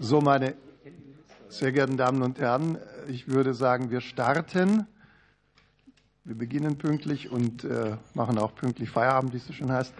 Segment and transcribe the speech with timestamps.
[0.00, 0.54] So, meine
[1.48, 4.86] sehr geehrten Damen und Herren, ich würde sagen, wir starten.
[6.22, 9.92] Wir beginnen pünktlich und äh, machen auch pünktlich Feierabend, wie es so schön heißt.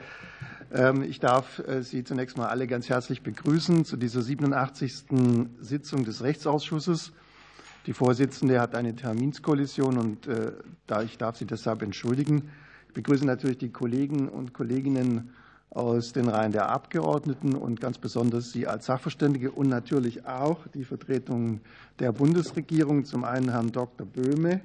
[0.73, 5.07] Ähm, ich darf äh, Sie zunächst mal alle ganz herzlich begrüßen zu dieser 87.
[5.59, 7.11] Sitzung des Rechtsausschusses.
[7.87, 10.53] Die Vorsitzende hat eine Terminskollision und äh,
[11.05, 12.51] ich darf Sie deshalb entschuldigen.
[12.87, 15.33] Ich begrüße natürlich die Kollegen und Kolleginnen
[15.71, 20.85] aus den Reihen der Abgeordneten und ganz besonders Sie als Sachverständige und natürlich auch die
[20.85, 21.61] Vertretung
[21.99, 24.07] der Bundesregierung, zum einen Herrn Dr.
[24.07, 24.63] Böhme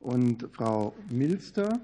[0.00, 1.78] und Frau Milster.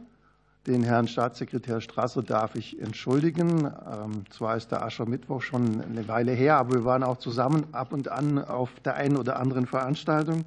[0.67, 3.65] Den Herrn Staatssekretär Strasser darf ich entschuldigen.
[3.91, 7.93] Ähm, zwar ist der Aschermittwoch schon eine Weile her, aber wir waren auch zusammen ab
[7.93, 10.45] und an auf der einen oder anderen Veranstaltung.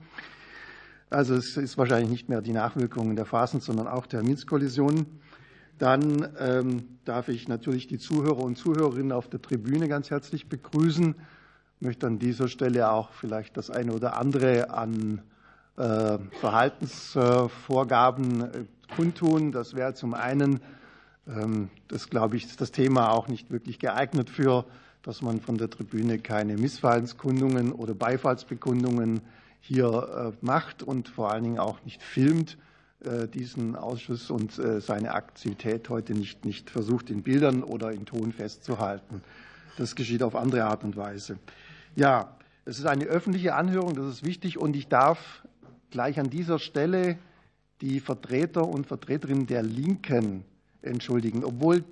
[1.09, 5.07] Also es ist wahrscheinlich nicht mehr die Nachwirkungen der Phasen, sondern auch Terminskollisionen.
[5.81, 11.15] Dann ähm, darf ich natürlich die Zuhörer und Zuhörerinnen auf der Tribüne ganz herzlich begrüßen.
[11.79, 15.23] Ich möchte an dieser Stelle auch vielleicht das eine oder andere an
[15.77, 18.65] äh, Verhaltensvorgaben äh,
[18.95, 19.51] kundtun.
[19.51, 20.59] Das wäre zum einen,
[21.27, 24.65] ähm, das glaube ich, ist das Thema auch nicht wirklich geeignet für,
[25.01, 29.21] dass man von der Tribüne keine Missfallenskundungen oder Beifallsbekundungen
[29.61, 32.59] hier äh, macht und vor allen Dingen auch nicht filmt.
[33.03, 38.05] Äh, diesen Ausschuss und äh, seine Aktivität heute nicht, nicht versucht, in Bildern oder in
[38.05, 39.23] Ton festzuhalten.
[39.77, 41.39] Das geschieht auf andere Art und Weise.
[41.95, 44.59] Ja, es ist eine öffentliche Anhörung, das ist wichtig.
[44.59, 45.41] Und ich darf
[45.89, 47.17] gleich an dieser Stelle
[47.81, 50.43] die Vertreter und Vertreterinnen der Linken
[50.83, 51.43] entschuldigen.
[51.43, 51.83] Obwohl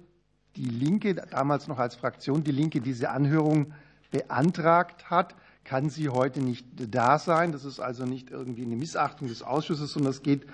[0.58, 3.74] die Linke, damals noch als Fraktion, die Linke diese Anhörung
[4.12, 7.52] beantragt hat, kann sie heute nicht da sein.
[7.52, 10.46] Das ist also nicht irgendwie eine Missachtung des Ausschusses, sondern es geht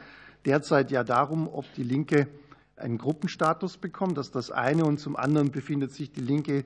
[0.45, 2.27] derzeit ja darum, ob die Linke
[2.77, 4.17] einen Gruppenstatus bekommt.
[4.17, 4.85] Das ist das eine.
[4.85, 6.65] Und zum anderen befindet sich die Linke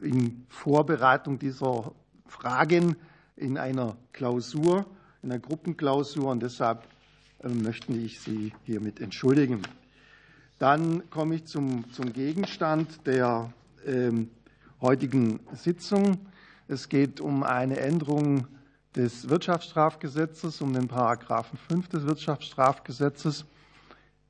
[0.00, 1.92] in Vorbereitung dieser
[2.26, 2.96] Fragen
[3.36, 4.86] in einer Klausur,
[5.22, 6.30] in einer Gruppenklausur.
[6.30, 6.86] Und deshalb
[7.42, 9.62] äh, möchte ich Sie hiermit entschuldigen.
[10.58, 13.52] Dann komme ich zum, zum Gegenstand der
[13.86, 14.30] ähm,
[14.80, 16.18] heutigen Sitzung.
[16.68, 18.46] Es geht um eine Änderung
[18.96, 23.44] des Wirtschaftsstrafgesetzes, um den Paragraphen 5 des Wirtschaftsstrafgesetzes,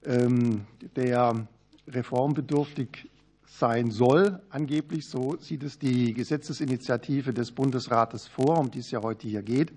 [0.05, 0.63] ähm,
[0.97, 1.47] der
[1.87, 3.11] reformbedürftig
[3.47, 4.41] sein soll.
[4.51, 9.43] Angeblich, so sieht es die Gesetzesinitiative des Bundesrates vor, um die es ja heute hier
[9.43, 9.73] geht.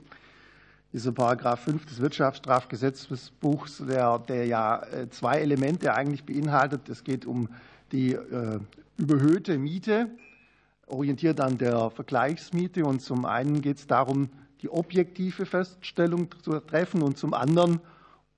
[0.93, 6.87] Dieser Paragraph 5 des Wirtschaftsstrafgesetzbuchs, der, der ja äh, zwei Elemente eigentlich beinhaltet.
[6.87, 7.49] Es geht um
[7.91, 8.59] die äh,
[8.97, 10.09] überhöhte Miete,
[10.87, 12.85] orientiert an der Vergleichsmiete.
[12.85, 14.29] Und zum einen geht es darum,
[14.62, 17.79] die objektive Feststellung zu treffen und zum anderen,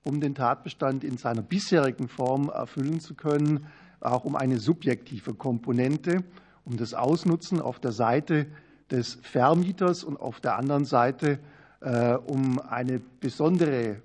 [0.04, 3.66] um den Tatbestand in seiner bisherigen Form erfüllen zu können,
[4.00, 6.24] auch um eine subjektive Komponente,
[6.64, 8.46] um das Ausnutzen auf der Seite
[8.90, 11.38] des Vermieters und auf der anderen Seite
[11.80, 14.02] äh, um eine besondere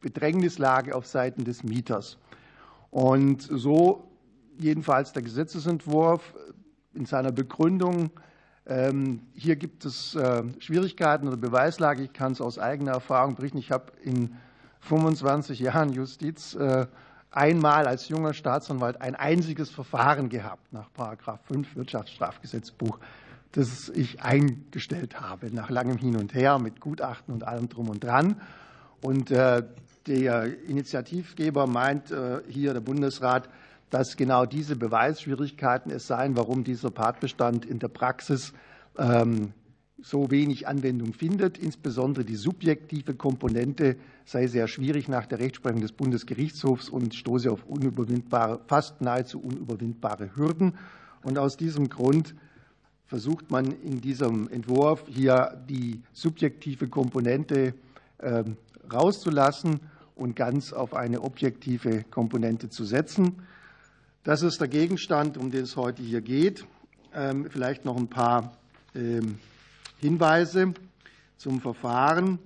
[0.00, 2.18] Bedrängnislage auf Seiten des Mieters.
[2.90, 4.10] Und so
[4.58, 6.34] jedenfalls der Gesetzesentwurf
[6.94, 8.10] in seiner Begründung
[8.64, 12.02] hier gibt es äh, Schwierigkeiten oder Beweislage.
[12.02, 13.58] Ich kann es aus eigener Erfahrung berichten.
[13.58, 14.36] Ich habe in
[14.80, 16.86] 25 Jahren Justiz äh,
[17.32, 20.90] einmal als junger Staatsanwalt ein einziges Verfahren gehabt nach
[21.48, 23.00] 5 Wirtschaftsstrafgesetzbuch,
[23.50, 28.04] das ich eingestellt habe, nach langem Hin und Her mit Gutachten und allem drum und
[28.04, 28.40] dran.
[29.00, 29.64] Und äh,
[30.06, 32.12] der Initiativgeber meint
[32.48, 33.48] hier, der Bundesrat,
[33.92, 38.54] dass genau diese Beweisschwierigkeiten es seien, warum dieser Tatbestand in der Praxis
[38.96, 39.52] ähm,
[40.00, 41.58] so wenig Anwendung findet.
[41.58, 47.66] Insbesondere die subjektive Komponente sei sehr schwierig nach der Rechtsprechung des Bundesgerichtshofs und stoße auf
[47.66, 50.72] unüberwindbare, fast nahezu unüberwindbare Hürden.
[51.22, 52.34] Und aus diesem Grund
[53.04, 57.74] versucht man in diesem Entwurf hier die subjektive Komponente
[58.22, 58.56] ähm,
[58.90, 59.80] rauszulassen
[60.14, 63.42] und ganz auf eine objektive Komponente zu setzen.
[64.24, 66.64] Das ist der Gegenstand, um den es heute hier geht.
[67.12, 68.52] Ähm, vielleicht noch ein paar
[68.94, 69.40] ähm,
[69.98, 70.74] Hinweise
[71.38, 72.38] zum Verfahren.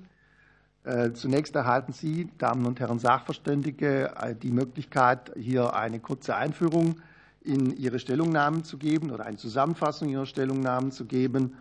[0.84, 6.98] Äh, zunächst erhalten Sie, Damen und Herren Sachverständige, äh, die Möglichkeit, hier eine kurze Einführung
[7.42, 11.58] in Ihre Stellungnahmen zu geben oder eine Zusammenfassung Ihrer Stellungnahmen zu geben.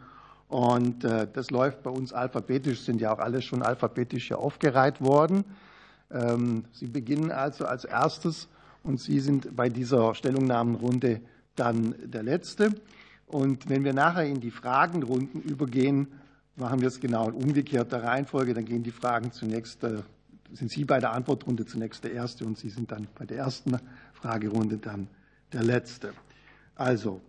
[0.47, 5.01] Und äh, das läuft bei uns alphabetisch, sind ja auch alle schon alphabetisch hier aufgereiht
[5.01, 5.43] worden.
[6.09, 8.47] Ähm, Sie beginnen also als erstes
[8.85, 11.21] und Sie sind bei dieser Stellungnahmenrunde
[11.55, 12.73] dann der Letzte.
[13.27, 16.07] Und wenn wir nachher in die Fragenrunden übergehen,
[16.55, 18.53] machen wir es genau in umgekehrter Reihenfolge.
[18.53, 20.03] Dann gehen die Fragen zunächst, äh,
[20.53, 23.77] sind Sie bei der Antwortrunde zunächst der Erste und Sie sind dann bei der ersten
[24.13, 25.07] Fragerunde dann
[25.51, 26.13] der Letzte.
[26.75, 27.21] Also,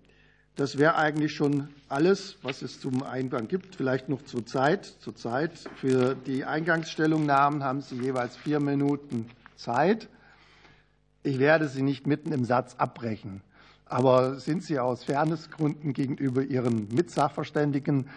[0.56, 3.76] Das wäre eigentlich schon alles, was es zum Eingang gibt.
[3.76, 4.86] Vielleicht noch zur Zeit.
[5.00, 5.52] Zur Zeit.
[5.76, 9.26] Für die Eingangsstellungnahmen haben Sie jeweils vier Minuten
[9.56, 10.08] Zeit.
[11.26, 13.42] Ich werde Sie nicht mitten im Satz abbrechen.
[13.84, 18.08] Aber sind Sie aus Fairnessgründen gegenüber Ihren Mitsachverständigen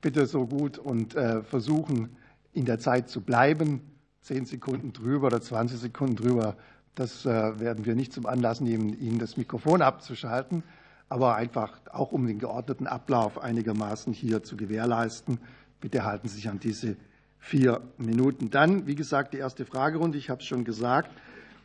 [0.00, 2.16] bitte so gut und äh, versuchen,
[2.52, 3.80] in der Zeit zu bleiben?
[4.20, 6.56] Zehn Sekunden drüber oder 20 Sekunden drüber,
[6.96, 10.62] das äh, werden wir nicht zum Anlass nehmen, Ihnen das Mikrofon abzuschalten
[11.08, 15.38] aber einfach auch um den geordneten Ablauf einigermaßen hier zu gewährleisten.
[15.80, 16.96] Bitte halten Sie sich an diese
[17.38, 18.50] vier Minuten.
[18.50, 20.18] Dann, wie gesagt, die erste Fragerunde.
[20.18, 21.10] Ich habe es schon gesagt.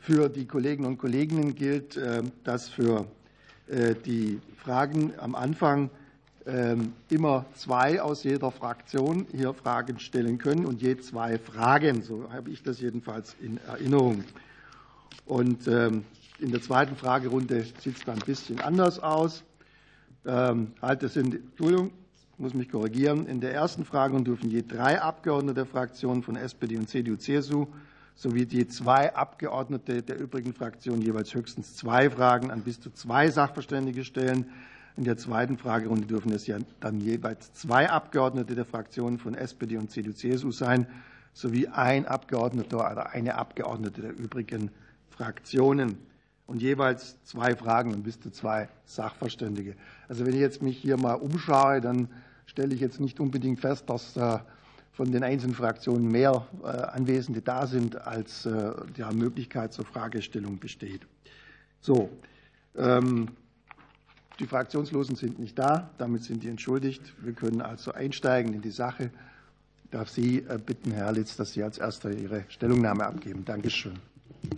[0.02, 3.06] Für die Kolleginnen und Kollegen gilt, äh, dass für
[3.68, 5.92] äh, die Fragen am Anfang
[6.48, 12.02] ähm, immer zwei aus jeder Fraktion hier Fragen stellen können und je zwei Fragen.
[12.02, 14.24] So habe ich das jedenfalls in Erinnerung.
[15.28, 16.04] Und ähm,
[16.40, 19.44] in der zweiten Fragerunde sieht es dann ein bisschen anders aus.
[20.26, 21.92] Ähm, halt, das sind, Entschuldigung,
[22.40, 23.28] muss mich korrigieren.
[23.28, 27.68] In der ersten Fragerunde dürfen je drei Abgeordnete der Fraktionen von SPD und CDU, CSU
[28.16, 33.30] sowie je zwei Abgeordnete der übrigen Fraktionen jeweils höchstens zwei Fragen an bis zu zwei
[33.30, 34.46] Sachverständige stellen.
[34.98, 39.78] In der zweiten Fragerunde dürfen es ja dann jeweils zwei Abgeordnete der Fraktionen von SPD
[39.78, 40.86] und CDU, CSU sein,
[41.34, 44.70] sowie ein Abgeordneter oder eine Abgeordnete der übrigen
[45.10, 45.98] Fraktionen
[46.46, 49.76] und jeweils zwei Fragen und bis zu zwei Sachverständige.
[50.10, 52.10] Also wenn ich jetzt mich hier mal umschaue, dann
[52.46, 54.40] stelle ich jetzt nicht unbedingt fest, dass äh,
[54.94, 60.60] von den einzelnen Fraktionen mehr äh, Anwesende da sind, als äh, die Möglichkeit zur Fragestellung
[60.60, 61.02] besteht.
[61.80, 62.10] So,
[62.78, 63.30] ähm,
[64.40, 67.14] die Fraktionslosen sind nicht da, damit sind die entschuldigt.
[67.24, 69.12] Wir können also einsteigen in die Sache.
[69.84, 73.44] Ich darf Sie bitten, Herr Litz, dass Sie als Erster Ihre Stellungnahme abgeben.
[73.46, 73.94] Dankeschön.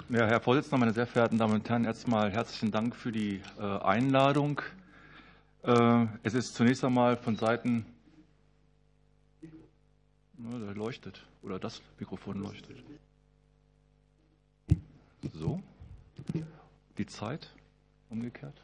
[0.10, 3.64] Ja, Herr Vorsitzender, meine sehr verehrten Damen und Herren, erstmal herzlichen Dank für die äh,
[3.64, 4.62] Einladung.
[5.64, 7.86] Äh, es ist zunächst einmal von Seiten,
[10.52, 12.78] der leuchtet, oder das Mikrofon leuchtet.
[15.34, 15.62] So,
[16.98, 17.50] die Zeit
[18.10, 18.62] umgekehrt.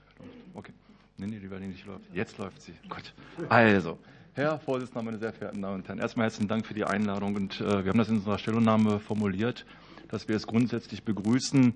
[0.54, 0.74] Okay.
[1.18, 2.06] Nee, nee, die werden nicht läuft.
[2.14, 2.74] Jetzt läuft sie.
[2.88, 3.14] Gut.
[3.50, 3.98] Also,
[4.34, 7.36] Herr Vorsitzender, meine sehr verehrten Damen und Herren, erstmal herzlichen Dank für die Einladung.
[7.36, 9.66] Und äh, wir haben das in unserer Stellungnahme formuliert
[10.10, 11.74] dass wir es grundsätzlich begrüßen,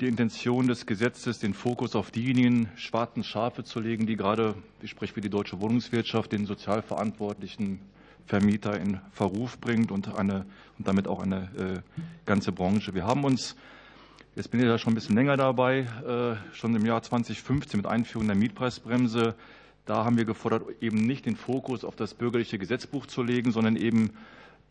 [0.00, 4.90] die Intention des Gesetzes, den Fokus auf diejenigen schwarzen Schafe zu legen, die gerade, ich
[4.90, 7.80] spreche für die deutsche Wohnungswirtschaft, den sozialverantwortlichen
[8.30, 10.46] Vermieter in Verruf bringt und, eine,
[10.78, 11.80] und damit auch eine äh,
[12.26, 12.94] ganze Branche.
[12.94, 13.56] Wir haben uns,
[14.36, 17.86] jetzt bin ich ja schon ein bisschen länger dabei, äh, schon im Jahr 2015 mit
[17.86, 19.34] Einführung der Mietpreisbremse,
[19.84, 23.74] da haben wir gefordert, eben nicht den Fokus auf das bürgerliche Gesetzbuch zu legen, sondern
[23.74, 24.10] eben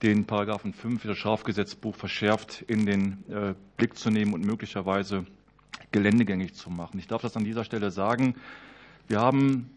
[0.04, 5.26] den Paragraphen 5 des Strafgesetzbuch verschärft in den äh, Blick zu nehmen und möglicherweise
[5.92, 6.98] geländegängig zu machen.
[6.98, 8.36] Ich darf das an dieser Stelle sagen.
[9.10, 9.70] Wir haben,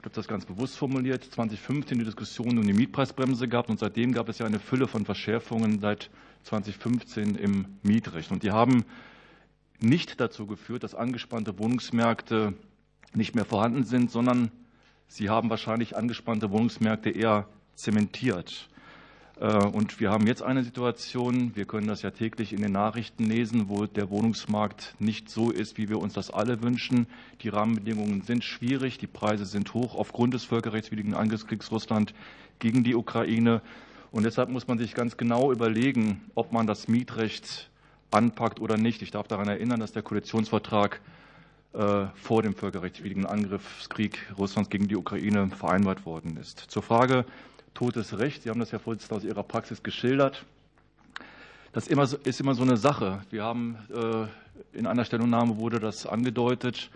[0.00, 4.14] ich habe das ganz bewusst formuliert, 2015 die Diskussion um die Mietpreisbremse gehabt und seitdem
[4.14, 6.08] gab es ja eine Fülle von Verschärfungen seit
[6.44, 8.30] 2015 im Mietrecht.
[8.30, 8.86] Und die haben
[9.78, 12.54] nicht dazu geführt, dass angespannte Wohnungsmärkte
[13.12, 14.50] nicht mehr vorhanden sind, sondern
[15.06, 18.70] sie haben wahrscheinlich angespannte Wohnungsmärkte eher zementiert.
[19.40, 23.24] Äh, und wir haben jetzt eine Situation, wir können das ja täglich in den Nachrichten
[23.24, 27.06] lesen, wo der Wohnungsmarkt nicht so ist, wie wir uns das alle wünschen.
[27.42, 32.14] Die Rahmenbedingungen sind schwierig, die Preise sind hoch aufgrund des völkerrechtswidrigen Angriffskriegs Russland
[32.58, 33.62] gegen die Ukraine.
[34.12, 37.70] Und deshalb muss man sich ganz genau überlegen, ob man das Mietrecht
[38.10, 39.02] anpackt oder nicht.
[39.02, 41.00] Ich darf daran erinnern, dass der Koalitionsvertrag
[41.72, 46.58] äh, vor dem völkerrechtswidrigen Angriffskrieg Russlands gegen die Ukraine vereinbart worden ist.
[46.58, 47.24] Zur Frage
[47.74, 48.42] totes Recht.
[48.42, 50.44] Sie haben das, Herr Vorsitzender, aus Ihrer Praxis geschildert.
[51.72, 53.20] Das ist immer so eine Sache.
[53.30, 54.26] Wir haben äh,
[54.76, 56.90] in einer Stellungnahme wurde das angedeutet.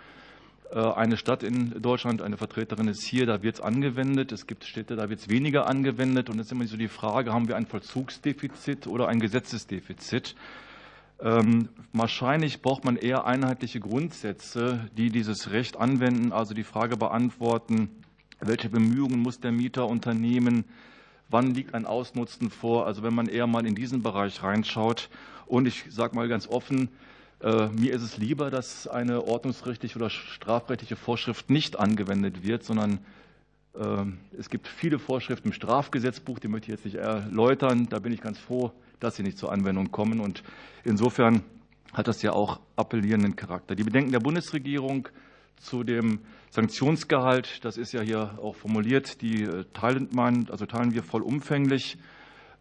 [0.72, 4.32] Äh, eine Stadt in Deutschland, eine Vertreterin ist hier, da wird es angewendet.
[4.32, 6.28] Es gibt Städte, da wird es weniger angewendet.
[6.28, 10.34] Und es ist immer so die Frage, haben wir ein Vollzugsdefizit oder ein Gesetzesdefizit?
[11.20, 17.90] Ähm, wahrscheinlich braucht man eher einheitliche Grundsätze, die dieses Recht anwenden, also die Frage beantworten,
[18.46, 20.64] welche Bemühungen muss der Mieter unternehmen?
[21.28, 22.86] Wann liegt ein Ausnutzen vor?
[22.86, 25.08] Also wenn man eher mal in diesen Bereich reinschaut.
[25.46, 26.88] Und ich sage mal ganz offen,
[27.40, 32.98] äh, mir ist es lieber, dass eine ordnungsrechtliche oder strafrechtliche Vorschrift nicht angewendet wird, sondern
[33.74, 34.04] äh,
[34.38, 37.88] es gibt viele Vorschriften im Strafgesetzbuch, die möchte ich jetzt nicht erläutern.
[37.90, 40.20] Da bin ich ganz froh, dass sie nicht zur Anwendung kommen.
[40.20, 40.42] Und
[40.84, 41.42] insofern
[41.92, 43.74] hat das ja auch appellierenden Charakter.
[43.74, 45.08] Die Bedenken der Bundesregierung
[45.56, 46.20] zu dem
[46.54, 51.98] Sanktionsgehalt, das ist ja hier auch formuliert, die äh, teilen, man, also teilen wir vollumfänglich.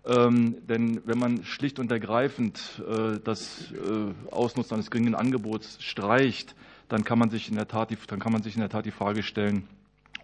[0.04, 6.56] Ähm, denn wenn man schlicht und ergreifend äh, das äh, Ausnutzen eines geringen Angebots streicht,
[6.90, 8.88] dann kann man sich in der Tat die, dann kann man sich in der Tat
[8.88, 9.68] die Frage stellen,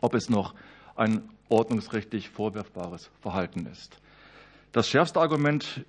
[0.01, 0.55] ob es noch
[0.95, 3.99] ein ordnungsrechtlich vorwerfbares Verhalten ist.
[4.71, 5.85] Das schärfste Argument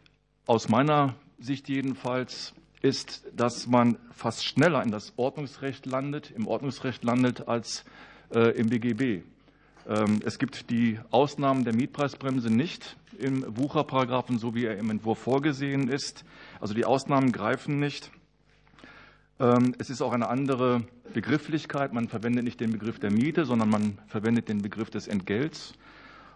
[0.47, 7.05] aus meiner Sicht jedenfalls ist, dass man fast schneller in das Ordnungsrecht landet, im Ordnungsrecht
[7.05, 7.85] landet als
[8.35, 9.25] äh, im BGB.
[9.89, 15.19] Ähm, es gibt die Ausnahmen der Mietpreisbremse nicht im Wucherparagraphen, so wie er im Entwurf
[15.19, 16.25] vorgesehen ist.
[16.61, 18.11] Also die Ausnahmen greifen nicht.
[19.39, 20.83] Ähm, es ist auch eine andere
[21.13, 21.93] Begrifflichkeit.
[21.93, 25.75] Man verwendet nicht den Begriff der Miete, sondern man verwendet den Begriff des Entgelts.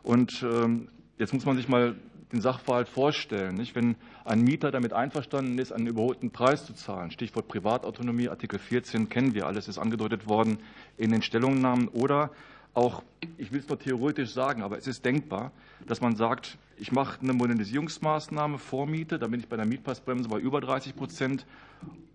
[0.02, 1.96] Und ähm, jetzt muss man sich mal
[2.32, 3.54] den Sachverhalt vorstellen.
[3.54, 3.74] Nicht?
[3.74, 9.08] Wenn ein Mieter damit einverstanden ist, einen überholten Preis zu zahlen, Stichwort Privatautonomie, Artikel 14
[9.08, 10.58] kennen wir alles, ist angedeutet worden
[10.96, 12.30] in den Stellungnahmen, oder
[12.74, 13.02] auch,
[13.38, 15.52] ich will es nur theoretisch sagen, aber es ist denkbar,
[15.86, 20.38] dass man sagt, ich mache eine Modernisierungsmaßnahme, Vormiete, da bin ich bei der Mietpreisbremse bei
[20.38, 21.46] über 30 Prozent,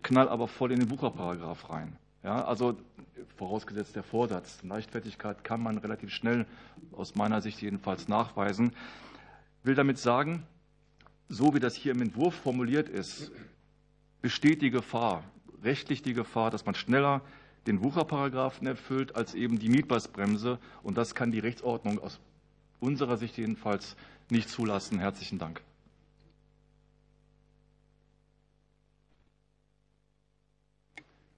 [0.04, 1.96] knall aber voll in den Wucherparagraph rein.
[2.24, 2.76] Ja, also
[3.38, 4.62] vorausgesetzt der Vorsatz.
[4.64, 6.46] Leichtfertigkeit kann man relativ schnell,
[6.92, 8.74] aus meiner Sicht jedenfalls, nachweisen
[9.64, 10.46] will damit sagen,
[11.28, 13.32] so wie das hier im Entwurf formuliert ist,
[14.22, 15.24] besteht die Gefahr,
[15.64, 17.22] rechtlich die Gefahr, dass man schneller
[17.68, 20.60] den Wucherparagraphen erfüllt als eben die Mietpreisbremse.
[20.82, 22.20] Und das kann die Rechtsordnung aus
[22.80, 23.96] unserer Sicht jedenfalls
[24.30, 25.00] nicht zulassen.
[25.00, 25.62] Herzlichen Dank.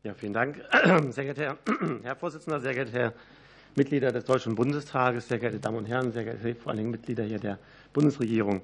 [0.03, 0.59] Ja, vielen Dank,
[1.09, 1.57] sehr geehrter
[2.03, 3.13] Herr Vorsitzender, sehr geehrter Herr
[3.75, 7.23] Mitglieder des Deutschen Bundestages, sehr geehrte Damen und Herren, sehr geehrte vor allen Dingen Mitglieder
[7.23, 7.59] hier der
[7.93, 8.61] Bundesregierung.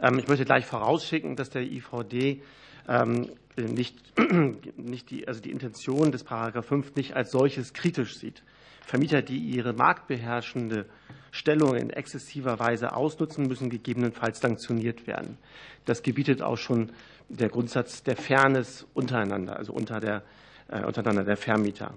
[0.00, 2.42] Ähm, ich möchte gleich vorausschicken, dass der IVD
[2.88, 3.96] ähm, nicht,
[4.76, 8.42] nicht die, also die Intention des Paragraph 5 nicht als solches kritisch sieht.
[8.82, 10.86] Vermieter, die ihre marktbeherrschende
[11.32, 15.38] Stellung in exzessiver Weise ausnutzen, müssen gegebenenfalls sanktioniert werden.
[15.84, 16.92] Das gebietet auch schon
[17.28, 20.22] der Grundsatz der Fairness untereinander, also unter der,
[20.68, 21.94] äh, untereinander der Vermieter.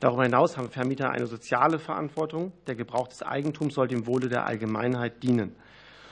[0.00, 2.52] Darüber hinaus haben Vermieter eine soziale Verantwortung.
[2.66, 5.54] Der Gebrauch des Eigentums soll dem Wohle der Allgemeinheit dienen.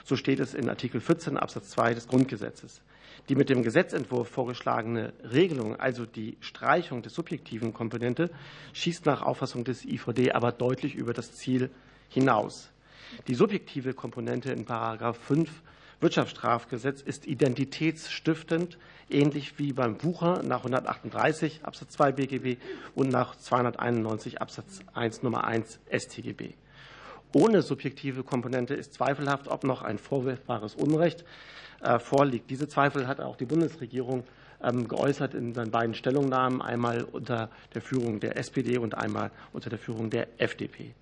[0.03, 2.81] So steht es in Artikel 14 Absatz 2 des Grundgesetzes.
[3.29, 8.29] Die mit dem Gesetzentwurf vorgeschlagene Regelung, also die Streichung der subjektiven Komponente,
[8.73, 11.69] schießt nach Auffassung des IVD aber deutlich über das Ziel
[12.09, 12.71] hinaus.
[13.27, 15.49] Die subjektive Komponente in Paragraph 5
[15.99, 18.77] Wirtschaftsstrafgesetz ist identitätsstiftend,
[19.09, 22.57] ähnlich wie beim Wucher nach 138 Absatz 2 BGB
[22.93, 26.53] und nach 291 Absatz 1 Nummer 1 StGB.
[27.33, 31.25] Ohne subjektive Komponente ist zweifelhaft, ob noch ein vorwerfbares Unrecht
[31.81, 32.49] äh, vorliegt.
[32.51, 34.23] Diese Zweifel hat auch die Bundesregierung
[34.63, 39.71] ähm, geäußert in seinen beiden Stellungnahmen, einmal unter der Führung der SPD und einmal unter
[39.71, 40.93] der Führung der FDP.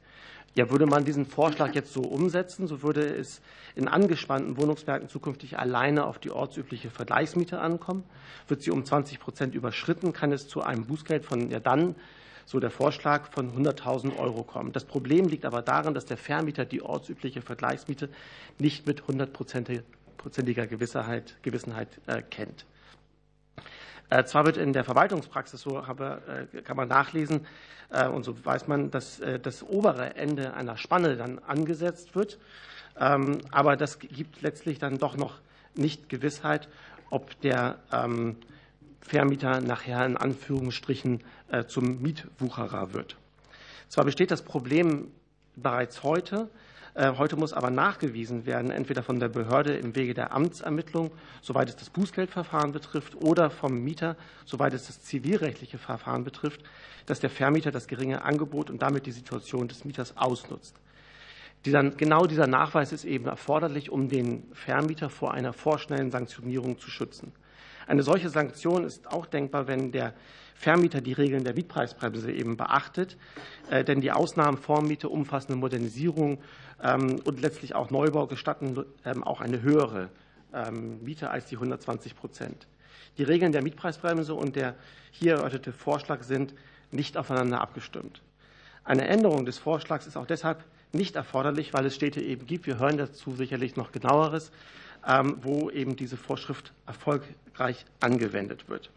[0.55, 3.41] Ja, würde man diesen Vorschlag jetzt so umsetzen, so würde es
[3.75, 8.05] in angespannten Wohnungsmärkten zukünftig alleine auf die ortsübliche Vergleichsmiete ankommen.
[8.47, 11.95] Wird sie um 20 Prozent überschritten, kann es zu einem Bußgeld von ja dann
[12.45, 14.71] so der Vorschlag von 100.000 Euro kommen.
[14.71, 18.07] Das Problem liegt aber darin, dass der Vermieter die ortsübliche Vergleichsmiete
[18.57, 22.65] nicht mit hundertprozentiger Gewissenheit, Gewissenheit äh, kennt.
[24.09, 27.45] Äh, zwar wird in der Verwaltungspraxis, so äh, kann man nachlesen,
[27.89, 32.39] äh, und so weiß man, dass das obere Ende einer Spanne dann angesetzt wird.
[32.99, 35.39] Ähm, aber das gibt letztlich dann doch noch
[35.75, 36.69] nicht Gewissheit,
[37.09, 38.37] ob der ähm,
[39.01, 41.23] Vermieter nachher in Anführungsstrichen
[41.67, 43.17] zum Mietwucherer wird.
[43.87, 45.11] Zwar besteht das Problem
[45.55, 46.49] bereits heute,
[46.97, 51.11] heute muss aber nachgewiesen werden, entweder von der Behörde im Wege der Amtsermittlung,
[51.41, 56.61] soweit es das Bußgeldverfahren betrifft, oder vom Mieter, soweit es das zivilrechtliche Verfahren betrifft,
[57.05, 60.75] dass der Vermieter das geringe Angebot und damit die Situation des Mieters ausnutzt.
[61.63, 67.33] genau dieser Nachweis ist eben erforderlich, um den Vermieter vor einer vorschnellen Sanktionierung zu schützen.
[67.87, 70.13] Eine solche Sanktion ist auch denkbar, wenn der
[70.55, 73.17] Vermieter die Regeln der Mietpreisbremse eben beachtet.
[73.69, 76.39] Äh, denn die Ausnahmen Vormiete, umfassende Modernisierung
[76.81, 80.09] ähm, und letztlich auch Neubau gestatten ähm, auch eine höhere
[80.53, 82.67] ähm, Miete als die 120 Prozent.
[83.17, 84.75] Die Regeln der Mietpreisbremse und der
[85.11, 86.53] hier erörterte Vorschlag sind
[86.91, 88.21] nicht aufeinander abgestimmt.
[88.83, 92.79] Eine Änderung des Vorschlags ist auch deshalb nicht erforderlich, weil es Städte eben gibt, wir
[92.79, 94.51] hören dazu sicherlich noch genaueres,
[95.41, 98.91] wo eben diese Vorschrift erfolgreich angewendet wird.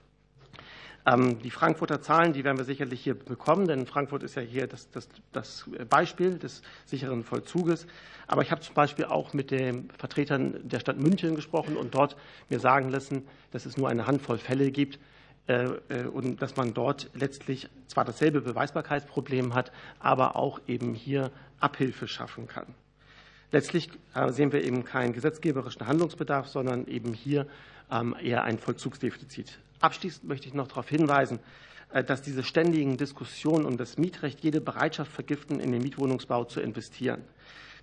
[1.09, 4.67] Ähm, die Frankfurter Zahlen, die werden wir sicherlich hier bekommen, denn Frankfurt ist ja hier
[4.67, 7.87] das, das, das Beispiel des sicheren Vollzuges.
[8.27, 12.17] Aber ich habe zum Beispiel auch mit den Vertretern der Stadt München gesprochen und dort
[12.51, 14.99] mir sagen lassen, dass es nur eine Handvoll Fälle gibt
[15.47, 21.31] äh, äh, und dass man dort letztlich zwar dasselbe Beweisbarkeitsproblem hat, aber auch eben hier
[21.59, 22.75] Abhilfe schaffen kann.
[23.51, 27.47] Letztlich äh, sehen wir eben keinen gesetzgeberischen Handlungsbedarf, sondern eben hier
[27.91, 31.39] ähm, eher ein Vollzugsdefizit Abschließend möchte ich noch darauf hinweisen,
[31.91, 36.61] äh, dass diese ständigen Diskussionen um das Mietrecht jede Bereitschaft vergiften, in den Mietwohnungsbau zu
[36.61, 37.23] investieren.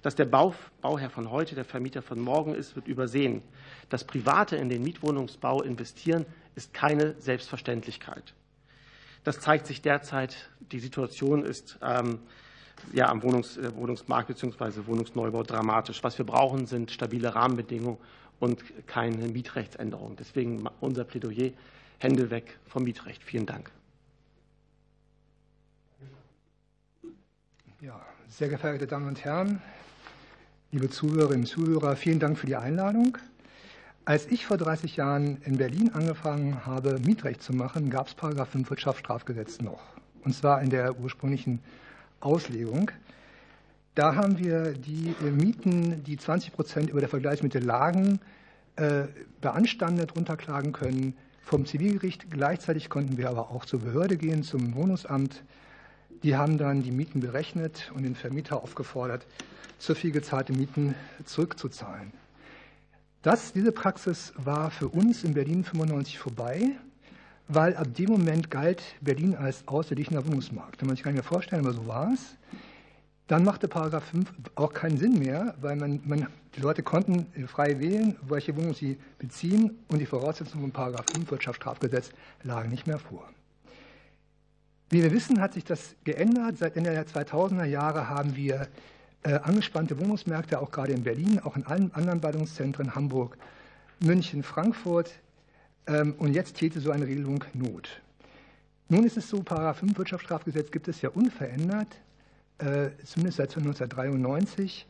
[0.01, 3.41] Dass der Bauherr von heute der Vermieter von morgen ist, wird übersehen.
[3.89, 8.33] Das Private in den Mietwohnungsbau investieren, ist keine Selbstverständlichkeit.
[9.23, 10.49] Das zeigt sich derzeit.
[10.71, 12.19] Die Situation ist ähm,
[12.93, 14.85] ja, am Wohnungs äh, Wohnungsmarkt bzw.
[14.85, 16.03] Wohnungsneubau dramatisch.
[16.03, 17.97] Was wir brauchen, sind stabile Rahmenbedingungen
[18.39, 20.15] und keine Mietrechtsänderung.
[20.15, 21.51] Deswegen unser Plädoyer,
[21.99, 23.23] Hände weg vom Mietrecht.
[23.23, 23.71] Vielen Dank.
[27.81, 29.61] Ja, sehr geehrte Damen und Herren,
[30.71, 33.17] liebe Zuhörerinnen und Zuhörer, vielen Dank für die Einladung.
[34.05, 38.49] Als ich vor 30 Jahren in Berlin angefangen habe, Mietrecht zu machen, gab es Paragraph
[38.49, 39.81] 5 Wirtschaftsstrafgesetz noch.
[40.23, 41.59] Und zwar in der ursprünglichen
[42.19, 42.91] Auslegung.
[43.93, 48.19] Da haben wir die Mieten, die 20 Prozent über der Vergleichsmitte lagen,
[48.75, 49.03] äh,
[49.41, 52.29] beanstandet, runterklagen können vom Zivilgericht.
[52.29, 55.43] Gleichzeitig konnten wir aber auch zur Behörde gehen, zum Wohnungsamt
[56.25, 59.27] die haben dann die Mieten berechnet und den Vermieter aufgefordert,
[59.77, 62.11] zu viel gezahlte Mieten zurückzuzahlen.
[63.21, 66.71] Das, diese Praxis war für uns in Berlin 95 vorbei,
[67.47, 70.79] weil ab dem Moment galt Berlin als außerdichtender Wohnungsmarkt.
[70.79, 72.35] Kann man sich gar nicht mehr vorstellen, aber so war es.
[73.27, 77.79] Dann machte Paragraph 5 auch keinen Sinn mehr, weil man, man, die Leute konnten frei
[77.79, 82.11] wählen, welche Wohnung sie beziehen und die Voraussetzungen von Paragraph 5 Wirtschaftsstrafgesetz
[82.43, 83.27] lagen nicht mehr vor.
[84.89, 86.57] Wie wir wissen, hat sich das geändert.
[86.59, 88.67] Seit Ende der 2000er Jahre haben wir
[89.23, 93.37] äh, angespannte Wohnungsmärkte, auch gerade in Berlin, auch in allen anderen Ballungszentren, Hamburg,
[93.99, 95.11] München, Frankfurt.
[95.87, 98.01] Ähm, und jetzt täte so eine Regelung Not.
[98.87, 101.87] Nun ist es so, Paragraph 5 Wirtschaftsstrafgesetz gibt es ja unverändert,
[102.59, 104.87] äh, zumindest seit 1993.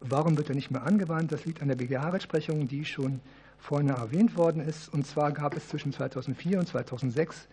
[0.00, 1.32] Warum wird er nicht mehr angewandt?
[1.32, 3.20] Das liegt an der BGH-Rechtsprechung, die schon
[3.58, 4.92] vorhin erwähnt worden ist.
[4.92, 7.46] Und zwar gab es zwischen 2004 und 2006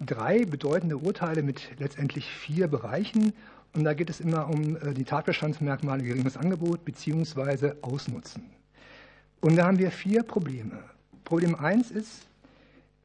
[0.00, 3.32] drei bedeutende Urteile mit letztendlich vier Bereichen.
[3.74, 7.74] Und da geht es immer um äh, die Tatbestandsmerkmale geringes Angebot bzw.
[7.82, 8.50] Ausnutzen.
[9.40, 10.82] Und da haben wir vier Probleme.
[11.24, 12.29] Problem eins ist, ähm,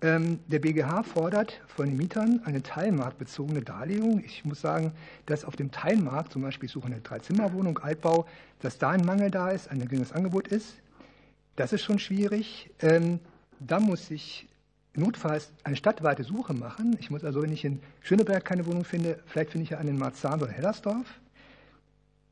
[0.02, 4.24] der BGH fordert von Mietern eine teilmarktbezogene Darlegung.
[4.24, 4.92] Ich muss sagen,
[5.26, 8.28] dass auf dem Teilmarkt, zum Beispiel ich suche eine Dreizimmerwohnung, Altbau,
[8.60, 10.76] dass da ein Mangel da ist, ein geringes Angebot ist.
[11.56, 12.70] Das ist schon schwierig.
[12.82, 13.20] Ähm,
[13.60, 14.48] da muss sich
[14.96, 16.96] notfalls eine stadtweite Suche machen.
[17.00, 19.90] Ich muss also, wenn ich in Schöneberg keine Wohnung finde, vielleicht finde ich ja eine
[19.90, 21.08] in Marzahn oder Hellersdorf.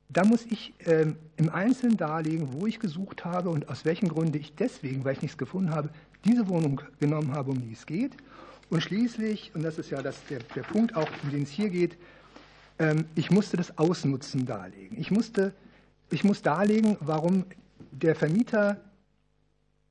[0.10, 4.38] Da muss ich ähm, im Einzelnen darlegen, wo ich gesucht habe und aus welchen Gründen
[4.38, 5.90] ich deswegen, weil ich nichts gefunden habe,
[6.26, 8.12] diese Wohnung genommen habe, um die es geht.
[8.70, 11.70] Und schließlich, und das ist ja das, der, der Punkt auch, um den es hier
[11.70, 11.98] geht,
[12.80, 15.00] ähm, ich musste das Ausnutzen darlegen.
[15.00, 15.54] Ich, musste,
[16.10, 17.46] ich muss darlegen, warum
[17.92, 18.80] der Vermieter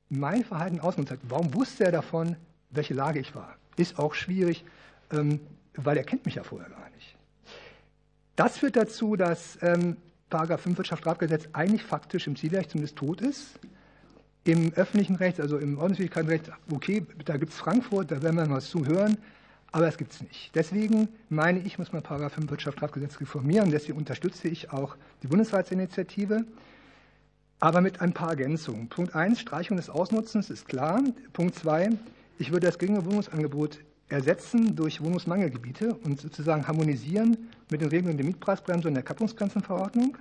[0.08, 1.20] mein Verhalten ausnutzt hat.
[1.28, 2.36] Warum wusste er davon,
[2.70, 3.56] welche Lage ich war.
[3.76, 4.64] Ist auch schwierig,
[5.10, 5.40] ähm,
[5.74, 7.16] weil er kennt mich ja vorher gar nicht.
[8.36, 9.96] Das führt dazu, dass ähm,
[10.28, 13.58] Paragraph 5 Wirtschaftsstrafgesetz eigentlich faktisch im Zivilrecht zumindest tot ist.
[14.44, 18.60] Im öffentlichen Recht, also im Ordnungswidrigkeitenrecht, okay, da gibt es Frankfurt, da werden wir mal
[18.60, 19.16] zuhören,
[19.70, 20.54] aber es gibt es nicht.
[20.54, 23.70] Deswegen meine ich, muss man Paragraph 5 Wirtschaftsstrafgesetz reformieren.
[23.70, 26.44] Deswegen unterstütze ich auch die Bundesratsinitiative,
[27.60, 28.88] aber mit ein paar Ergänzungen.
[28.88, 31.00] Punkt 1, Streichung des Ausnutzens ist klar.
[31.32, 31.90] Punkt 2,
[32.38, 33.78] ich würde das geringe Wohnungsangebot
[34.08, 40.18] ersetzen durch Wohnungsmangelgebiete und sozusagen harmonisieren mit den Regelungen der Mietpreisbremse und der Kappungsgrenzenverordnung.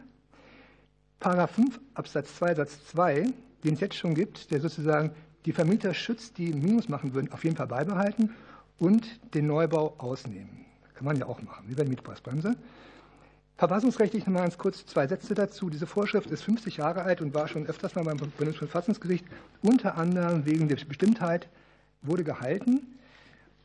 [1.19, 3.25] Paragraph 5 Absatz 2 Satz 2,
[3.63, 5.11] den es jetzt schon gibt, der sozusagen
[5.45, 8.31] die Vermieter schützt, die Minus machen würden, auf jeden Fall beibehalten
[8.77, 10.65] und den Neubau ausnehmen.
[10.93, 12.55] Kann man ja auch machen, wie bei der Mietpreisbremse.
[13.57, 15.69] Verfassungsrechtlich noch mal ganz kurz zwei Sätze dazu.
[15.69, 19.25] Diese Vorschrift ist 50 Jahre alt und war schon öfters mal beim Bundesverfassungsgericht,
[19.61, 21.47] unter anderem wegen der Bestimmtheit
[22.01, 22.81] wurde gehalten.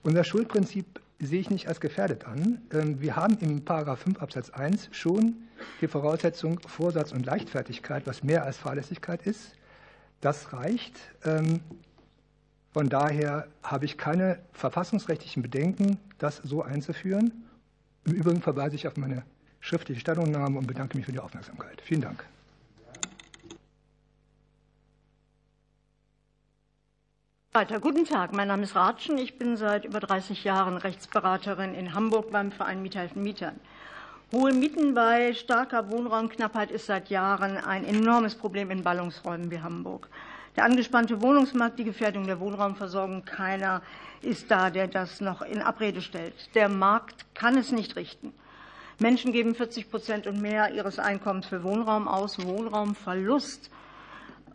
[0.02, 2.60] Unser Schuldprinzip sehe ich nicht als gefährdet an.
[2.72, 5.36] Ähm, wir haben im Paragraph 5 Absatz 1 schon
[5.80, 9.52] die Voraussetzung Vorsatz und Leichtfertigkeit, was mehr als Fahrlässigkeit ist.
[10.20, 10.98] Das reicht.
[11.24, 11.60] Ähm,
[12.72, 17.32] von daher habe ich keine verfassungsrechtlichen Bedenken, das so einzuführen.
[18.04, 19.24] Im Übrigen verweise ich auf meine
[19.60, 21.80] schriftliche Stellungnahme und bedanke mich für die Aufmerksamkeit.
[21.80, 22.24] Vielen Dank.
[27.56, 27.80] Weiter.
[27.80, 29.16] Guten Tag, mein Name ist Ratschen.
[29.16, 33.58] Ich bin seit über 30 Jahren Rechtsberaterin in Hamburg beim Verein Mieterhelfen Mietern.
[34.32, 40.08] Hohe Mieten bei starker Wohnraumknappheit ist seit Jahren ein enormes Problem in Ballungsräumen wie Hamburg.
[40.56, 43.82] Der angespannte Wohnungsmarkt, die Gefährdung der Wohnraumversorgung, keiner
[44.22, 46.34] ist da, der das noch in Abrede stellt.
[46.56, 48.32] Der Markt kann es nicht richten.
[48.98, 52.44] Menschen geben 40 Prozent und mehr ihres Einkommens für Wohnraum aus.
[52.44, 53.70] Wohnraumverlust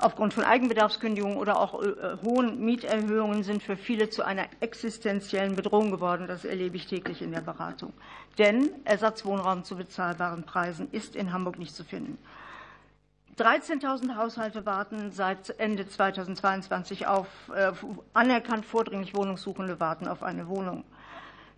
[0.02, 5.92] aufgrund von Eigenbedarfskündigungen oder auch äh, hohen Mieterhöhungen sind für viele zu einer existenziellen Bedrohung
[5.92, 6.28] geworden.
[6.28, 7.94] Das erlebe ich täglich in der Beratung.
[8.38, 12.18] Denn Ersatzwohnraum zu bezahlbaren Preisen ist in Hamburg nicht zu finden.
[13.38, 17.72] 13.000 Haushalte warten seit Ende 2022 auf äh,
[18.14, 20.84] anerkannt vordringlich Wohnungssuchende warten auf eine Wohnung.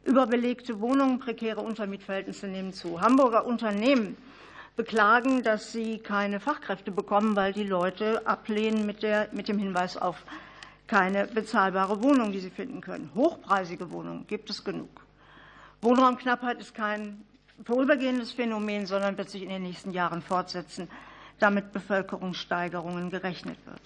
[0.06, 3.02] Überbelegte Wohnungen, prekäre Untermietverhältnisse nehmen zu.
[3.02, 4.18] Hamburger Unternehmen
[4.76, 9.98] beklagen, dass sie keine Fachkräfte bekommen, weil die Leute ablehnen mit, der, mit dem Hinweis
[9.98, 10.24] auf
[10.88, 13.12] keine bezahlbare Wohnung, die sie finden können.
[13.16, 14.90] Hochpreisige Wohnungen gibt es genug.
[15.82, 17.24] Wohnraumknappheit ist kein
[17.66, 20.88] vorübergehendes Phänomen, sondern wird sich in den nächsten Jahren fortsetzen,
[21.40, 23.82] damit Bevölkerungssteigerungen gerechnet wird.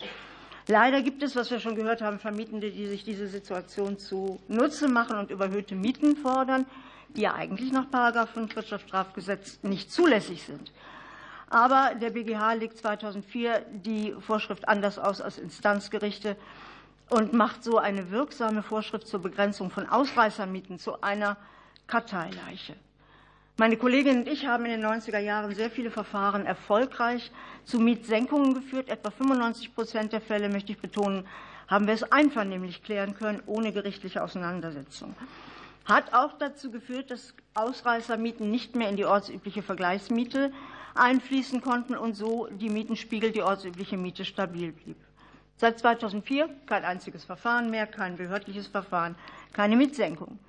[0.67, 5.17] Leider gibt es, was wir schon gehört haben, Vermietende, die sich diese Situation zunutze machen
[5.17, 6.65] und überhöhte Mieten fordern
[7.17, 7.87] die ja eigentlich nach
[8.27, 10.71] 5 Wirtschaftsstrafgesetz nicht zulässig sind.
[11.49, 16.35] Aber der BGH legt 2004 die Vorschrift anders aus als Instanzgerichte
[17.09, 21.37] und macht so eine wirksame Vorschrift zur Begrenzung von Ausreißermieten zu einer
[21.87, 22.75] Karteileiche.
[23.55, 27.31] Meine Kollegin und ich haben in den 90er Jahren sehr viele Verfahren erfolgreich
[27.63, 28.89] zu Mietsenkungen geführt.
[28.89, 31.25] Etwa 95 Prozent der Fälle, möchte ich betonen,
[31.67, 35.15] haben wir es einvernehmlich klären können, ohne gerichtliche Auseinandersetzung
[35.87, 40.51] hat auch dazu geführt, dass Ausreißermieten nicht mehr in die ortsübliche Vergleichsmiete
[40.95, 44.97] einfließen konnten und so die Mietenspiegel, die ortsübliche Miete stabil blieb.
[45.55, 49.15] Seit 2004 kein einziges Verfahren mehr, kein behördliches Verfahren,
[49.53, 50.39] keine Mietsenkung.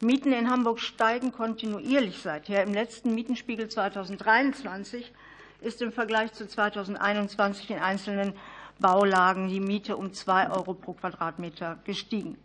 [0.00, 2.62] Mieten in Hamburg steigen kontinuierlich seither.
[2.62, 5.12] Im letzten Mietenspiegel 2023
[5.60, 8.32] ist im Vergleich zu 2021 in einzelnen
[8.78, 12.38] Baulagen die Miete um zwei Euro pro Quadratmeter gestiegen.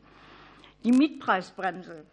[0.84, 2.06] Die Mietpreisbremse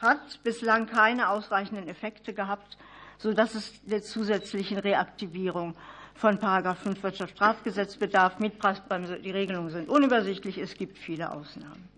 [0.00, 2.76] hat bislang keine ausreichenden Effekte gehabt,
[3.18, 5.74] sodass es der zusätzlichen Reaktivierung
[6.14, 6.38] von§
[6.74, 8.38] 5 Wirtschaftsstrafgesetz bedarf.
[8.38, 11.88] Mietpreisbremse, die Regelungen sind unübersichtlich, es gibt viele Ausnahmen.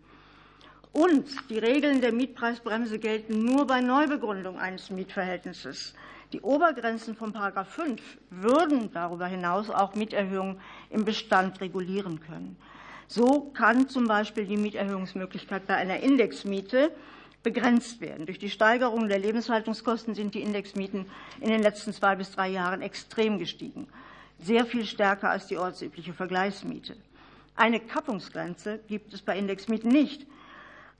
[0.92, 5.94] Und die Regeln der Mietpreisbremse gelten nur bei Neubegründung eines Mietverhältnisses.
[6.32, 7.32] Die Obergrenzen von§
[7.64, 10.60] 5 würden darüber hinaus auch Mieterhöhungen
[10.90, 12.56] im Bestand regulieren können.
[13.06, 16.90] So kann zum Beispiel die Mieterhöhungsmöglichkeit bei einer Indexmiete
[17.42, 18.26] begrenzt werden.
[18.26, 21.06] Durch die Steigerung der Lebenshaltungskosten sind die Indexmieten
[21.40, 23.88] in den letzten zwei bis drei Jahren extrem gestiegen,
[24.38, 26.96] sehr viel stärker als die ortsübliche Vergleichsmiete.
[27.56, 30.26] Eine Kappungsgrenze gibt es bei Indexmieten nicht,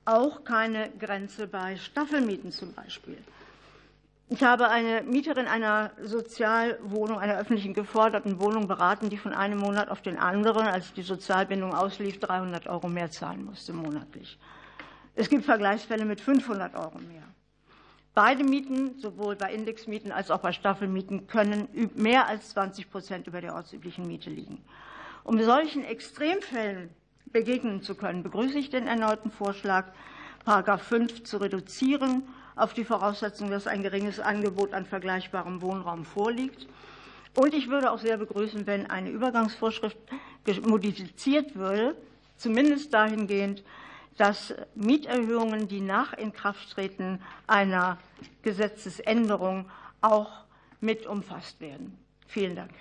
[0.05, 3.17] auch keine Grenze bei Staffelmieten zum Beispiel.
[4.29, 9.89] Ich habe eine Mieterin einer Sozialwohnung, einer öffentlichen geforderten Wohnung beraten, die von einem Monat
[9.89, 14.39] auf den anderen, als die Sozialbindung auslief, 300 Euro mehr zahlen musste monatlich.
[15.15, 17.23] Es gibt Vergleichsfälle mit 500 Euro mehr.
[18.15, 23.41] Beide Mieten, sowohl bei Indexmieten als auch bei Staffelmieten, können mehr als 20 Prozent über
[23.41, 24.63] der ortsüblichen Miete liegen.
[25.23, 26.89] Um solchen Extremfällen
[27.25, 29.87] begegnen zu können, begrüße ich den erneuten Vorschlag,§
[30.77, 32.23] 5 zu reduzieren
[32.55, 36.67] auf die Voraussetzung, dass ein geringes Angebot an vergleichbarem Wohnraum vorliegt.
[37.35, 39.97] Und ich würde auch sehr begrüßen, wenn eine Übergangsvorschrift
[40.61, 41.95] modifiziert würde,
[42.37, 43.63] zumindest dahingehend,
[44.17, 47.97] dass Mieterhöhungen, die nach Inkrafttreten einer
[48.41, 49.69] Gesetzesänderung
[50.01, 50.45] auch
[50.81, 51.97] mit umfasst werden.
[52.27, 52.71] Vielen Dank.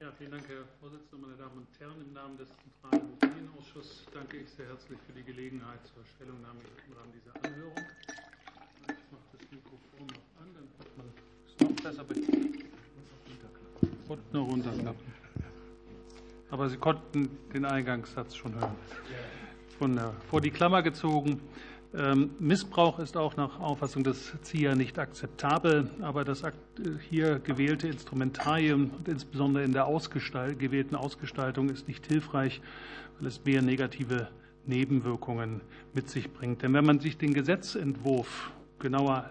[0.00, 2.00] Ja, vielen Dank, Herr Vorsitzender, meine Damen und Herren.
[2.00, 6.92] Im Namen des Zentralen Immobilienausschusses danke ich sehr herzlich für die Gelegenheit zur Stellungnahme im
[6.92, 7.84] Rahmen dieser Anhörung.
[8.82, 11.06] Ich mache das Mikrofon noch an, dann hat man
[11.46, 12.04] es noch besser.
[14.08, 15.15] Und noch runterklappen.
[16.50, 18.74] Aber Sie konnten den Eingangssatz schon hören.
[19.80, 21.40] Der, vor die Klammer gezogen.
[21.94, 26.42] Ähm, Missbrauch ist auch nach Auffassung des ZIA nicht akzeptabel, aber das
[27.08, 32.60] hier gewählte Instrumentarium und insbesondere in der Ausgestalt, gewählten Ausgestaltung ist nicht hilfreich,
[33.18, 34.28] weil es mehr negative
[34.66, 35.60] Nebenwirkungen
[35.94, 36.62] mit sich bringt.
[36.62, 39.30] Denn wenn man sich den Gesetzentwurf genauer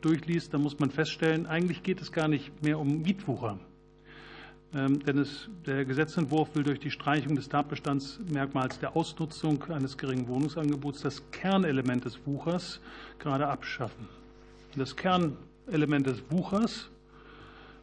[0.00, 3.58] durchliest, dann muss man feststellen, eigentlich geht es gar nicht mehr um Mietwucher.
[4.76, 10.28] Ähm, denn es, der Gesetzentwurf will durch die Streichung des Tatbestandsmerkmals der Ausnutzung eines geringen
[10.28, 12.80] Wohnungsangebots das Kernelement des Wuchers
[13.18, 14.06] gerade abschaffen.
[14.76, 16.90] Das Kernelement des Wuchers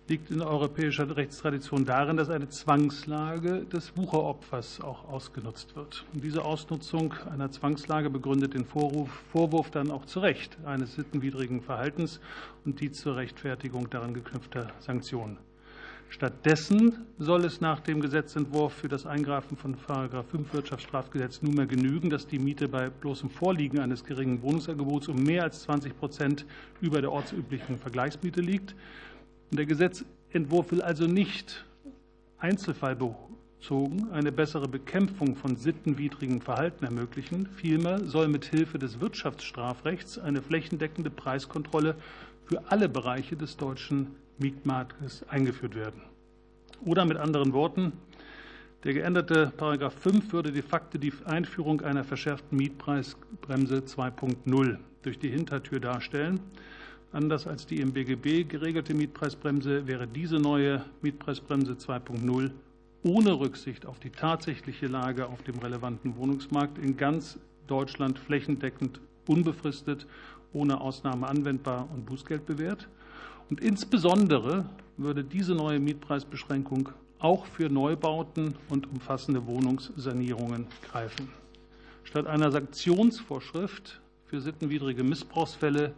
[0.07, 6.05] liegt in europäischer Rechtstradition darin, dass eine Zwangslage des Wucheropfers auch ausgenutzt wird.
[6.13, 11.61] Und diese Ausnutzung einer Zwangslage begründet den Vorwurf, Vorwurf dann auch zu Recht eines sittenwidrigen
[11.61, 12.19] Verhaltens
[12.65, 15.37] und die zur Rechtfertigung daran geknüpfter Sanktionen.
[16.13, 19.75] Stattdessen soll es nach dem Gesetzentwurf für das Eingreifen von§
[20.23, 25.41] 5 Wirtschaftsstrafgesetz nunmehr genügen, dass die Miete bei bloßem Vorliegen eines geringen Wohnungsangebots um mehr
[25.41, 26.45] als 20 Prozent
[26.81, 28.75] über der ortsüblichen Vergleichsmiete liegt.
[29.49, 31.65] Der Gesetzentwurf Entwurf will also nicht
[32.37, 37.49] einzelfallbezogen eine bessere Bekämpfung von sittenwidrigem Verhalten ermöglichen.
[37.55, 41.95] Vielmehr soll mit Hilfe des Wirtschaftsstrafrechts eine flächendeckende Preiskontrolle
[42.45, 46.01] für alle Bereiche des deutschen Mietmarktes eingeführt werden.
[46.85, 47.93] Oder mit anderen Worten,
[48.83, 49.53] der geänderte§
[49.89, 56.41] 5 würde de facto die Einführung einer verschärften Mietpreisbremse 2.0 durch die Hintertür darstellen.
[57.13, 62.51] Anders als die im BGB geregelte Mietpreisbremse wäre diese neue Mietpreisbremse 2.0
[63.03, 70.07] ohne Rücksicht auf die tatsächliche Lage auf dem relevanten Wohnungsmarkt in ganz Deutschland flächendeckend unbefristet
[70.53, 72.87] ohne Ausnahme anwendbar und Bußgeld bewährt.
[73.49, 74.65] Und insbesondere
[74.97, 81.29] würde diese neue Mietpreisbeschränkung auch für Neubauten und umfassende Wohnungssanierungen greifen.
[82.03, 85.93] Statt einer Sanktionsvorschrift für sittenwidrige Missbrauchsfälle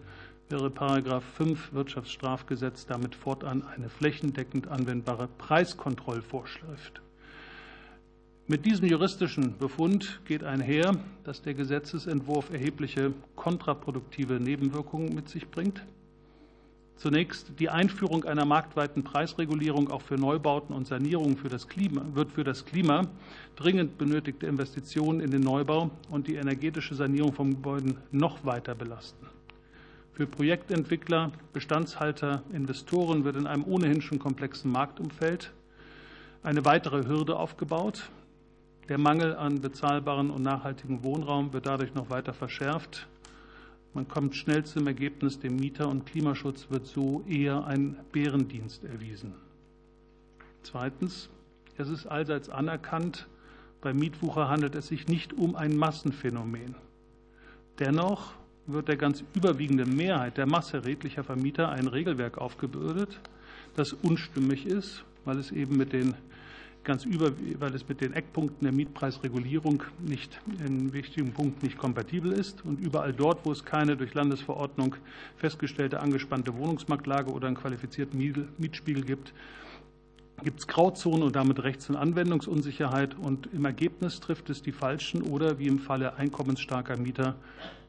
[0.49, 0.67] wäre§
[1.21, 7.01] 5 Wirtschaftsstrafgesetz damit fortan eine flächendeckend anwendbare Preiskontrollvorschrift.
[8.47, 15.84] Mit diesem juristischen Befund geht einher, dass der Gesetzesentwurf erhebliche kontraproduktive Nebenwirkungen mit sich bringt.
[16.97, 22.31] Zunächst die Einführung einer marktweiten Preisregulierung auch für Neubauten und Sanierungen für das Klima, wird
[22.31, 23.08] für das Klima
[23.55, 29.27] dringend benötigte Investitionen in den Neubau und die energetische Sanierung von Gebäuden noch weiter belasten.
[30.13, 35.51] Für Projektentwickler, Bestandshalter, Investoren wird in einem ohnehin schon komplexen Marktumfeld
[36.41, 38.10] eine weitere Hürde aufgebaut.
[38.88, 43.08] Der Mangel an bezahlbaren und nachhaltigen Wohnraum wird dadurch noch weiter verschärft.
[43.95, 49.34] Man kommt schnell zum Ergebnis, dem Mieter- und Klimaschutz wird so eher ein Bärendienst erwiesen.
[50.63, 51.29] Zweitens,
[51.77, 53.25] es ist allseits anerkannt,
[53.79, 56.75] beim Mietwucher handelt es sich nicht um ein Massenphänomen.
[57.79, 58.34] Dennoch
[58.67, 63.21] wird der ganz überwiegenden Mehrheit der Masse redlicher Vermieter ein Regelwerk aufgebürdet,
[63.77, 66.15] das unstimmig ist, weil es eben mit den
[66.86, 72.32] ganz über, weil es mit den Eckpunkten der Mietpreisregulierung nicht in wichtigen Punkten nicht kompatibel
[72.32, 72.63] ist.
[72.63, 74.95] Und überall dort, wo es keine durch Landesverordnung
[75.36, 78.17] festgestellte angespannte Wohnungsmarktlage oder einen qualifizierten
[78.58, 79.34] Mietspiegel gibt,
[80.43, 83.17] gibt es Grauzonen und damit Rechts- und Anwendungsunsicherheit.
[83.17, 87.36] Und im Ergebnis trifft es die Falschen oder wie im Falle einkommensstarker Mieter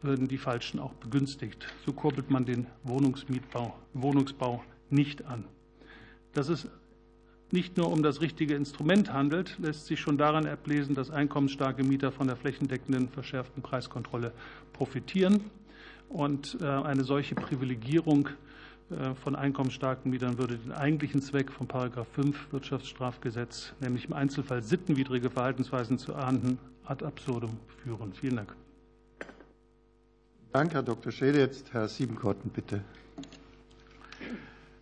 [0.02, 1.66] würden die Falschen auch begünstigt.
[1.84, 5.44] So kurbelt man den Wohnungsmietbau, Wohnungsbau nicht an.
[6.32, 6.68] Das ist
[7.52, 12.12] nicht nur um das richtige Instrument handelt, lässt sich schon daran ablesen, dass einkommensstarke Mieter
[12.12, 14.32] von der flächendeckenden verschärften Preiskontrolle
[14.72, 15.44] profitieren.
[16.08, 18.28] Und äh, eine solche Privilegierung
[18.90, 21.66] äh, von einkommensstarken Mietern würde den eigentlichen Zweck von§
[22.04, 28.12] 5 Wirtschaftsstrafgesetz, nämlich im Einzelfall sittenwidrige Verhaltensweisen zu ahnden, ad absurdum führen.
[28.12, 28.54] Vielen Dank.
[30.52, 31.10] Danke, Herr Dr.
[31.12, 31.40] Schede.
[31.40, 32.82] Jetzt Herr Siebenkorten, bitte.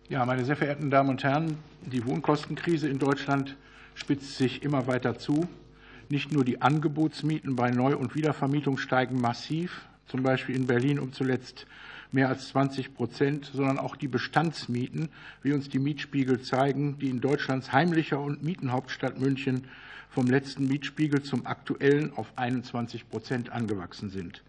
[0.07, 3.57] Ja, meine sehr verehrten Damen und Herren, die Wohnkostenkrise in Deutschland
[3.95, 5.47] spitzt sich immer weiter zu.
[6.09, 11.11] Nicht nur die Angebotsmieten bei Neu- und Wiedervermietung steigen massiv, zum Beispiel in Berlin um
[11.11, 11.65] zuletzt
[12.11, 15.09] mehr als 20 Prozent, sondern auch die Bestandsmieten,
[15.41, 19.63] wie uns die Mietspiegel zeigen, die in Deutschlands heimlicher und Mietenhauptstadt München
[20.11, 24.43] vom letzten Mietspiegel zum aktuellen auf 21 Prozent angewachsen sind.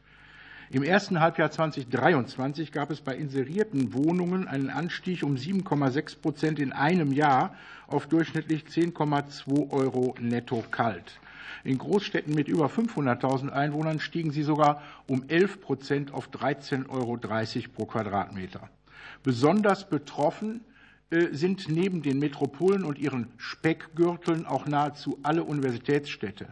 [0.70, 6.72] Im ersten Halbjahr 2023 gab es bei inserierten Wohnungen einen Anstieg um 7,6 Prozent in
[6.72, 7.54] einem Jahr
[7.86, 11.20] auf durchschnittlich 10,2 Euro netto kalt.
[11.62, 17.16] In Großstädten mit über 500.000 Einwohnern stiegen sie sogar um 11 Prozent auf 13,30 Euro
[17.72, 18.68] pro Quadratmeter.
[19.22, 20.64] Besonders betroffen
[21.10, 26.48] äh, sind neben den Metropolen und ihren Speckgürteln auch nahezu alle Universitätsstädte.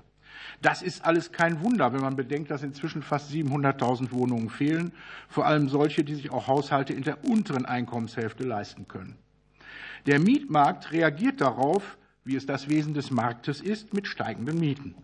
[0.65, 4.93] Das ist alles kein Wunder, wenn man bedenkt, dass inzwischen fast 700.000 Wohnungen fehlen,
[5.29, 9.19] vor allem solche, die sich auch Haushalte in der unteren Einkommenshälfte leisten können.
[10.07, 14.95] Der Mietmarkt reagiert darauf, wie es das Wesen des Marktes ist, mit steigenden Mieten.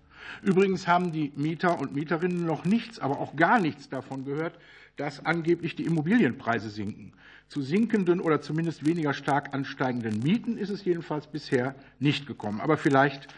[0.40, 4.58] Übrigens haben die Mieter und Mieterinnen noch nichts, aber auch gar nichts davon gehört,
[4.96, 7.12] dass angeblich die Immobilienpreise sinken.
[7.48, 12.62] Zu sinkenden oder zumindest weniger stark ansteigenden Mieten ist es jedenfalls bisher nicht gekommen.
[12.62, 13.28] Aber vielleicht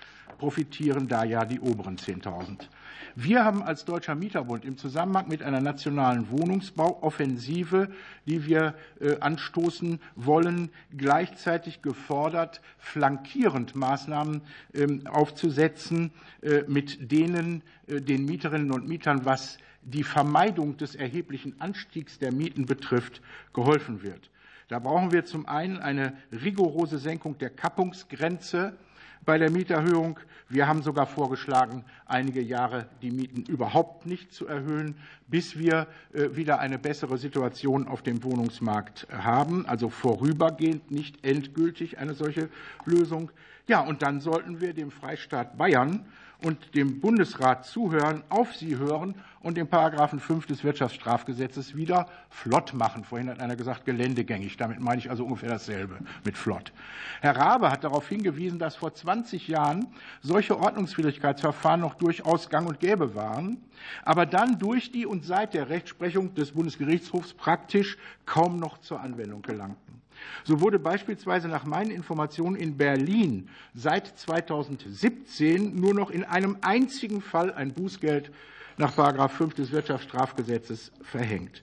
[0.42, 2.66] profitieren da ja die oberen 10.000.
[3.14, 7.88] Wir haben als Deutscher Mieterbund im Zusammenhang mit einer nationalen Wohnungsbauoffensive,
[8.26, 14.40] die wir äh, anstoßen wollen, gleichzeitig gefordert, flankierend Maßnahmen
[14.74, 16.10] ähm, aufzusetzen,
[16.42, 22.32] äh, mit denen äh, den Mieterinnen und Mietern, was die Vermeidung des erheblichen Anstiegs der
[22.32, 24.28] Mieten betrifft, geholfen wird.
[24.66, 28.76] Da brauchen wir zum einen eine rigorose Senkung der Kappungsgrenze
[29.24, 30.18] bei der Mieterhöhung.
[30.48, 34.96] Wir haben sogar vorgeschlagen, einige Jahre die Mieten überhaupt nicht zu erhöhen,
[35.28, 39.66] bis wir äh, wieder eine bessere Situation auf dem Wohnungsmarkt haben.
[39.66, 42.48] Also vorübergehend, nicht endgültig eine solche
[42.84, 43.30] Lösung.
[43.66, 46.04] Ja, und dann sollten wir dem Freistaat Bayern
[46.42, 52.74] und dem Bundesrat zuhören, auf sie hören und den Paragraphen 5 des Wirtschaftsstrafgesetzes wieder flott
[52.74, 53.04] machen.
[53.04, 54.56] Vorhin hat einer gesagt, geländegängig.
[54.56, 56.72] Damit meine ich also ungefähr dasselbe mit flott.
[57.20, 59.86] Herr Rabe hat darauf hingewiesen, dass vor 20 Jahren
[60.22, 63.58] solche Ordnungswidrigkeitsverfahren noch durchaus gang und gäbe waren,
[64.04, 69.42] aber dann durch die und seit der Rechtsprechung des Bundesgerichtshofs praktisch kaum noch zur Anwendung
[69.42, 70.01] gelangten.
[70.44, 77.20] So wurde beispielsweise nach meinen Informationen in Berlin seit 2017 nur noch in einem einzigen
[77.20, 78.30] Fall ein Bußgeld
[78.78, 81.62] nach 5 des Wirtschaftsstrafgesetzes verhängt.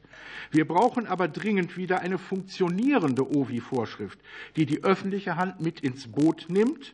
[0.51, 4.19] Wir brauchen aber dringend wieder eine funktionierende OVI-Vorschrift,
[4.55, 6.93] die die öffentliche Hand mit ins Boot nimmt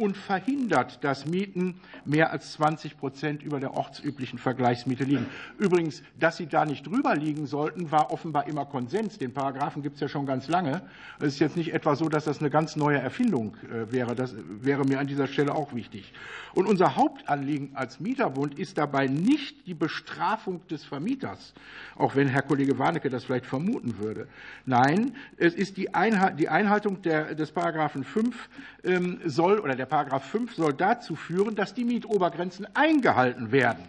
[0.00, 1.74] und verhindert, dass Mieten
[2.06, 5.26] mehr als 20 Prozent über der ortsüblichen Vergleichsmiete liegen.
[5.58, 9.18] Übrigens, dass sie da nicht drüber liegen sollten, war offenbar immer Konsens.
[9.18, 10.80] Den Paragraphen gibt es ja schon ganz lange.
[11.18, 14.14] Es ist jetzt nicht etwa so, dass das eine ganz neue Erfindung äh, wäre.
[14.14, 16.14] Das wäre mir an dieser Stelle auch wichtig.
[16.54, 21.52] Und unser Hauptanliegen als Mieterbund ist dabei nicht die Bestrafung des Vermieters,
[21.94, 24.28] auch wenn Herr Kollege Warnecke das vielleicht vermuten würde.
[24.64, 28.48] Nein, es ist die Einhaltung des Paragraphen 5
[28.82, 33.84] ähm, soll oder der Paragraph 5 soll dazu führen, dass die Mietobergrenzen eingehalten werden.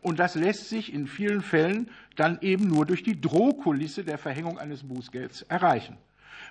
[0.00, 4.58] Und das lässt sich in vielen Fällen dann eben nur durch die Drohkulisse der Verhängung
[4.58, 5.96] eines Bußgelds erreichen.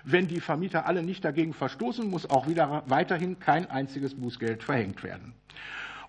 [0.04, 5.02] Wenn die Vermieter alle nicht dagegen verstoßen, muss auch wieder weiterhin kein einziges Bußgeld verhängt
[5.02, 5.34] werden.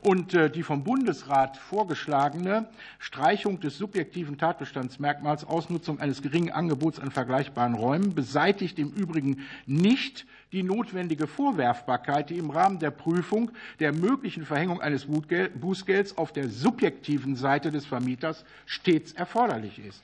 [0.02, 2.68] Und äh, die vom Bundesrat vorgeschlagene
[3.00, 10.28] Streichung des subjektiven Tatbestandsmerkmals Ausnutzung eines geringen Angebots an vergleichbaren Räumen beseitigt im Übrigen nicht
[10.56, 16.48] die notwendige Vorwerfbarkeit, die im Rahmen der Prüfung der möglichen Verhängung eines Bußgelds auf der
[16.48, 20.02] subjektiven Seite des Vermieters stets erforderlich ist.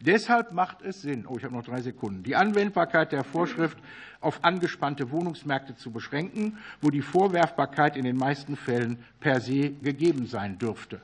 [0.00, 3.76] Deshalb macht es Sinn, oh, ich habe noch drei Sekunden, die Anwendbarkeit der Vorschrift
[4.20, 10.26] auf angespannte Wohnungsmärkte zu beschränken, wo die Vorwerfbarkeit in den meisten Fällen per se gegeben
[10.26, 11.02] sein dürfte.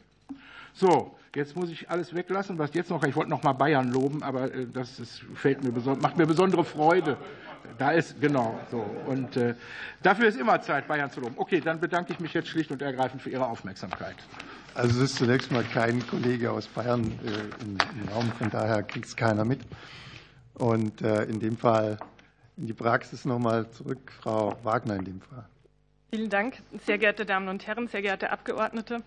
[0.73, 4.23] So, jetzt muss ich alles weglassen, was jetzt noch, ich wollte noch mal Bayern loben,
[4.23, 7.19] aber äh, das ist, fällt mir, macht mir besondere Freude.
[7.79, 8.85] Da ist, genau, so.
[9.07, 9.55] Und äh,
[10.03, 11.35] dafür ist immer Zeit, Bayern zu loben.
[11.37, 14.17] Okay, dann bedanke ich mich jetzt schlicht und ergreifend für Ihre Aufmerksamkeit.
[14.75, 18.83] Also es ist zunächst mal kein Kollege aus Bayern äh, im, im Raum, von daher
[18.83, 19.61] kriegt es keiner mit.
[20.55, 21.99] Und äh, in dem Fall
[22.57, 25.45] in die Praxis nochmal zurück, Frau Wagner in dem Fall.
[26.11, 29.03] Vielen Dank, sehr geehrte Damen und Herren, sehr geehrte Abgeordnete.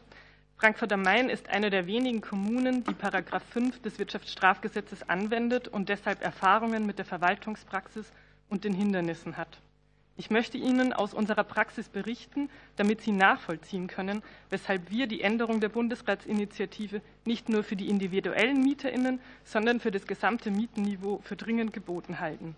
[0.55, 5.89] Frankfurt am Main ist eine der wenigen Kommunen, die Paragraph 5 des Wirtschaftsstrafgesetzes anwendet und
[5.89, 8.11] deshalb Erfahrungen mit der Verwaltungspraxis
[8.51, 9.59] und den Hindernissen hat.
[10.17, 15.61] Ich möchte Ihnen aus unserer Praxis berichten, damit Sie nachvollziehen können, weshalb wir die Änderung
[15.61, 21.73] der Bundesratsinitiative nicht nur für die individuellen Mieterinnen, sondern für das gesamte Mietenniveau für dringend
[21.73, 22.55] geboten halten.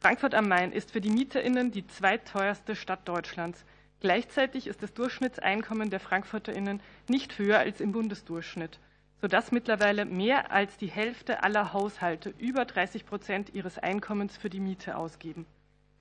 [0.00, 3.64] Frankfurt am Main ist für die Mieterinnen die zweitteuerste Stadt Deutschlands.
[4.00, 8.78] Gleichzeitig ist das Durchschnittseinkommen der Frankfurterinnen nicht höher als im Bundesdurchschnitt
[9.22, 14.58] sodass mittlerweile mehr als die Hälfte aller Haushalte über 30 Prozent ihres Einkommens für die
[14.58, 15.46] Miete ausgeben.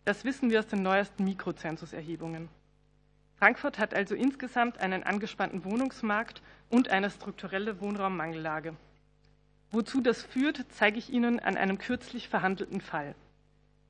[0.06, 2.50] Das wissen wir aus den neuesten Mikrozensuserhebungen.
[3.38, 8.74] Frankfurt hat also insgesamt einen angespannten Wohnungsmarkt und eine strukturelle Wohnraummangellage.
[9.70, 13.14] Wozu das führt, zeige ich Ihnen an einem kürzlich verhandelten Fall.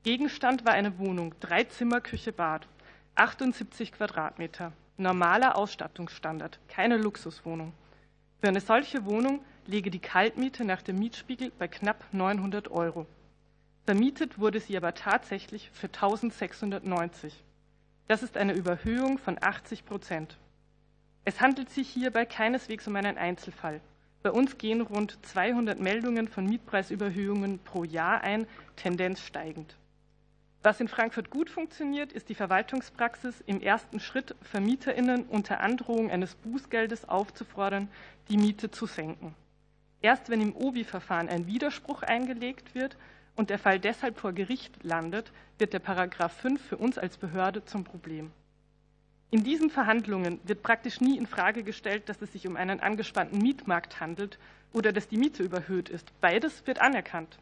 [0.02, 2.68] Gegenstand war eine Wohnung, drei Zimmer, Küche, Bad,
[3.14, 7.72] 78 Quadratmeter, normaler Ausstattungsstandard, keine Luxuswohnung.
[8.42, 13.06] Für eine solche Wohnung liege die Kaltmiete nach dem Mietspiegel bei knapp 900 Euro.
[13.86, 17.40] Vermietet wurde sie aber tatsächlich für 1690.
[18.08, 20.38] Das ist eine Überhöhung von 80 Prozent.
[21.24, 23.80] Es handelt sich hierbei keineswegs um einen Einzelfall.
[24.24, 29.76] Bei uns gehen rund 200 Meldungen von Mietpreisüberhöhungen pro Jahr ein, Tendenz steigend.
[30.62, 36.36] Was in Frankfurt gut funktioniert, ist die Verwaltungspraxis, im ersten Schritt VermieterInnen unter Androhung eines
[36.36, 37.88] Bußgeldes aufzufordern,
[38.28, 39.34] die Miete zu senken.
[40.02, 42.96] Erst wenn im OBI-Verfahren ein Widerspruch eingelegt wird
[43.34, 47.64] und der Fall deshalb vor Gericht landet, wird der Paragraph 5 für uns als Behörde
[47.64, 48.30] zum Problem.
[49.32, 53.38] In diesen Verhandlungen wird praktisch nie in Frage gestellt, dass es sich um einen angespannten
[53.38, 54.38] Mietmarkt handelt
[54.72, 56.12] oder dass die Miete überhöht ist.
[56.20, 57.38] Beides wird anerkannt.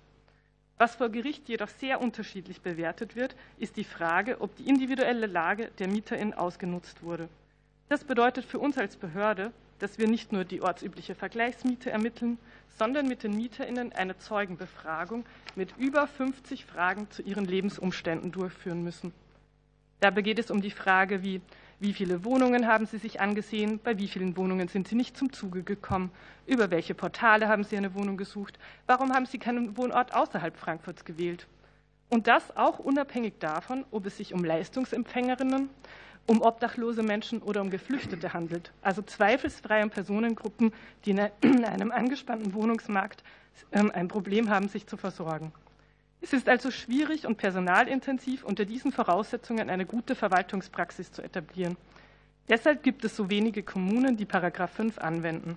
[0.81, 5.70] Was vor Gericht jedoch sehr unterschiedlich bewertet wird, ist die Frage, ob die individuelle Lage
[5.78, 7.28] der Mieterin ausgenutzt wurde.
[7.91, 12.39] Das bedeutet für uns als Behörde, dass wir nicht nur die ortsübliche Vergleichsmiete ermitteln,
[12.78, 19.12] sondern mit den Mieterinnen eine Zeugenbefragung mit über 50 Fragen zu ihren Lebensumständen durchführen müssen.
[20.01, 21.43] Dabei geht es um die Frage, wie,
[21.81, 25.33] wie viele Wohnungen haben Sie sich angesehen, bei wie vielen Wohnungen sind Sie nicht zum
[25.33, 26.11] Zuge gekommen,
[26.47, 31.05] über welche Portale haben Sie eine Wohnung gesucht, warum haben Sie keinen Wohnort außerhalb Frankfurts
[31.05, 31.47] gewählt.
[32.11, 35.70] Und das auch unabhängig davon, ob es sich um Leistungsempfängerinnen,
[36.26, 40.72] um obdachlose Menschen oder um Geflüchtete handelt, also zweifelsfrei um Personengruppen,
[41.05, 43.24] die in einem angespannten Wohnungsmarkt
[43.72, 45.53] ähm, ein Problem haben, sich zu versorgen.
[46.21, 51.77] Es ist also schwierig und personalintensiv, unter diesen Voraussetzungen eine gute Verwaltungspraxis zu etablieren.
[52.49, 55.57] Deshalb gibt es so wenige Kommunen, die Paragraph 5 anwenden.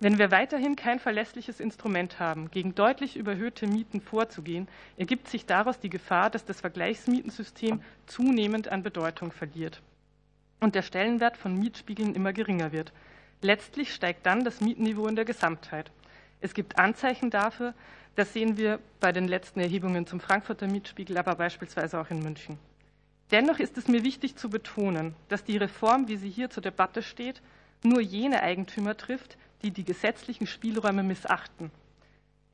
[0.00, 4.66] Wenn wir weiterhin kein verlässliches Instrument haben, gegen deutlich überhöhte Mieten vorzugehen,
[4.96, 9.80] ergibt sich daraus die Gefahr, dass das Vergleichsmietensystem zunehmend an Bedeutung verliert
[10.62, 12.92] und der Stellenwert von Mietspiegeln immer geringer wird.
[13.42, 15.90] Letztlich steigt dann das Mietniveau in der Gesamtheit.
[16.42, 17.72] Es gibt Anzeichen dafür,
[18.16, 22.58] das sehen wir bei den letzten Erhebungen zum Frankfurter Mietspiegel, aber beispielsweise auch in München.
[23.30, 27.02] Dennoch ist es mir wichtig zu betonen, dass die Reform, wie sie hier zur Debatte
[27.02, 27.40] steht,
[27.82, 31.70] nur jene Eigentümer trifft, die die gesetzlichen Spielräume missachten.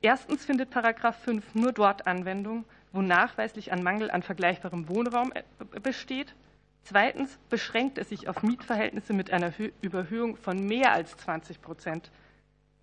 [0.02, 5.80] Erstens findet Paragraph 5 nur dort Anwendung, wo nachweislich ein Mangel an vergleichbarem Wohnraum äh,
[5.80, 6.34] besteht.
[6.82, 12.10] Zweitens beschränkt es sich auf Mietverhältnisse mit einer Überhöhung von mehr als 20 Prozent.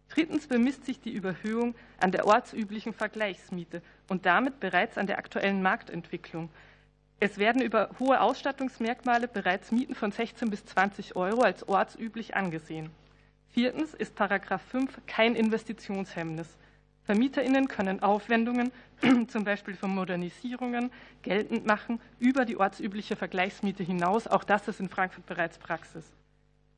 [0.09, 5.61] Drittens bemisst sich die Überhöhung an der ortsüblichen Vergleichsmiete und damit bereits an der aktuellen
[5.61, 6.49] Marktentwicklung.
[7.19, 12.91] Es werden über hohe Ausstattungsmerkmale bereits Mieten von 16 bis 20 Euro als ortsüblich angesehen.
[13.49, 16.57] Viertens ist Paragraph 5 kein Investitionshemmnis.
[17.05, 18.71] VermieterInnen können Aufwendungen,
[19.27, 20.91] zum Beispiel für Modernisierungen,
[21.21, 24.27] geltend machen über die ortsübliche Vergleichsmiete hinaus.
[24.27, 26.11] Auch das ist in Frankfurt bereits Praxis.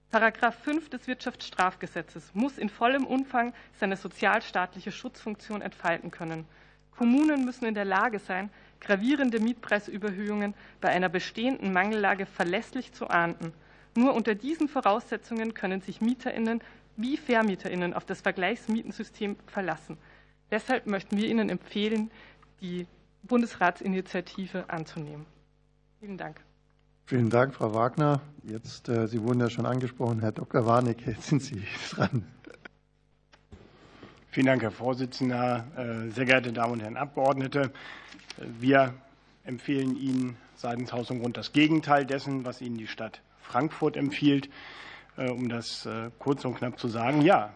[0.10, 6.46] Paragraph 5 des Wirtschaftsstrafgesetzes muss in vollem Umfang seine sozialstaatliche Schutzfunktion entfalten können.
[6.92, 8.50] Kommunen müssen in der Lage sein,
[8.80, 13.54] gravierende Mietpreisüberhöhungen bei einer bestehenden Mangellage verlässlich zu ahnden.
[13.96, 16.62] Nur unter diesen Voraussetzungen können sich MieterInnen
[16.96, 19.98] wie VermieterInnen auf das Vergleichsmietensystem verlassen.
[20.52, 22.10] Deshalb möchten wir Ihnen empfehlen,
[22.62, 22.88] die
[23.24, 25.26] Bundesratsinitiative anzunehmen.
[26.00, 26.47] Vielen Dank.
[27.10, 28.20] Vielen Dank, Frau Wagner.
[28.44, 30.66] Jetzt, äh, Sie wurden ja schon angesprochen, Herr Dr.
[30.66, 32.26] Warnecke, jetzt sind Sie dran.
[34.30, 35.64] Vielen Dank, Herr Vorsitzender.
[35.78, 37.72] Äh, sehr geehrte Damen und Herren Abgeordnete,
[38.60, 38.94] wir
[39.46, 44.50] empfehlen Ihnen seitens Haus und Grund das Gegenteil dessen, was Ihnen die Stadt Frankfurt empfiehlt.
[45.16, 45.88] Äh, um das
[46.20, 47.54] kurz und knapp zu sagen, ja,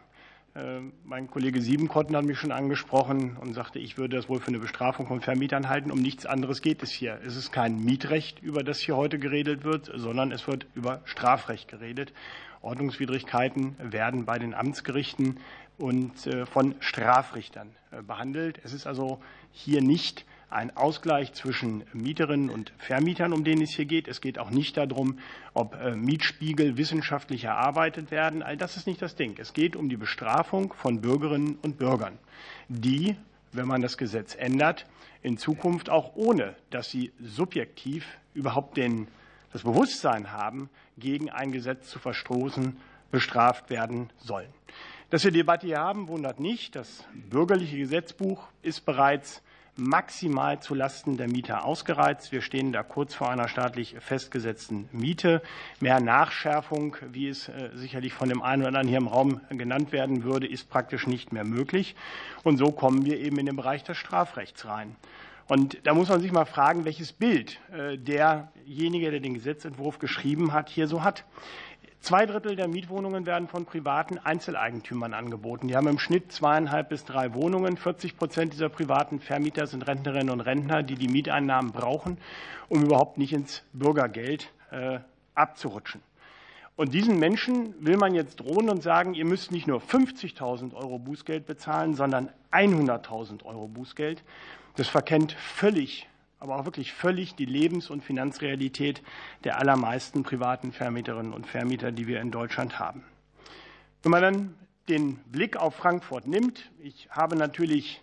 [1.06, 4.60] mein Kollege Siebenkotten hat mich schon angesprochen und sagte, ich würde das wohl für eine
[4.60, 5.92] Bestrafung von Vermietern halten.
[5.92, 7.20] Um nichts anderes geht es hier.
[7.26, 11.70] Es ist kein Mietrecht, über das hier heute geredet wird, sondern es wird über Strafrecht
[11.70, 12.12] geredet.
[12.62, 15.40] Ordnungswidrigkeiten werden bei den Amtsgerichten
[15.78, 18.60] und äh, von Strafrichtern äh, behandelt.
[18.64, 19.22] Es ist also
[19.52, 24.08] hier nicht ein Ausgleich zwischen Mieterinnen und Vermietern, um den es hier geht.
[24.08, 25.18] Es geht auch nicht darum,
[25.54, 28.44] ob äh, Mietspiegel wissenschaftlich erarbeitet werden.
[28.44, 29.36] All das ist nicht das Ding.
[29.40, 32.20] Es geht um die Bestrafung von Bürgerinnen und Bürgern,
[32.68, 33.16] die,
[33.54, 34.86] wenn man das Gesetz ändert,
[35.24, 39.08] in Zukunft auch ohne, dass sie subjektiv überhaupt den,
[39.54, 42.76] das Bewusstsein haben, gegen ein Gesetz zu verstoßen,
[43.10, 44.50] bestraft werden sollen.
[45.12, 46.76] Dass wir Debatte hier haben, wundert nicht.
[46.76, 49.42] Das bürgerliche Gesetzbuch ist bereits
[49.76, 52.32] maximal zulasten der Mieter ausgereizt.
[52.32, 55.42] Wir stehen da kurz vor einer staatlich festgesetzten Miete.
[55.80, 59.92] Mehr Nachschärfung, wie es äh, sicherlich von dem einen oder anderen hier im Raum genannt
[59.92, 61.96] werden würde, ist praktisch nicht mehr möglich.
[62.44, 64.96] Und so kommen wir eben in den Bereich des Strafrechts rein.
[65.48, 70.54] Und da muss man sich mal fragen, welches Bild äh, derjenige, der den Gesetzentwurf geschrieben
[70.54, 71.26] hat, hier so hat.
[72.02, 75.68] Zwei Drittel der Mietwohnungen werden von privaten Einzeleigentümern angeboten.
[75.68, 77.78] Die haben im Schnitt zweieinhalb bis drei Wohnungen.
[77.78, 82.18] 40 Prozent dieser privaten Vermieter sind Rentnerinnen und Rentner, die die Mieteinnahmen brauchen,
[82.70, 84.98] um überhaupt nicht ins Bürgergeld äh,
[85.36, 86.02] abzurutschen.
[86.76, 90.98] Und diesen Menschen will man jetzt drohen und sagen, ihr müsst nicht nur 50.000 Euro
[90.98, 94.24] Bußgeld bezahlen, sondern 100.000 Euro Bußgeld.
[94.76, 96.10] Das verkennt völlig
[96.42, 99.04] aber auch wirklich völlig die Lebens- und Finanzrealität
[99.44, 103.04] der allermeisten privaten Vermieterinnen und Vermieter, die wir in Deutschland haben.
[104.02, 104.56] Wenn man dann
[104.90, 108.02] den Blick auf Frankfurt nimmt, ich habe natürlich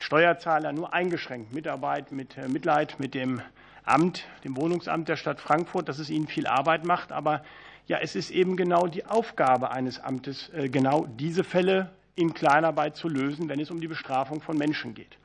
[0.00, 3.40] Steuerzahler nur eingeschränkt Mitarbeit, mit äh, Mitleid mit dem
[3.84, 7.12] Amt, dem Wohnungsamt der Stadt Frankfurt, dass es ihnen viel Arbeit macht.
[7.12, 7.44] Aber
[7.86, 12.96] ja, es ist eben genau die Aufgabe eines Amtes, äh, genau diese Fälle in Kleinarbeit
[12.96, 15.16] zu lösen, wenn es um die Bestrafung von Menschen geht.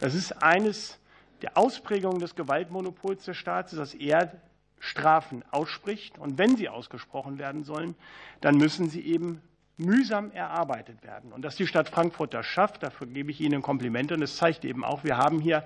[0.00, 0.98] Das ist eines
[1.42, 4.32] der Ausprägung des Gewaltmonopols des Staates, dass er
[4.78, 6.18] Strafen ausspricht.
[6.18, 7.94] Und wenn sie ausgesprochen werden sollen,
[8.40, 9.42] dann müssen sie eben
[9.76, 11.32] mühsam erarbeitet werden.
[11.32, 14.14] Und dass die Stadt Frankfurt das schafft, dafür gebe ich Ihnen Komplimente.
[14.14, 15.64] Und es zeigt eben auch, wir haben hier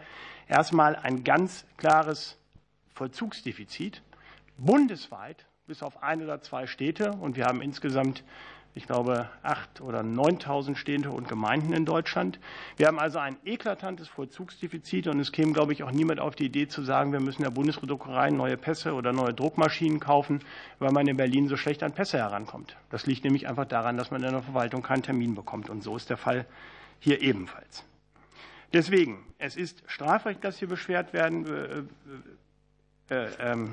[0.48, 2.36] erstmal ein ganz klares
[2.94, 4.02] Vollzugsdefizit
[4.56, 7.12] bundesweit bis auf ein oder zwei Städte.
[7.12, 8.22] Und wir haben insgesamt
[8.76, 12.40] ich glaube, 8.000 oder 9.000 Städte und Gemeinden in Deutschland.
[12.76, 16.46] Wir haben also ein eklatantes Vollzugsdefizit und es käme, glaube ich, auch niemand auf die
[16.46, 20.40] Idee zu sagen, wir müssen der Bundesdruckerei neue Pässe oder neue Druckmaschinen kaufen,
[20.80, 22.76] weil man in Berlin so schlecht an Pässe herankommt.
[22.90, 25.70] Das liegt nämlich einfach daran, dass man in der Verwaltung keinen Termin bekommt.
[25.70, 26.44] Und so ist der Fall
[26.98, 27.84] hier ebenfalls.
[28.72, 31.86] Deswegen, es ist Strafrecht, das hier beschwert werden,
[33.08, 33.68] äh, äh, äh,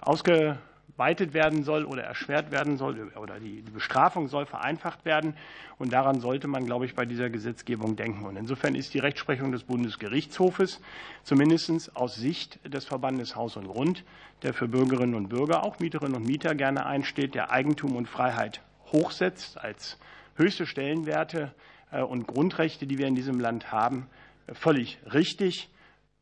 [0.00, 0.58] ausge
[0.96, 5.34] weitet werden soll oder erschwert werden soll oder die Bestrafung soll vereinfacht werden.
[5.78, 8.24] Und daran sollte man, glaube ich, bei dieser Gesetzgebung denken.
[8.24, 10.80] Und insofern ist die Rechtsprechung des Bundesgerichtshofes
[11.24, 14.04] zumindest aus Sicht des Verbandes Haus und Grund,
[14.42, 18.60] der für Bürgerinnen und Bürger, auch Mieterinnen und Mieter gerne einsteht, der Eigentum und Freiheit
[18.92, 19.98] hochsetzt als
[20.36, 21.54] höchste Stellenwerte
[21.90, 24.06] äh, und Grundrechte, die wir in diesem Land haben,
[24.52, 25.70] völlig richtig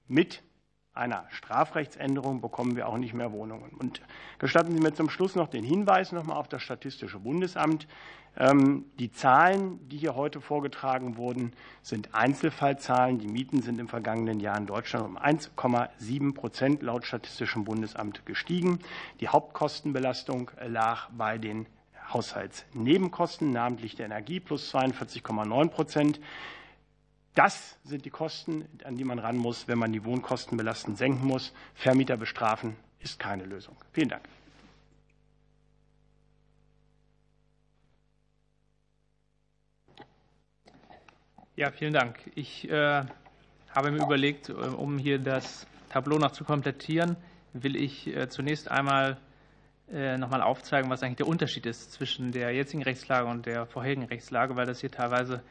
[0.08, 0.42] mit
[0.94, 3.70] einer Strafrechtsänderung bekommen wir auch nicht mehr Wohnungen.
[3.78, 4.02] Und
[4.38, 7.86] gestatten Sie mir zum Schluss noch den Hinweis noch mal auf das Statistische Bundesamt.
[8.36, 13.18] Ähm, die Zahlen, die hier heute vorgetragen wurden, sind Einzelfallzahlen.
[13.18, 18.78] Die Mieten sind im vergangenen Jahr in Deutschland um 1,7 Prozent laut Statistischem Bundesamt gestiegen.
[19.20, 21.66] Die Hauptkostenbelastung lag bei den
[22.12, 26.20] Haushaltsnebenkosten, namentlich der Energie, plus 42,9 Prozent.
[27.34, 31.26] Das sind die Kosten, an die man ran muss, wenn man die Wohnkosten belastend senken
[31.26, 31.52] muss.
[31.74, 33.76] Vermieter bestrafen ist keine Lösung.
[33.92, 34.28] Vielen Dank.
[41.56, 42.18] Ja, vielen Dank.
[42.34, 43.04] Ich äh,
[43.74, 47.16] habe mir überlegt, äh, um hier das Tableau noch zu komplettieren,
[47.52, 49.18] will ich äh, zunächst einmal
[49.90, 53.66] äh, noch mal aufzeigen, was eigentlich der Unterschied ist zwischen der jetzigen Rechtslage und der
[53.66, 55.42] vorherigen Rechtslage, weil das hier teilweise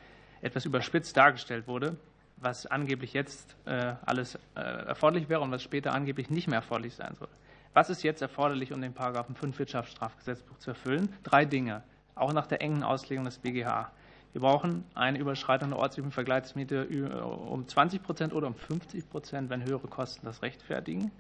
[0.42, 1.98] etwas überspitzt dargestellt wurde,
[2.38, 6.96] was angeblich jetzt äh, alles äh, erforderlich wäre und was später angeblich nicht mehr erforderlich
[6.96, 7.30] sein soll.
[7.74, 11.14] Was ist jetzt erforderlich, um den Paragraphen 5 Wirtschaftsstrafgesetzbuch zu erfüllen?
[11.24, 11.84] Drei Dinge,
[12.16, 13.92] auch nach der engen Auslegung des BGH.
[14.34, 16.88] Wir brauchen eine Überschreitung der ortsüblichen Vergleichsmiete
[17.24, 21.12] um 20 Prozent oder um 50 Prozent, wenn höhere Kosten das rechtfertigen.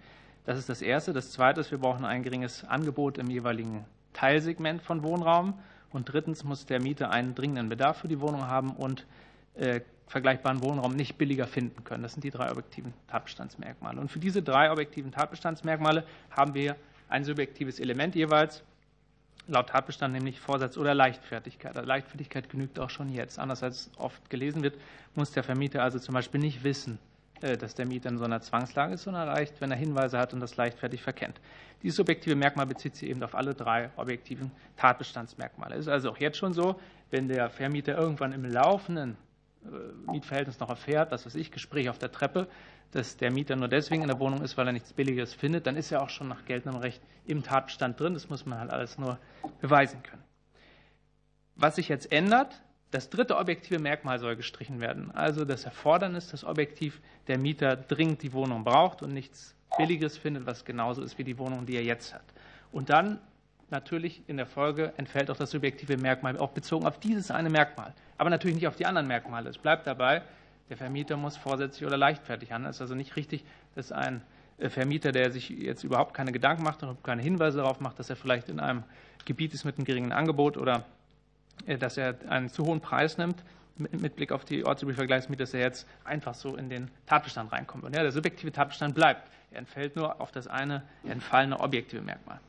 [0.45, 1.13] Das ist das Erste.
[1.13, 5.59] Das Zweite ist, wir brauchen ein geringes Angebot im jeweiligen Teilsegment von Wohnraum.
[5.91, 9.05] Und drittens muss der Mieter einen dringenden Bedarf für die Wohnung haben und
[9.55, 12.03] äh, vergleichbaren Wohnraum nicht billiger finden können.
[12.03, 13.99] Das sind die drei objektiven Tatbestandsmerkmale.
[13.99, 16.75] Und für diese drei objektiven Tatbestandsmerkmale haben wir
[17.09, 18.63] ein subjektives Element jeweils,
[19.47, 21.75] laut Tatbestand nämlich Vorsatz oder Leichtfertigkeit.
[21.75, 23.39] Also Leichtfertigkeit genügt auch schon jetzt.
[23.39, 24.75] Anders als oft gelesen wird,
[25.15, 26.99] muss der Vermieter also zum Beispiel nicht wissen,
[27.41, 30.39] dass der Mieter in so einer Zwangslage ist, sondern reicht, wenn er Hinweise hat und
[30.39, 31.39] das leichtfertig verkennt.
[31.83, 35.75] Dieses subjektive Merkmal bezieht sich eben auf alle drei objektiven Tatbestandsmerkmale.
[35.75, 36.79] Es ist also auch jetzt schon so,
[37.09, 39.17] wenn der Vermieter irgendwann im laufenden
[39.65, 42.47] äh, Mietverhältnis noch erfährt, was weiß ich, Gespräch auf der Treppe,
[42.91, 45.77] dass der Mieter nur deswegen in der Wohnung ist, weil er nichts Billigeres findet, dann
[45.77, 48.13] ist er auch schon nach geltendem Recht im Tatbestand drin.
[48.13, 49.17] Das muss man halt alles nur
[49.61, 50.23] beweisen können.
[51.55, 52.61] Was sich jetzt ändert,
[52.91, 55.11] das dritte objektive Merkmal soll gestrichen werden.
[55.11, 60.45] Also das Erfordernis, dass objektiv der Mieter dringend die Wohnung braucht und nichts Billiges findet,
[60.45, 62.23] was genauso ist wie die Wohnung, die er jetzt hat.
[62.71, 63.19] Und dann
[63.69, 67.93] natürlich in der Folge entfällt auch das subjektive Merkmal, auch bezogen auf dieses eine Merkmal,
[68.17, 69.49] aber natürlich nicht auf die anderen Merkmale.
[69.49, 70.21] Es bleibt dabei,
[70.69, 72.69] der Vermieter muss vorsätzlich oder leichtfertig handeln.
[72.69, 74.21] Es ist also nicht richtig, dass ein
[74.57, 78.09] äh, Vermieter, der sich jetzt überhaupt keine Gedanken macht und keine Hinweise darauf macht, dass
[78.09, 78.83] er vielleicht in einem
[79.25, 80.85] Gebiet ist mit einem geringen Angebot oder
[81.79, 83.43] dass er einen zu hohen Preis nimmt,
[83.77, 87.83] mit Blick auf die ortsübliche dass er jetzt einfach so in den Tatbestand reinkommt.
[87.83, 89.29] Und ja, der subjektive Tatbestand bleibt.
[89.51, 92.39] Er entfällt nur auf das eine entfallene objektive Merkmal.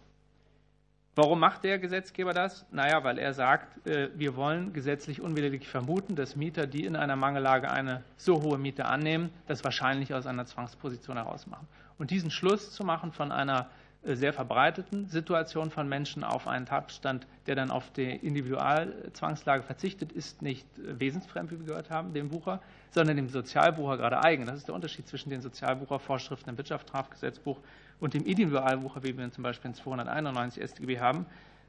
[1.15, 2.65] Warum macht der Gesetzgeber das?
[2.71, 7.17] Naja, weil er sagt, äh, wir wollen gesetzlich unwiderleglich vermuten, dass Mieter, die in einer
[7.17, 11.69] Mangellage eine so hohe Miete annehmen, das wahrscheinlich aus einer Zwangsposition heraus machen.
[11.99, 16.67] Und diesen Schluss zu machen von einer äh, sehr verbreiteten Situation von Menschen auf einen
[16.67, 22.13] Tatbestand, der dann auf die Individualzwangslage verzichtet, ist nicht äh, wesensfremd, wie wir gehört haben,
[22.13, 24.45] dem Bucher, sondern dem Sozialbucher gerade eigen.
[24.45, 27.61] Das ist der Unterschied zwischen den Sozialbuchervorschriften im Wirtschaftsstrafgesetzbuch
[28.01, 31.27] und dem Individualbucher, wie wir ihn zum Beispiel in 291 StGB haben.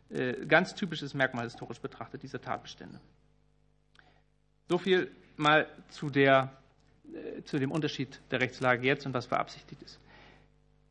[0.09, 2.99] Äh, ganz typisches Merkmal historisch betrachtet dieser Tatbestände.
[4.69, 6.51] So viel mal zu, der,
[7.45, 9.99] zu dem Unterschied der Rechtslage jetzt und was beabsichtigt ist.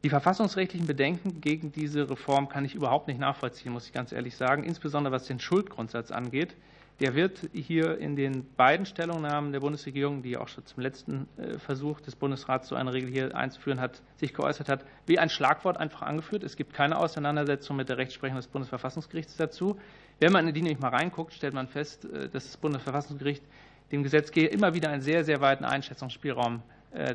[0.05, 4.37] Die verfassungsrechtlichen Bedenken gegen diese Reform kann ich überhaupt nicht nachvollziehen, muss ich ganz ehrlich
[4.37, 6.57] sagen, insbesondere was den Schuldgrundsatz angeht.
[6.99, 11.57] Der wird hier in den beiden Stellungnahmen der Bundesregierung, die auch schon zum letzten äh,
[11.57, 15.77] Versuch des Bundesrats, so eine Regel hier einzuführen hat, sich geäußert hat, wie ein Schlagwort
[15.77, 16.43] einfach angeführt.
[16.43, 19.79] Es gibt keine Auseinandersetzung mit der Rechtsprechung des Bundesverfassungsgerichts dazu.
[20.19, 23.45] Wenn man in die nämlich mal reinguckt, stellt man fest, äh, dass das Bundesverfassungsgericht
[23.93, 26.63] dem Gesetzgeber immer wieder einen sehr, sehr weiten Einschätzungsspielraum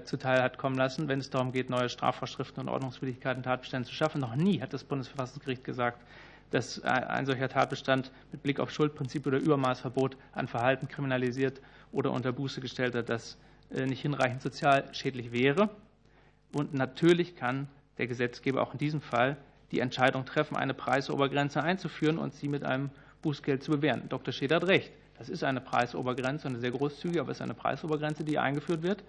[0.04, 4.22] zuteil hat kommen lassen, wenn es darum geht, neue Strafvorschriften und Ordnungswidrigkeiten, Tatbestände zu schaffen.
[4.22, 6.02] Noch nie hat das Bundesverfassungsgericht gesagt,
[6.52, 11.62] dass ein solcher Tatbestand mit Blick auf Schuldprinzip oder Übermaßverbot an Verhalten kriminalisiert
[11.92, 13.38] oder unter Buße gestellt hat, das
[13.70, 15.70] nicht hinreichend sozial schädlich wäre.
[16.54, 17.68] Und natürlich kann
[17.98, 19.38] der Gesetzgeber auch in diesem Fall
[19.72, 22.90] die Entscheidung treffen, eine Preisobergrenze einzuführen und sie mit einem
[23.22, 24.08] Bußgeld zu bewähren.
[24.08, 24.34] Dr.
[24.34, 24.92] Scheder hat recht.
[25.18, 29.04] Das ist eine Preisobergrenze, eine sehr großzügige, aber es ist eine Preisobergrenze, die eingeführt wird.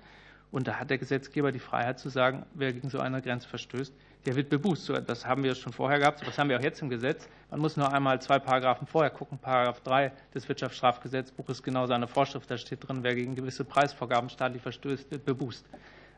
[0.51, 3.93] Und da hat der Gesetzgeber die Freiheit zu sagen, wer gegen so eine Grenze verstößt,
[4.27, 4.93] der wird bebußt.
[5.07, 7.29] Das haben wir schon vorher gehabt, das haben wir auch jetzt im Gesetz.
[7.51, 9.39] Man muss nur einmal zwei Paragraphen vorher gucken.
[9.39, 12.51] Paragraph 3 des Wirtschaftsstrafgesetzbuches ist genau seine Vorschrift.
[12.51, 15.67] Da steht drin, wer gegen gewisse Preisvorgaben staatlich verstößt, wird bebußt.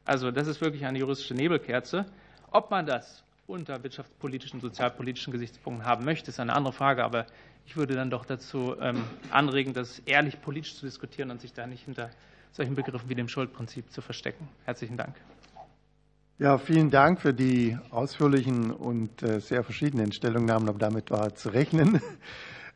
[0.05, 2.07] Also das ist wirklich eine juristische Nebelkerze.
[2.51, 7.05] Ob man das unter wirtschaftspolitischen, sozialpolitischen Gesichtspunkten haben möchte, ist eine andere Frage.
[7.05, 7.27] Aber
[7.67, 11.67] ich würde dann doch dazu ähm, anregen, das ehrlich politisch zu diskutieren und sich da
[11.67, 12.11] nicht hinter
[12.53, 14.49] solchen Begriffen wie dem Schuldprinzip zu verstecken.
[14.65, 15.15] Herzlichen Dank.
[16.39, 21.51] Ja, vielen Dank für die ausführlichen und äh, sehr verschiedenen Stellungnahmen, aber damit war zu
[21.51, 22.01] rechnen.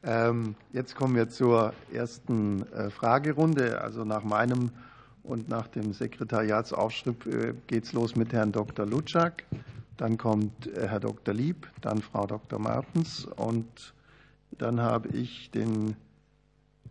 [0.07, 3.81] Ähm, jetzt kommen wir zur ersten äh, Fragerunde.
[3.81, 4.71] Also nach meinem
[5.23, 8.85] und nach dem Sekretariatsaufschritt äh, geht es los mit Herrn Dr.
[8.85, 9.45] Lutschak.
[9.97, 11.33] Dann kommt Herr Dr.
[11.33, 12.59] Lieb, dann Frau Dr.
[12.59, 13.95] Martens und
[14.51, 15.97] dann habe ich den,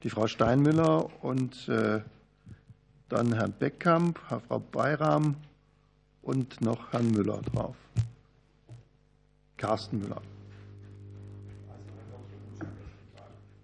[0.01, 1.69] die Frau Steinmüller und
[3.09, 5.35] dann Herrn Beckkamp, Frau Bayram
[6.21, 7.75] und noch Herrn Müller drauf.
[9.57, 10.21] Carsten Müller.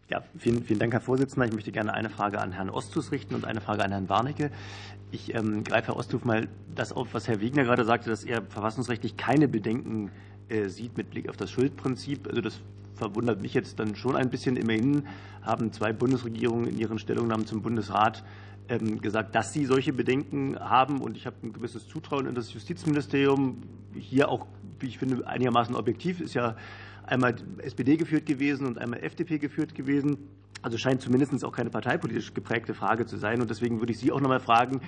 [0.09, 1.45] Ja, vielen, vielen Dank, Herr Vorsitzender.
[1.45, 4.49] Ich möchte gerne eine Frage an Herrn Ostus richten und eine Frage an Herrn Warnecke.
[5.11, 8.41] Ich ähm, greife Herr Osthoff mal das auf, was Herr Wegner gerade sagte, dass er
[8.41, 10.11] verfassungsrechtlich keine Bedenken
[10.49, 12.27] äh, sieht mit Blick auf das Schuldprinzip.
[12.27, 12.59] Also das
[12.95, 14.55] verwundert mich jetzt dann schon ein bisschen.
[14.55, 15.07] Immerhin
[15.41, 18.23] haben zwei Bundesregierungen in ihren Stellungnahmen zum Bundesrat
[19.01, 21.01] gesagt, dass sie solche Bedenken haben.
[21.01, 23.63] Und ich habe ein gewisses Zutrauen in das Justizministerium.
[23.95, 24.45] Hier auch,
[24.79, 26.21] wie ich finde, einigermaßen objektiv.
[26.21, 26.55] Ist ja
[27.05, 30.29] einmal SPD geführt gewesen und einmal FDP geführt gewesen.
[30.61, 33.41] Also scheint zumindest auch keine parteipolitisch geprägte Frage zu sein.
[33.41, 34.81] Und deswegen würde ich Sie auch noch mal fragen,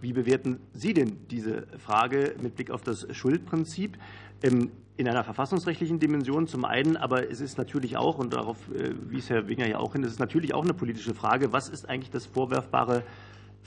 [0.00, 3.98] wie bewerten Sie denn diese Frage mit Blick auf das Schuldprinzip?
[4.42, 8.94] Ähm, in einer verfassungsrechtlichen Dimension zum einen, aber es ist natürlich auch, und darauf äh,
[9.08, 11.88] wies Herr Winger ja auch hin, es ist natürlich auch eine politische Frage, was ist
[11.88, 13.04] eigentlich das vorwerfbare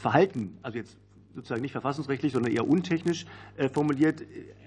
[0.02, 0.98] Verhalten, also jetzt
[1.36, 3.26] sozusagen nicht verfassungsrechtlich, sondern eher untechnisch
[3.56, 4.24] äh, formuliert,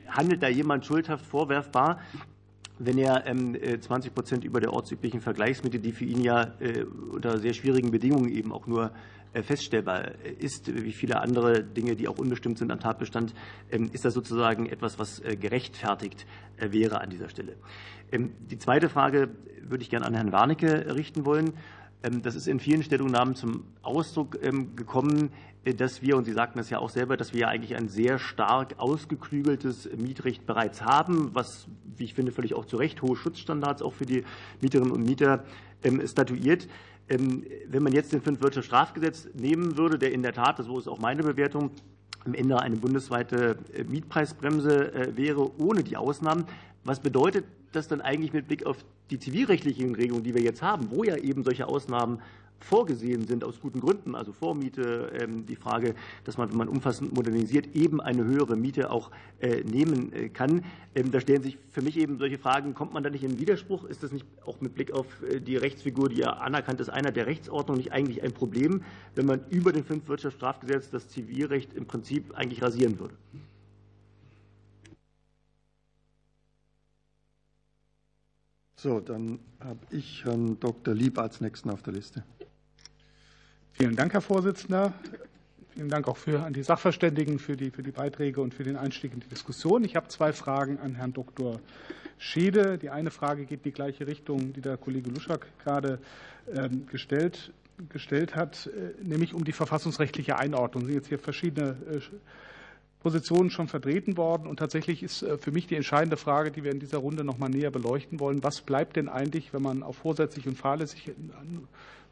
[0.08, 2.00] handelt da jemand schuldhaft vorwerfbar,
[2.78, 7.38] wenn er 20 ähm, Prozent über der ortsüblichen Vergleichsmitte, die für ihn ja äh, unter
[7.38, 8.90] sehr schwierigen Bedingungen eben auch nur
[9.32, 13.34] äh, feststellbar ist, wie viele andere Dinge, die auch unbestimmt sind am Tatbestand,
[13.70, 16.26] ähm, ist das sozusagen etwas, was gerechtfertigt
[16.58, 17.56] wäre an dieser Stelle.
[18.10, 19.30] Ähm, die zweite Frage
[19.62, 21.54] würde ich gerne an Herrn Warnecke richten wollen.
[22.04, 25.30] Ähm, das ist in vielen Stellungnahmen zum Ausdruck ähm, gekommen,
[25.64, 27.88] äh, dass wir, und Sie sagten das ja auch selber, dass wir ja eigentlich ein
[27.88, 33.16] sehr stark ausgeklügeltes Mietrecht bereits haben, was, wie ich finde, völlig auch zu Recht hohe
[33.16, 34.24] Schutzstandards auch für die
[34.60, 35.44] Mieterinnen und Mieter
[35.82, 36.68] ähm, statuiert.
[37.06, 41.22] Wenn man jetzt den Fünf-Wirtschaftsstrafgesetz nehmen würde, der in der Tat, so ist auch meine
[41.22, 41.72] Bewertung,
[42.24, 46.46] am Ende eine bundesweite äh, Mietpreisbremse äh, wäre, ohne die Ausnahmen,
[46.82, 47.44] was bedeutet
[47.74, 51.16] das dann eigentlich mit Blick auf die zivilrechtlichen Regelungen, die wir jetzt haben, wo ja
[51.16, 52.20] eben solche Ausnahmen
[52.64, 55.94] vorgesehen sind aus guten Gründen, also Vormiete, ähm, die Frage,
[56.24, 59.10] dass man, wenn man umfassend modernisiert, eben eine höhere Miete auch
[59.40, 60.64] äh, nehmen äh, kann.
[60.94, 63.84] Ähm, da stellen sich für mich eben solche Fragen, kommt man da nicht in Widerspruch?
[63.84, 67.12] Ist das nicht auch mit Blick auf äh, die Rechtsfigur, die ja anerkannt ist, einer
[67.12, 68.82] der Rechtsordnung, nicht eigentlich ein Problem,
[69.14, 73.14] wenn man über den Fünfwirtschaftsstrafgesetz das Zivilrecht im Prinzip eigentlich rasieren würde?
[78.84, 80.92] So, dann habe ich Herrn Dr.
[80.92, 82.22] Lieb als Nächsten auf der Liste.
[83.72, 84.92] Vielen Dank, Herr Vorsitzender.
[85.70, 88.76] Vielen Dank auch für, an die Sachverständigen für die, für die Beiträge und für den
[88.76, 89.84] Einstieg in die Diskussion.
[89.84, 91.60] Ich habe zwei Fragen an Herrn Dr.
[92.18, 92.76] Schede.
[92.76, 95.98] Die eine Frage geht in die gleiche Richtung, die der Kollege Luschak gerade
[96.54, 97.54] ähm, gestellt,
[97.88, 100.84] gestellt hat, äh, nämlich um die verfassungsrechtliche Einordnung.
[100.84, 102.00] Sind jetzt hier verschiedene äh,
[103.04, 104.46] Positionen schon vertreten worden.
[104.46, 107.38] Und tatsächlich ist äh, für mich die entscheidende Frage, die wir in dieser Runde noch
[107.38, 111.12] mal näher beleuchten wollen, was bleibt denn eigentlich, wenn man auf vorsätzlich und fahrlässig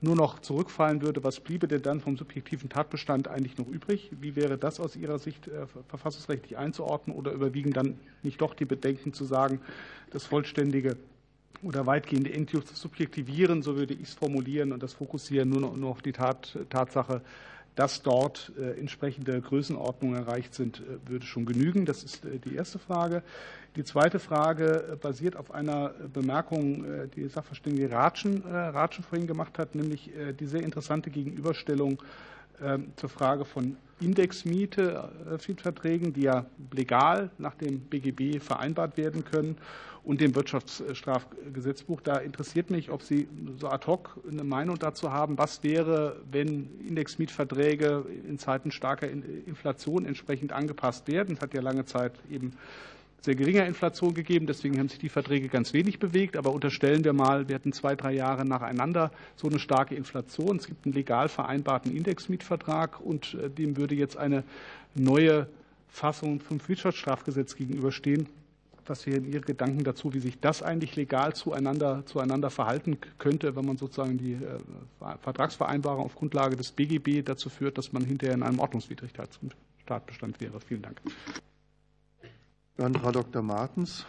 [0.03, 4.11] nur noch zurückfallen würde, was bliebe denn dann vom subjektiven Tatbestand eigentlich noch übrig?
[4.20, 8.66] Wie wäre das aus Ihrer Sicht äh, verfassungsrechtlich einzuordnen oder überwiegen dann nicht doch die
[8.66, 9.61] Bedenken zu sagen,
[10.11, 10.99] das vollständige
[11.62, 16.12] oder weitgehende Entsubjektivieren, so würde ich es formulieren, und das Fokussieren nur noch, auf die
[16.12, 17.22] Tat, Tatsache
[17.75, 21.87] dass dort äh, entsprechende Größenordnungen erreicht sind, äh, würde schon genügen.
[21.87, 23.23] Das ist äh, die erste Frage.
[23.77, 26.85] Die zweite Frage basiert auf einer Bemerkung,
[27.16, 31.99] die Sachverständige Ratschen, Ratschen vorhin gemacht hat, nämlich die sehr interessante Gegenüberstellung
[32.62, 35.09] ähm, zur Frage von Indexmiete,
[35.49, 39.57] Mietverträgen, die ja legal nach dem BGB vereinbart werden können
[40.05, 42.00] und dem Wirtschaftsstrafgesetzbuch.
[42.00, 43.28] Da interessiert mich, ob Sie
[43.59, 50.05] so ad hoc eine Meinung dazu haben, was wäre, wenn Indexmietverträge in Zeiten starker Inflation
[50.05, 51.36] entsprechend angepasst werden.
[51.36, 52.53] Es hat ja lange Zeit eben
[53.20, 54.46] sehr geringer Inflation gegeben.
[54.46, 56.36] Deswegen haben sich die Verträge ganz wenig bewegt.
[56.36, 60.57] Aber unterstellen wir mal, wir hätten zwei, drei Jahre nacheinander so eine starke Inflation.
[60.57, 64.42] Es gibt einen legal vereinbarten Indexmietvertrag und äh, dem würde jetzt eine
[64.96, 65.46] neue
[65.88, 68.26] Fassung vom Wirtschaftsstrafgesetz gegenüberstehen.
[68.87, 73.64] Was wären Ihre Gedanken dazu, wie sich das eigentlich legal zueinander, zueinander verhalten könnte, wenn
[73.64, 74.59] man sozusagen die äh,
[75.20, 80.61] Vertragsvereinbarung auf Grundlage des BGB dazu führt, dass man hinterher in einem Ordnungswidrigkeitstatbestand wäre?
[80.61, 81.01] Vielen Dank.
[82.76, 83.43] Dann Frau Dr.
[83.43, 84.07] Martens.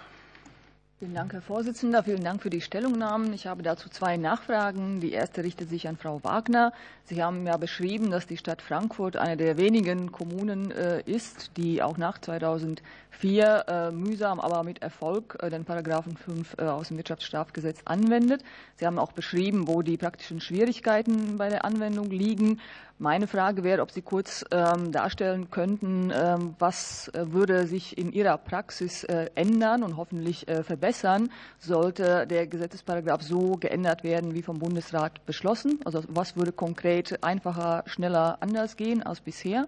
[1.03, 2.01] Vielen Dank, Herr Vorsitzender.
[2.01, 3.33] Vielen Dank für die Stellungnahmen.
[3.33, 5.01] Ich habe dazu zwei Nachfragen.
[5.01, 6.71] Die erste richtet sich an Frau Wagner.
[7.03, 11.83] Sie haben ja beschrieben, dass die Stadt Frankfurt eine der wenigen Kommunen äh, ist, die
[11.83, 17.81] auch nach 2004 äh, mühsam, aber mit Erfolg äh, den Paragraphen 5 aus dem Wirtschaftsstrafgesetz
[17.83, 18.41] anwendet.
[18.77, 22.61] Sie haben auch beschrieben, wo die praktischen Schwierigkeiten bei der Anwendung liegen.
[22.99, 28.13] Meine Frage wäre, ob Sie kurz ähm, darstellen könnten, ähm, was äh, würde sich in
[28.13, 34.43] Ihrer Praxis äh, ändern und hoffentlich äh, verbessern, sollte der Gesetzesparagraph so geändert werden, wie
[34.43, 35.79] vom Bundesrat beschlossen?
[35.85, 39.65] Also was würde konkret einfacher, schneller, anders gehen als bisher?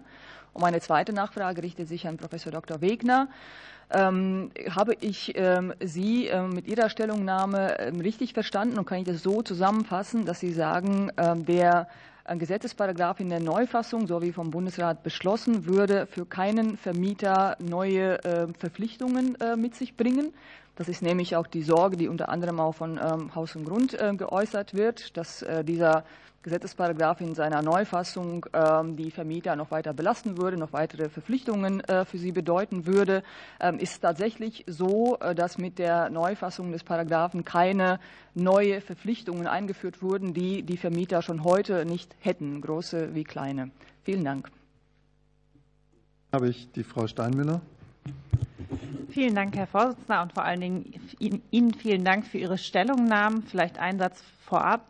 [0.52, 2.80] Und meine zweite Nachfrage richtet sich an Professor Dr.
[2.80, 3.28] Wegner.
[3.90, 5.34] Ähm, habe ich
[5.80, 11.12] Sie mit Ihrer Stellungnahme richtig verstanden und kann ich das so zusammenfassen, dass Sie sagen,
[11.46, 11.86] der
[12.34, 18.48] Gesetzesparagraf in der Neufassung, so wie vom Bundesrat beschlossen, würde für keinen Vermieter neue äh,
[18.58, 20.32] Verpflichtungen äh, mit sich bringen.
[20.74, 23.94] Das ist nämlich auch die Sorge, die unter anderem auch von ähm, Haus und Grund
[23.94, 26.04] äh, geäußert wird, dass dieser
[26.46, 32.04] Gesetzesparagraf in seiner Neufassung ähm, die Vermieter noch weiter belasten würde, noch weitere Verpflichtungen äh,
[32.04, 33.24] für sie bedeuten würde,
[33.58, 37.98] ähm, ist tatsächlich so, äh, dass mit der Neufassung des Paragraphen keine
[38.34, 43.72] neue Verpflichtungen eingeführt wurden, die die Vermieter schon heute nicht hätten, große wie kleine.
[44.04, 44.48] Vielen Dank.
[46.32, 47.60] Habe ich die Frau Steinmüller.
[49.08, 50.94] Vielen Dank, Herr Vorsitzender, und vor allen Dingen
[51.50, 53.42] Ihnen vielen Dank für Ihre Stellungnahmen.
[53.42, 54.86] Vielleicht ein Satz vorab.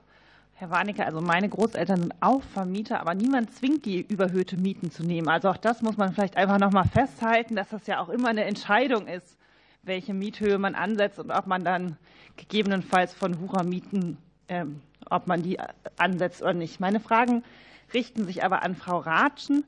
[0.59, 5.03] Herr Warnecke, also meine Großeltern sind auch Vermieter, aber niemand zwingt die, überhöhte Mieten zu
[5.03, 5.29] nehmen.
[5.29, 8.29] Also auch das muss man vielleicht einfach noch mal festhalten, dass das ja auch immer
[8.29, 9.37] eine Entscheidung ist,
[9.83, 11.99] welche Miethöhe man ansetzt und ob man dann
[12.39, 14.17] gegebenenfalls von Wuchermieten,
[14.49, 14.81] ähm,
[15.11, 15.59] ob man die
[15.99, 16.81] ansetzt oder nicht.
[16.81, 17.45] Meine Fragen
[17.93, 19.63] richten sich aber an Frau Ratschen.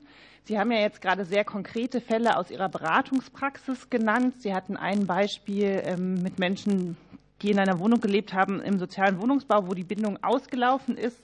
[0.45, 4.41] Sie haben ja jetzt gerade sehr konkrete Fälle aus Ihrer Beratungspraxis genannt.
[4.41, 6.97] Sie hatten ein Beispiel ähm, mit Menschen,
[7.41, 11.19] die in einer Wohnung gelebt haben im sozialen Wohnungsbau, wo die Bindung ausgelaufen ist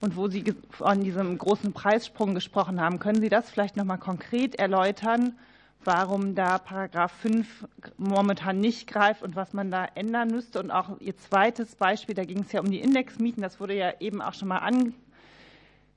[0.00, 2.98] und wo Sie von diesem großen Preissprung gesprochen haben.
[2.98, 5.38] Können Sie das vielleicht noch mal konkret erläutern,
[5.84, 10.60] warum da Paragraph 5 momentan nicht greift und was man da ändern müsste?
[10.60, 13.92] Und auch Ihr zweites Beispiel, da ging es ja um die Indexmieten, das wurde ja
[14.00, 14.94] eben auch schon mal an,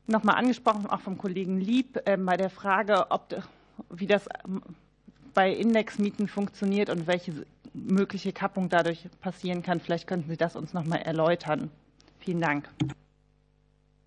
[0.07, 3.35] noch mal angesprochen, auch vom Kollegen Lieb, äh, bei der Frage, ob,
[3.89, 4.29] wie das
[5.33, 7.45] bei Indexmieten funktioniert und welche
[7.75, 9.79] mögliche Kappung dadurch passieren kann.
[9.79, 11.69] Vielleicht könnten Sie das uns noch mal erläutern.
[12.19, 12.69] Vielen Dank.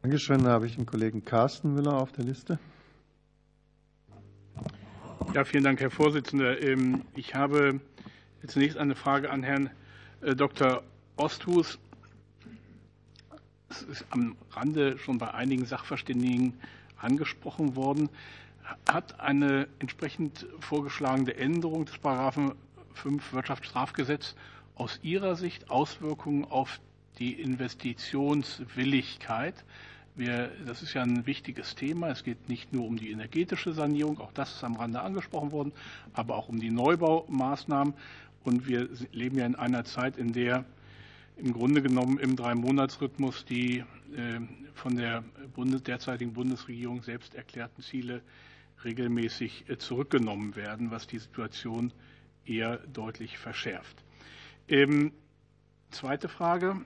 [0.02, 0.42] Dankeschön.
[0.44, 2.58] Da habe ich den Kollegen Carsten Müller auf der Liste.
[5.34, 6.60] Ja, vielen Dank, Herr Vorsitzender.
[6.62, 7.80] Ähm, ich habe
[8.46, 9.70] zunächst eine Frage an Herrn
[10.22, 10.82] äh, Dr.
[11.16, 11.78] Osthus.
[13.68, 16.54] Es ist am Rande schon bei einigen Sachverständigen
[16.96, 18.08] angesprochen worden.
[18.88, 22.52] Hat eine entsprechend vorgeschlagene Änderung des Paragraphen
[22.98, 24.36] 5 Wirtschaftsstrafgesetz
[24.74, 26.80] aus Ihrer Sicht Auswirkungen auf
[27.18, 29.64] die Investitionswilligkeit?
[30.14, 32.08] Wir, das ist ja ein wichtiges Thema.
[32.08, 35.72] Es geht nicht nur um die energetische Sanierung, auch das ist am Rande angesprochen worden,
[36.12, 37.94] aber auch um die Neubaumaßnahmen.
[38.42, 40.64] Und wir leben ja in einer Zeit, in der
[41.36, 43.84] im Grunde genommen im Drei-Monats-Rhythmus die äh,
[44.74, 45.22] von der
[45.86, 48.22] derzeitigen Bundesregierung selbst erklärten Ziele
[48.84, 51.92] regelmäßig äh, zurückgenommen werden, was die Situation
[52.48, 53.96] eher deutlich verschärft.
[54.68, 55.12] Ähm,
[55.90, 56.76] zweite Frage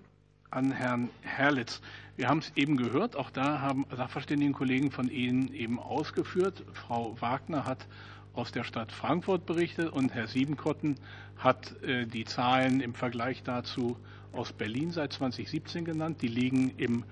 [0.50, 1.80] an Herrn Herlitz.
[2.16, 6.62] Wir haben es eben gehört, auch da haben Sachverständigenkollegen von Ihnen eben ausgeführt.
[6.74, 7.86] Frau Wagner hat
[8.34, 10.96] aus der Stadt Frankfurt berichtet und Herr Siebenkotten
[11.36, 13.96] hat äh, die Zahlen im Vergleich dazu
[14.32, 16.22] aus Berlin seit 2017 genannt.
[16.22, 17.04] Die liegen im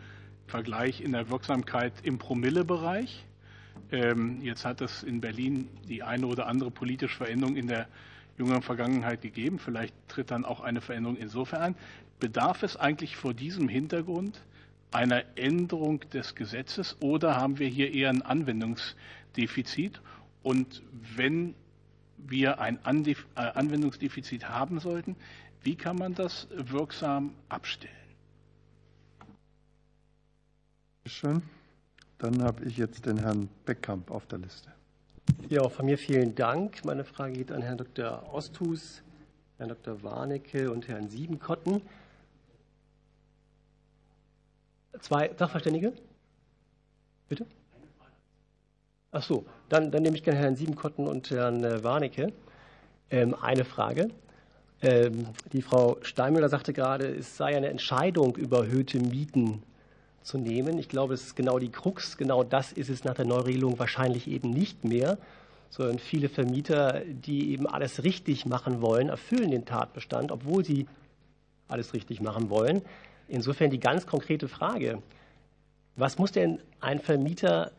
[0.47, 3.25] Vergleich in der Wirksamkeit im Promillebereich.
[3.93, 7.89] Ähm, jetzt hat es in Berlin die eine oder andere politische Veränderung in der
[8.41, 9.59] jüngeren Vergangenheit gegeben.
[9.59, 11.75] Vielleicht tritt dann auch eine Veränderung insofern ein.
[12.19, 14.43] Bedarf es eigentlich vor diesem Hintergrund
[14.91, 20.01] einer Änderung des Gesetzes oder haben wir hier eher ein Anwendungsdefizit?
[20.43, 20.83] Und
[21.17, 21.55] wenn
[22.17, 25.17] wir ein äh, Anwendungsdefizit haben sollten,
[25.63, 27.95] wie kann man das wirksam abstellen?
[31.07, 31.43] Schön.
[32.19, 34.71] Dann habe ich jetzt den Herrn Beckkamp auf der Liste.
[35.49, 36.85] Ja, von mir vielen Dank.
[36.85, 38.33] Meine Frage geht an Herrn Dr.
[38.33, 39.03] Osthus,
[39.59, 40.03] Herrn Dr.
[40.03, 41.83] Warnecke und Herrn Siebenkotten.
[45.01, 45.93] Zwei Sachverständige?
[47.29, 47.47] Bitte?
[49.13, 52.33] Ach so, dann, dann nehme ich gerne Herrn Siebenkotten und Herrn äh, Warnecke.
[53.11, 54.11] Ähm, eine Frage.
[54.83, 59.63] Ähm, die Frau Steinmüller sagte gerade, es sei eine Entscheidung über erhöhte Mieten
[60.23, 60.79] zu nehmen.
[60.79, 62.17] Ich glaube, es ist genau die Krux.
[62.17, 65.19] Genau das ist es nach der Neuregelung wahrscheinlich eben nicht mehr,
[65.71, 70.87] sondern viele Vermieter, die eben alles richtig machen wollen, erfüllen den Tatbestand, obwohl sie
[71.69, 72.83] alles richtig machen wollen.
[73.29, 75.03] Insofern die ganz konkrete Frage,
[75.97, 77.73] was muss denn ein Vermieter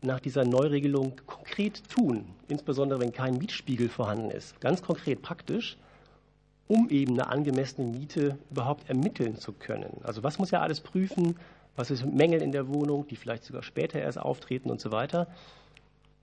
[0.00, 5.76] nach dieser Neuregelung konkret tun, insbesondere wenn kein Mietspiegel vorhanden ist, ganz konkret praktisch,
[6.72, 10.00] um eben eine angemessene Miete überhaupt ermitteln zu können?
[10.04, 11.36] Also was muss er alles prüfen?
[11.76, 15.26] Was ist Mängel in der Wohnung, die vielleicht sogar später erst auftreten und so weiter?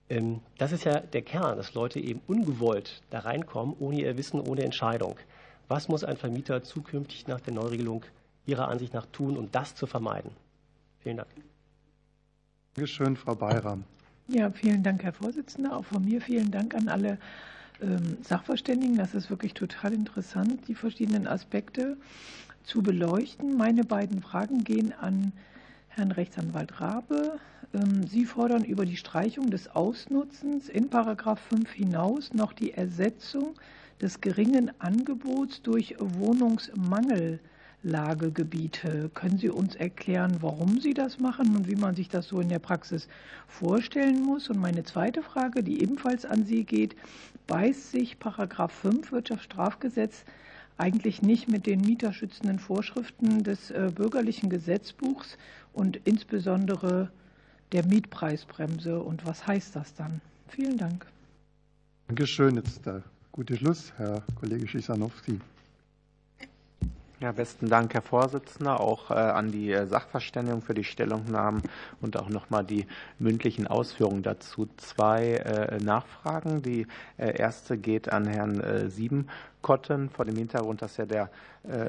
[0.08, 4.40] Ähm, das ist ja der Kern, dass Leute eben ungewollt da reinkommen, ohne ihr Wissen,
[4.40, 5.14] ohne Entscheidung.
[5.68, 8.04] Was muss ein Vermieter zukünftig nach der Neuregelung
[8.44, 10.32] Ihrer Ansicht nach tun, um das zu vermeiden?
[10.98, 11.28] Vielen Dank.
[12.74, 13.84] Dankeschön, Frau Bayram.
[14.26, 15.76] Ja, vielen Dank, Herr Vorsitzender.
[15.76, 17.18] Auch von mir vielen Dank an alle
[17.82, 18.96] ähm, Sachverständigen.
[18.96, 21.96] Das ist wirklich total interessant, die verschiedenen Aspekte
[22.64, 23.56] zu beleuchten.
[23.56, 25.32] Meine beiden Fragen gehen an
[25.88, 27.38] Herrn Rechtsanwalt Rabe.
[27.74, 33.54] Ähm, Sie fordern über die Streichung des Ausnutzens in Paragraph 5 hinaus noch die Ersetzung
[34.00, 37.40] des geringen Angebots durch Wohnungsmangel.
[37.82, 39.10] Lagegebiete.
[39.14, 42.48] Können Sie uns erklären, warum Sie das machen und wie man sich das so in
[42.48, 43.08] der Praxis
[43.46, 44.50] vorstellen muss?
[44.50, 46.94] Und meine zweite Frage, die ebenfalls an Sie geht,
[47.46, 50.24] beißt sich Paragraph 5 Wirtschaftsstrafgesetz
[50.76, 55.36] eigentlich nicht mit den mieterschützenden Vorschriften des äh, bürgerlichen Gesetzbuchs
[55.72, 57.10] und insbesondere
[57.72, 59.00] der Mietpreisbremse.
[59.00, 60.20] Und was heißt das dann?
[60.48, 61.06] Vielen Dank.
[62.08, 62.56] Dankeschön.
[62.56, 65.38] Jetzt der gute Schluss, Herr Kollege Schisanowski.
[67.22, 71.62] Ja, besten Dank, Herr Vorsitzender, auch äh, an die äh, Sachverständigen für die Stellungnahmen
[72.00, 72.86] und auch nochmal die
[73.18, 74.70] mündlichen Ausführungen dazu.
[74.78, 76.62] Zwei äh, Nachfragen.
[76.62, 76.86] Die
[77.18, 78.90] erste geht an Herrn
[79.60, 81.30] Siebenkotten vor dem Hintergrund, dass ja der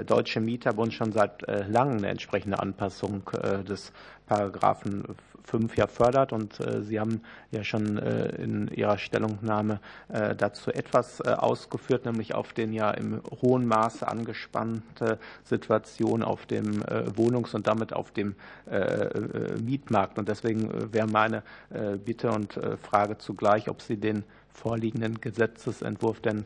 [0.06, 3.24] Deutsche Mieterbund schon seit langem eine entsprechende Anpassung
[3.68, 3.94] des
[4.28, 6.34] Paragraphen 5 ja fördert.
[6.34, 12.34] Und äh, Sie haben ja schon äh, in Ihrer Stellungnahme äh, dazu etwas ausgeführt, nämlich
[12.34, 16.82] auf den ja im hohen Maße angespannte Situation auf dem
[17.16, 18.36] Wohnungs- und damit auf dem
[19.62, 20.18] Mietmarkt.
[20.18, 21.44] Und deswegen wäre meine
[22.04, 24.24] Bitte und Frage zugleich, ob Sie den
[24.54, 26.46] vorliegenden Gesetzesentwurf denn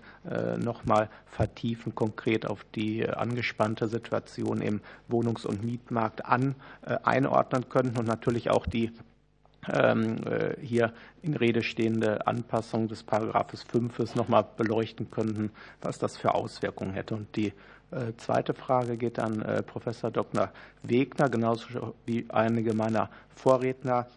[0.58, 6.56] noch mal vertiefen, konkret auf die angespannte Situation im Wohnungs- und Mietmarkt an,
[7.03, 8.91] einordnen könnten und natürlich auch die
[9.74, 15.51] ähm, äh, hier in Rede stehende Anpassung des Paragraphes 5 noch mal beleuchten könnten,
[15.82, 17.16] was das für Auswirkungen hätte.
[17.16, 17.47] Und die
[17.91, 20.51] äh, zweite Frage geht an äh, Professor Dr.
[20.84, 24.08] Wegner, genauso wie einige meiner Vorredner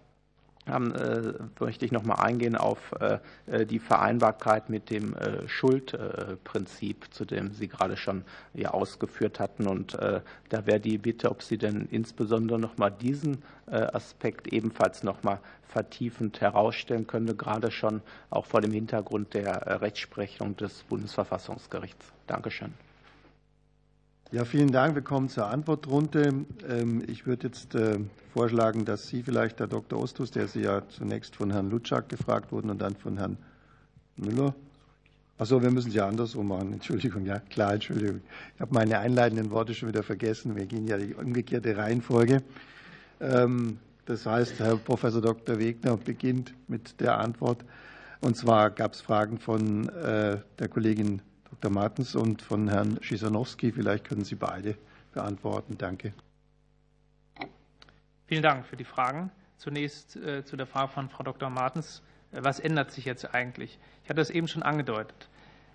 [0.68, 7.24] äh, möchte ich noch mal eingehen auf äh, die Vereinbarkeit mit dem äh, Schuldprinzip, zu
[7.24, 8.24] dem Sie gerade schon
[8.64, 9.66] ausgeführt hatten.
[9.68, 15.22] Und da wäre die Bitte, ob Sie denn insbesondere noch mal diesen Aspekt ebenfalls noch
[15.22, 15.38] mal
[15.68, 18.00] vertiefend herausstellen können, gerade schon
[18.30, 22.12] auch vor dem Hintergrund der Rechtsprechung des Bundesverfassungsgerichts.
[22.26, 22.87] Dankeschön.
[24.30, 24.94] Ja, vielen Dank.
[24.94, 26.44] Wir kommen zur Antwortrunde.
[26.68, 27.98] Ähm, ich würde jetzt äh,
[28.34, 29.98] vorschlagen, dass Sie vielleicht, Herr Dr.
[29.98, 33.38] Ostus, der Sie ja zunächst von Herrn Lutschak gefragt wurden und dann von Herrn
[34.16, 34.54] Müller.
[35.38, 36.72] Achso, wir müssen es ja andersrum machen.
[36.74, 38.20] Entschuldigung, ja, klar, Entschuldigung.
[38.54, 40.56] Ich habe meine einleitenden Worte schon wieder vergessen.
[40.56, 42.42] Wir gehen ja die umgekehrte Reihenfolge.
[43.22, 45.58] Ähm, das heißt, Herr Professor Dr.
[45.58, 47.64] Wegner beginnt mit der Antwort.
[48.20, 51.70] Und zwar gab es Fragen von äh, der Kollegin Dr.
[51.70, 53.72] Martens und von Herrn Schisanowski.
[53.72, 54.76] Vielleicht können Sie beide
[55.12, 55.76] beantworten.
[55.78, 56.12] Danke.
[58.26, 59.30] Vielen Dank für die Fragen.
[59.56, 61.50] Zunächst äh, zu der Frage von Frau Dr.
[61.50, 62.02] Martens.
[62.32, 63.78] Äh, was ändert sich jetzt eigentlich?
[64.04, 65.28] Ich hatte das eben schon angedeutet.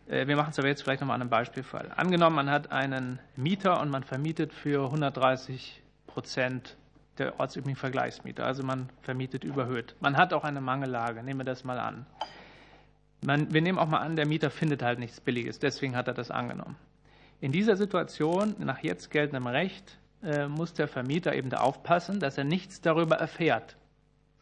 [0.07, 1.91] Äh, wir machen es aber jetzt vielleicht nochmal an einem Beispielfall.
[1.95, 6.78] Angenommen, man hat einen Mieter und man vermietet für 130 Prozent
[7.17, 8.43] der ortsüblichen Vergleichsmiete.
[8.43, 9.95] Also man vermietet überhöht.
[9.99, 11.24] Man hat auch eine Mangellage.
[11.24, 12.05] Nehmen wir das mal an.
[13.26, 16.13] Man, wir nehmen auch mal an, der Mieter findet halt nichts Billiges, deswegen hat er
[16.13, 16.76] das angenommen.
[17.39, 22.38] In dieser Situation, nach jetzt geltendem Recht, äh, muss der Vermieter eben da aufpassen, dass
[22.38, 23.78] er nichts darüber erfährt,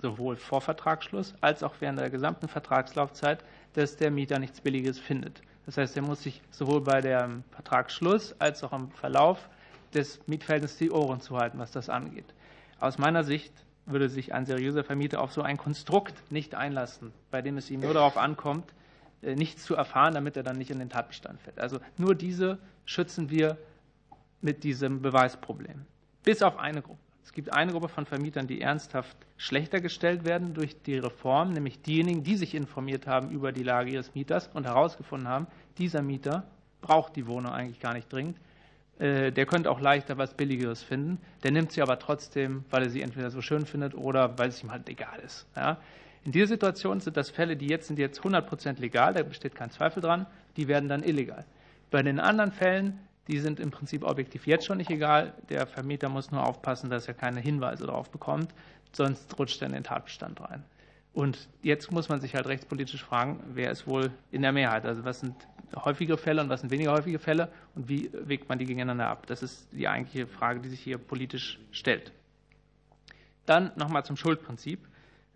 [0.01, 5.41] sowohl vor Vertragsschluss als auch während der gesamten Vertragslaufzeit, dass der Mieter nichts Billiges findet.
[5.65, 9.49] Das heißt, er muss sich sowohl bei dem Vertragsschluss als auch im Verlauf
[9.93, 12.33] des Mietverhältnisses die Ohren zuhalten, was das angeht.
[12.79, 13.53] Aus meiner Sicht
[13.85, 17.81] würde sich ein seriöser Vermieter auf so ein Konstrukt nicht einlassen, bei dem es ihm
[17.81, 18.73] nur darauf ankommt,
[19.21, 21.59] äh, nichts zu erfahren, damit er dann nicht in den Tatbestand fällt.
[21.59, 23.57] Also nur diese schützen wir
[24.41, 25.85] mit diesem Beweisproblem.
[26.23, 26.99] Bis auf eine Gruppe.
[27.23, 31.81] Es gibt eine Gruppe von Vermietern, die ernsthaft schlechter gestellt werden durch die Reform, nämlich
[31.81, 36.43] diejenigen, die sich informiert haben über die Lage ihres Mieters und herausgefunden haben, dieser Mieter
[36.81, 38.37] braucht die Wohnung eigentlich gar nicht dringend.
[39.01, 41.19] Äh, der könnte auch leichter was Billigeres finden.
[41.43, 44.63] Der nimmt sie aber trotzdem, weil er sie entweder so schön findet oder weil es
[44.63, 45.47] ihm halt egal ist.
[45.55, 45.77] Ja?
[46.23, 49.55] In dieser Situation sind das Fälle, die jetzt sind jetzt 100 Prozent legal, da besteht
[49.55, 51.45] kein Zweifel dran, die werden dann illegal.
[51.89, 55.33] Bei den anderen Fällen die sind im Prinzip objektiv jetzt schon nicht egal.
[55.49, 58.53] Der Vermieter muss nur aufpassen, dass er keine Hinweise darauf bekommt,
[58.91, 60.63] sonst rutscht er in den Tatbestand rein.
[61.13, 64.85] Und jetzt muss man sich halt rechtspolitisch fragen, wer ist wohl in der Mehrheit?
[64.85, 65.35] Also was sind
[65.75, 69.25] häufige Fälle und was sind weniger häufige Fälle und wie wägt man die gegeneinander ab?
[69.27, 72.11] Das ist die eigentliche Frage, die sich hier politisch stellt.
[73.45, 74.79] Dann nochmal zum Schuldprinzip.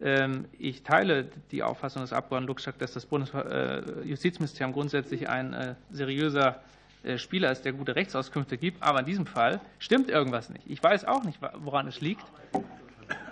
[0.01, 6.61] Ähm, ich teile die Auffassung des Abgeordneten Luxak, dass das Bundesjustizministerium grundsätzlich ein äh, seriöser
[7.03, 8.83] äh, Spieler ist, der gute Rechtsauskünfte gibt.
[8.83, 10.63] Aber in diesem Fall stimmt irgendwas nicht.
[10.67, 12.25] Ich weiß auch nicht, woran es liegt.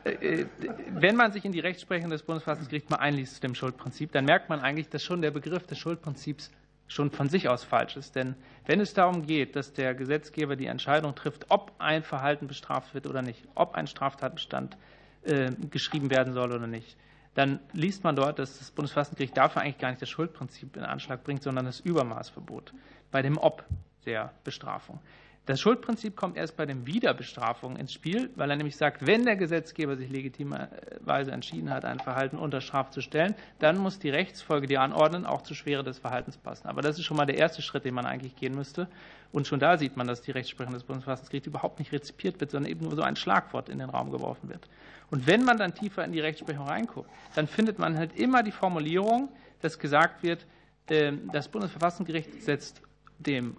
[0.05, 0.45] Äh, äh,
[0.89, 4.49] wenn man sich in die Rechtsprechung des Bundesverfassungsgerichts mal einliest zu dem Schuldprinzip, dann merkt
[4.49, 6.51] man eigentlich, dass schon der Begriff des Schuldprinzips
[6.93, 8.15] schon von sich aus falsch ist.
[8.15, 8.35] Denn
[8.65, 13.07] wenn es darum geht, dass der Gesetzgeber die Entscheidung trifft, ob ein Verhalten bestraft wird
[13.07, 14.77] oder nicht, ob ein Straftatbestand
[15.23, 16.95] äh, geschrieben werden soll oder nicht,
[17.33, 21.23] dann liest man dort, dass das Bundesverfassungsgericht dafür eigentlich gar nicht das Schuldprinzip in Anschlag
[21.23, 22.73] bringt, sondern das Übermaßverbot
[23.11, 23.65] bei dem Ob
[24.05, 24.99] der Bestrafung.
[25.45, 29.35] Das Schuldprinzip kommt erst bei den Wiederbestrafungen ins Spiel, weil er nämlich sagt, wenn der
[29.35, 34.67] Gesetzgeber sich legitimerweise entschieden hat, ein Verhalten unter Straf zu stellen, dann muss die Rechtsfolge,
[34.67, 36.67] die anordnen, auch zur Schwere des Verhaltens passen.
[36.67, 38.87] Aber das ist schon mal der erste Schritt, den man eigentlich gehen müsste.
[39.33, 42.71] Und schon da sieht man, dass die Rechtsprechung des Bundesverfassungsgerichts überhaupt nicht rezipiert wird, sondern
[42.71, 44.69] eben nur so ein Schlagwort in den Raum geworfen wird.
[45.11, 48.51] Und wenn man dann tiefer in die Rechtsprechung reinguckt, dann findet man halt immer die
[48.51, 49.27] Formulierung,
[49.61, 50.45] dass gesagt wird,
[50.89, 52.81] ähm, das Bundesverfassungsgericht setzt
[53.19, 53.57] dem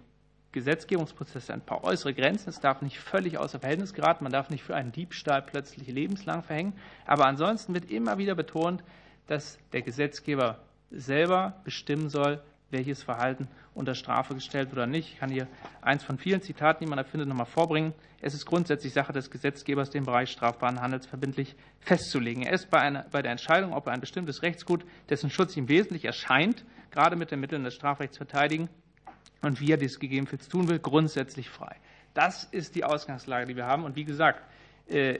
[0.55, 2.49] Gesetzgebungsprozess ein paar äußere Grenzen.
[2.49, 4.23] Es darf nicht völlig außer Verhältnis geraten.
[4.23, 6.73] Man darf nicht für einen Diebstahl plötzlich lebenslang verhängen.
[7.05, 8.83] Aber ansonsten wird immer wieder betont,
[9.27, 12.41] dass der Gesetzgeber selber bestimmen soll,
[12.71, 15.13] welches Verhalten unter Strafe gestellt wird oder nicht.
[15.13, 15.47] Ich kann hier
[15.81, 17.93] eins von vielen Zitaten, die man da findet, nochmal vorbringen.
[18.21, 22.43] Es ist grundsätzlich Sache des Gesetzgebers, den Bereich strafbaren Handels verbindlich festzulegen.
[22.43, 25.67] Er ist bei, einer, bei der Entscheidung, ob er ein bestimmtes Rechtsgut, dessen Schutz ihm
[25.67, 28.69] wesentlich erscheint, gerade mit den Mitteln des Strafrechts verteidigen,
[29.45, 31.75] und wie er dies gegebenenfalls tun will, grundsätzlich frei.
[32.13, 33.83] Das ist die Ausgangslage, die wir haben.
[33.83, 34.41] Und wie gesagt,
[34.87, 35.19] äh,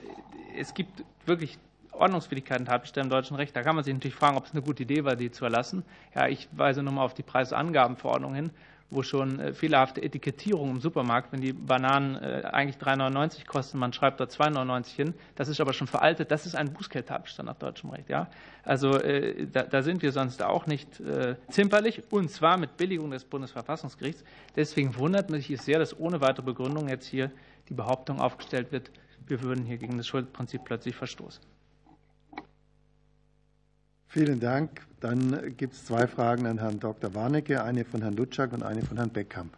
[0.56, 1.58] es gibt wirklich
[1.92, 3.54] Ordnungswidrigkeiten Tatbestände im deutschen Recht.
[3.56, 5.82] Da kann man sich natürlich fragen, ob es eine gute Idee war, die zu erlassen.
[6.14, 8.50] Ja, ich weise nur mal auf die Preisangabenverordnung hin
[8.90, 13.92] wo schon äh, fehlerhafte Etikettierung im Supermarkt, wenn die Bananen äh, eigentlich 3,99 kosten, man
[13.92, 17.90] schreibt dort 2,99 hin, das ist aber schon veraltet, das ist ein Bußgeldtatbestand nach deutschem
[17.90, 18.08] Recht.
[18.08, 18.28] Ja?
[18.62, 21.02] Also äh, da, da, sind wir sonst auch nicht
[21.48, 24.24] zimperlich und zwar mit Billigung des Bundesverfassungsgerichts.
[24.54, 27.30] Deswegen wundert mich es sehr, dass ohne weitere Begründung jetzt hier
[27.68, 28.90] die Behauptung aufgestellt wird,
[29.26, 31.42] wir würden hier gegen das Schuldprinzip plötzlich verstoßen.
[34.16, 34.86] Vielen Dank.
[35.00, 37.14] Dann gibt es zwei Fragen an Herrn Dr.
[37.14, 39.52] Warnecke, eine von Herrn Lutschak und eine von Herrn Beckkamp.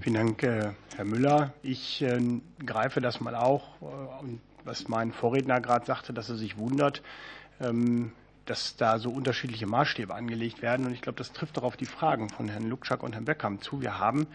[0.00, 1.52] Vielen Dank, äh, Herr Müller.
[1.62, 2.18] Ich äh,
[2.64, 7.02] greife das mal auch, äh, was mein Vorredner gerade sagte, dass er sich wundert,
[7.60, 8.12] ähm,
[8.46, 10.86] dass da so unterschiedliche Maßstäbe angelegt werden.
[10.86, 13.62] Und ich glaube, das trifft auch auf die Fragen von Herrn Lukschak und Herrn Beckkamp
[13.62, 13.82] zu.
[13.82, 14.28] Wir haben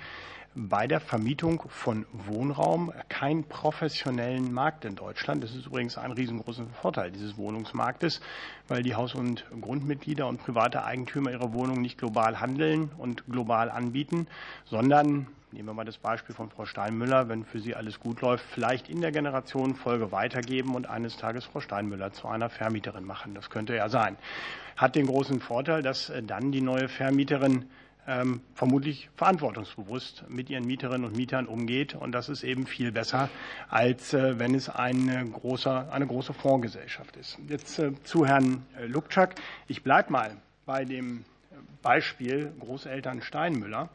[0.58, 5.44] bei der Vermietung von Wohnraum keinen professionellen Markt in Deutschland.
[5.44, 8.22] Das ist übrigens ein riesengroßer Vorteil dieses Wohnungsmarktes,
[8.68, 13.70] weil die Haus- und Grundmitglieder und private Eigentümer ihre Wohnungen nicht global handeln und global
[13.70, 14.28] anbieten,
[14.66, 18.44] sondern nehmen wir mal das Beispiel von Frau Steinmüller, wenn für sie alles gut läuft,
[18.46, 23.36] vielleicht in der Generation Folge weitergeben und eines Tages Frau Steinmüller zu einer Vermieterin machen.
[23.36, 24.18] Das könnte ja sein.
[24.76, 27.66] Hat den großen Vorteil, dass dann die neue Vermieterin
[28.08, 31.94] ähm, vermutlich verantwortungsbewusst mit ihren Mieterinnen und Mietern umgeht.
[31.94, 33.30] Und das ist eben viel besser,
[33.70, 37.38] als äh, wenn es eine große, eine große Fondsgesellschaft ist.
[37.48, 39.36] Jetzt äh, zu Herrn äh, Lukczak.
[39.68, 41.26] Ich bleibe mal bei dem
[41.82, 43.90] Beispiel Großeltern Steinmüller.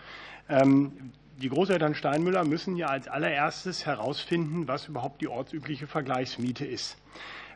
[0.48, 6.98] Ähm, die Großeltern Steinmüller müssen ja als allererstes herausfinden, was überhaupt die ortsübliche Vergleichsmiete ist.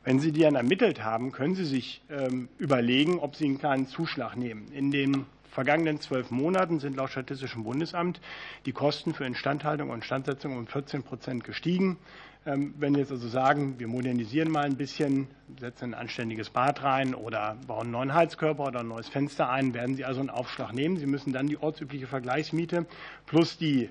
[0.02, 3.86] Wenn Sie die dann ermittelt haben, können Sie sich ähm, überlegen, ob Sie einen kleinen
[3.86, 4.68] Zuschlag nehmen.
[4.72, 5.26] In den
[5.57, 8.20] vergangenen zwölf Monaten sind laut Statistischem Bundesamt
[8.66, 11.96] die Kosten für Instandhaltung und Instandsetzung um 14 Prozent gestiegen.
[12.44, 15.28] Ähm, wenn wir jetzt also sagen, wir modernisieren mal ein bisschen,
[15.59, 19.72] setzen ein anständiges Bad rein oder bauen einen neuen Heizkörper oder ein neues Fenster ein,
[19.72, 20.98] werden Sie also einen Aufschlag nehmen.
[20.98, 22.84] Sie müssen dann die ortsübliche Vergleichsmiete
[23.24, 23.88] plus die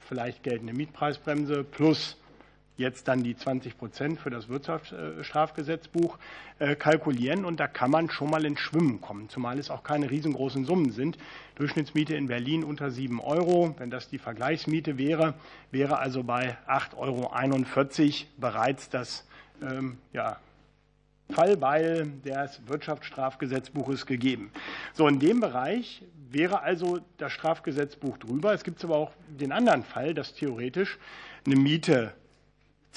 [0.00, 2.16] vielleicht geltende Mietpreisbremse plus
[2.78, 6.18] jetzt dann die 20 Prozent für das Wirtschaftsstrafgesetzbuch
[6.58, 7.44] äh, kalkulieren.
[7.44, 10.92] Und da kann man schon mal ins Schwimmen kommen, zumal es auch keine riesengroßen Summen
[10.92, 11.18] sind.
[11.56, 13.74] Durchschnittsmiete in Berlin unter 7 Euro.
[13.78, 15.34] Wenn das die Vergleichsmiete wäre,
[15.70, 19.26] wäre also bei 8,41 Euro bereits das
[19.60, 20.38] ähm, ja,
[21.30, 24.50] Fallbeil des Wirtschaftsstrafgesetzbuches gegeben.
[24.94, 28.52] So, in dem Bereich wäre also das Strafgesetzbuch drüber.
[28.52, 30.98] Es gibt aber auch den anderen Fall, dass theoretisch
[31.44, 32.12] eine Miete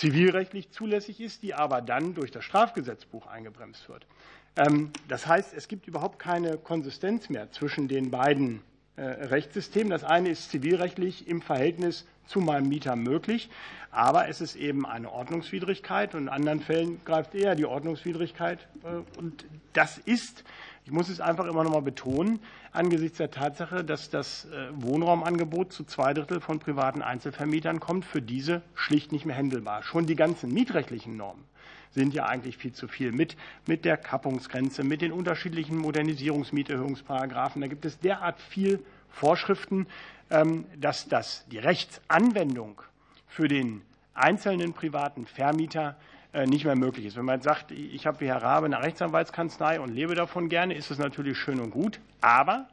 [0.02, 4.08] zivilrechtlich zulässig ist, die aber dann durch das Strafgesetzbuch eingebremst wird.
[4.56, 8.64] Ähm, das heißt, es gibt überhaupt keine Konsistenz mehr zwischen den beiden
[8.96, 9.92] äh, Rechtssystemen.
[9.92, 13.52] Das eine ist zivilrechtlich im Verhältnis zu meinem Mieter möglich,
[13.92, 18.68] aber es ist eben eine Ordnungswidrigkeit und in anderen Fällen greift eher die Ordnungswidrigkeit.
[18.84, 20.44] Äh, und das ist
[20.86, 22.40] ich muss es einfach immer noch mal betonen,
[22.72, 28.22] angesichts der Tatsache, dass das äh, Wohnraumangebot zu zwei Drittel von privaten Einzelvermietern kommt, für
[28.22, 29.84] diese schlicht nicht mehr händelbar.
[29.84, 31.44] Schon die ganzen mietrechtlichen Normen
[31.92, 33.36] sind ja eigentlich viel zu viel mit,
[33.68, 37.62] mit der Kappungsgrenze, mit den unterschiedlichen Modernisierungsmieterhöhungsparagraphen.
[37.62, 39.88] Da gibt es derart viel Vorschriften,
[40.30, 42.82] ähm, dass das, die Rechtsanwendung
[43.28, 43.82] für den
[44.14, 45.98] einzelnen privaten Vermieter
[46.46, 47.18] nicht mehr möglich ist.
[47.18, 50.90] Wenn man sagt, ich habe wie Herr Rabe eine Rechtsanwaltskanzlei und lebe davon gerne, ist
[50.90, 52.00] das natürlich schön und gut.
[52.22, 52.68] Aber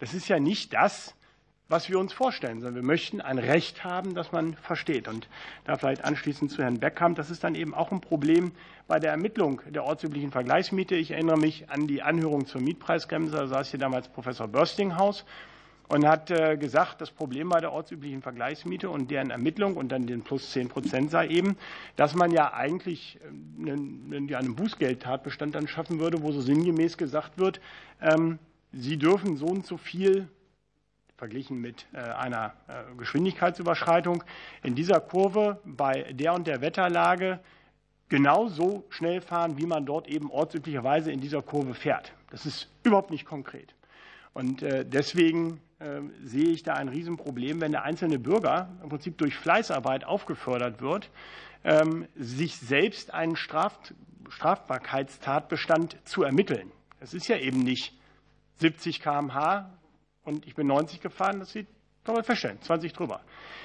[0.00, 1.14] das ist ja nicht das,
[1.68, 5.08] was wir uns vorstellen, sondern wir möchten ein Recht haben, das man versteht.
[5.08, 5.28] Und
[5.64, 8.52] da vielleicht anschließend zu Herrn Beckkamp, das ist dann eben auch ein Problem
[8.86, 10.94] bei der Ermittlung der ortsüblichen Vergleichsmiete.
[10.94, 15.24] Ich erinnere mich an die Anhörung zur Mietpreisbremse, da saß hier damals Professor Börstinghaus
[15.88, 20.06] und hat äh, gesagt, das Problem bei der ortsüblichen Vergleichsmiete und deren Ermittlung und dann
[20.06, 21.56] den plus 10 Prozent sei eben,
[21.96, 23.18] dass man ja eigentlich
[23.58, 27.60] einen, ähm, einen Bußgeldtatbestand dann schaffen würde, wo so sinngemäß gesagt wird,
[28.00, 28.38] ähm,
[28.76, 30.28] Sie dürfen so und so viel
[31.16, 34.24] verglichen mit äh, einer äh, Geschwindigkeitsüberschreitung
[34.64, 37.38] in dieser Kurve bei der und der Wetterlage
[38.08, 42.12] genau so schnell fahren, wie man dort eben ortsüblicherweise in dieser Kurve fährt.
[42.30, 43.74] Das ist überhaupt nicht konkret.
[44.32, 45.60] Und deswegen
[46.22, 51.10] sehe ich da ein Riesenproblem, wenn der einzelne Bürger im Prinzip durch Fleißarbeit aufgefordert wird,
[51.64, 56.72] ähm, sich selbst einen Strafbarkeitstatbestand zu ermitteln.
[57.00, 57.94] Es ist ja eben nicht
[58.56, 59.70] 70 km/h
[60.24, 61.66] und ich bin 90 gefahren, das sieht,
[62.04, 63.20] kann man feststellen, 20 drüber.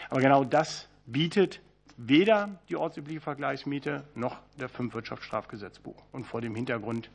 [0.09, 1.61] Aber genau das bietet
[1.97, 6.01] weder die ortsübliche Vergleichsmiete noch der Fünf-Wirtschaftsstrafgesetzbuch.
[6.11, 7.11] Und vor dem Hintergrund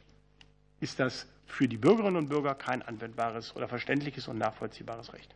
[0.81, 5.35] ist das für die Bürgerinnen und Bürger kein anwendbares oder verständliches und nachvollziehbares Recht.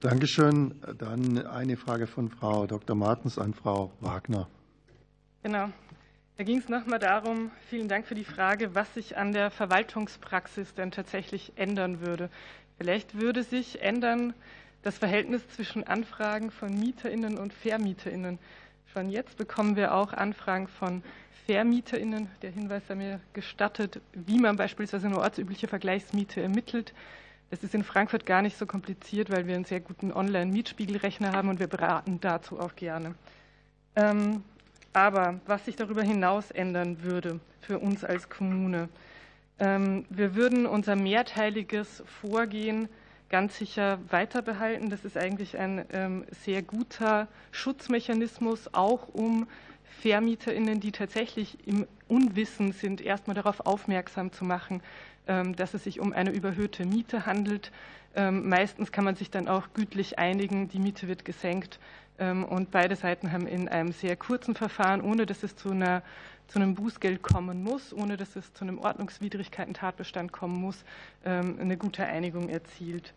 [0.00, 0.80] Dankeschön.
[0.98, 2.96] Dann eine Frage von Frau Dr.
[2.96, 4.48] Martens an Frau Wagner.
[5.42, 5.68] Genau.
[6.38, 10.74] Da ging es nochmal darum, vielen Dank für die Frage, was sich an der Verwaltungspraxis
[10.74, 12.30] denn tatsächlich ändern würde.
[12.78, 14.34] Vielleicht würde sich ändern
[14.82, 18.38] das Verhältnis zwischen Anfragen von MieterInnen und VermieterInnen.
[18.92, 21.02] Schon jetzt bekommen wir auch Anfragen von
[21.46, 22.28] VermieterInnen.
[22.42, 26.92] Der Hinweis sei mir gestattet, wie man beispielsweise eine ortsübliche Vergleichsmiete ermittelt.
[27.48, 31.48] Das ist in Frankfurt gar nicht so kompliziert, weil wir einen sehr guten Online-Mietspiegelrechner haben
[31.48, 33.14] und wir beraten dazu auch gerne.
[33.96, 34.44] Ähm,
[34.92, 38.90] aber was sich darüber hinaus ändern würde für uns als Kommune,
[39.58, 42.90] ähm, wir würden unser mehrteiliges Vorgehen
[43.32, 44.90] ganz sicher weiter behalten.
[44.90, 49.48] Das ist eigentlich ein ähm, sehr guter Schutzmechanismus, auch um
[50.02, 54.82] VermieterInnen, die tatsächlich im Unwissen sind, erstmal darauf aufmerksam zu machen,
[55.26, 57.72] ähm, dass es sich um eine überhöhte Miete handelt.
[58.14, 61.80] Ähm, meistens kann man sich dann auch gütlich einigen, die Miete wird gesenkt
[62.18, 66.02] und beide Seiten haben in einem sehr kurzen Verfahren, ohne dass es zu, einer,
[66.48, 70.84] zu einem Bußgeld kommen muss, ohne dass es zu einem Ordnungswidrigkeiten-Tatbestand kommen muss,
[71.24, 73.14] eine gute Einigung erzielt.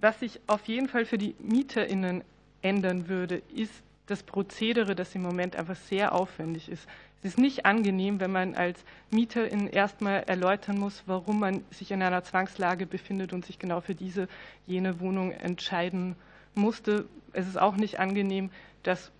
[0.00, 2.24] Was sich auf jeden Fall für die MieterInnen
[2.62, 3.72] ändern würde, ist
[4.06, 6.88] das Prozedere, das im Moment einfach sehr aufwendig ist.
[7.22, 12.02] Es ist nicht angenehm, wenn man als Mieterin erstmal erläutern muss, warum man sich in
[12.02, 14.28] einer Zwangslage befindet und sich genau für diese,
[14.66, 16.14] jene Wohnung entscheiden
[16.54, 17.06] musste.
[17.32, 18.50] Es ist auch nicht angenehm,
[18.84, 19.10] das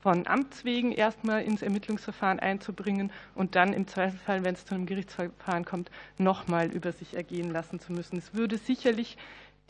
[0.00, 4.86] von Amts wegen erstmal ins Ermittlungsverfahren einzubringen und dann im Zweifelsfall, wenn es zu einem
[4.86, 8.16] Gerichtsverfahren kommt, nochmal über sich ergehen lassen zu müssen.
[8.16, 9.18] Es würde sicherlich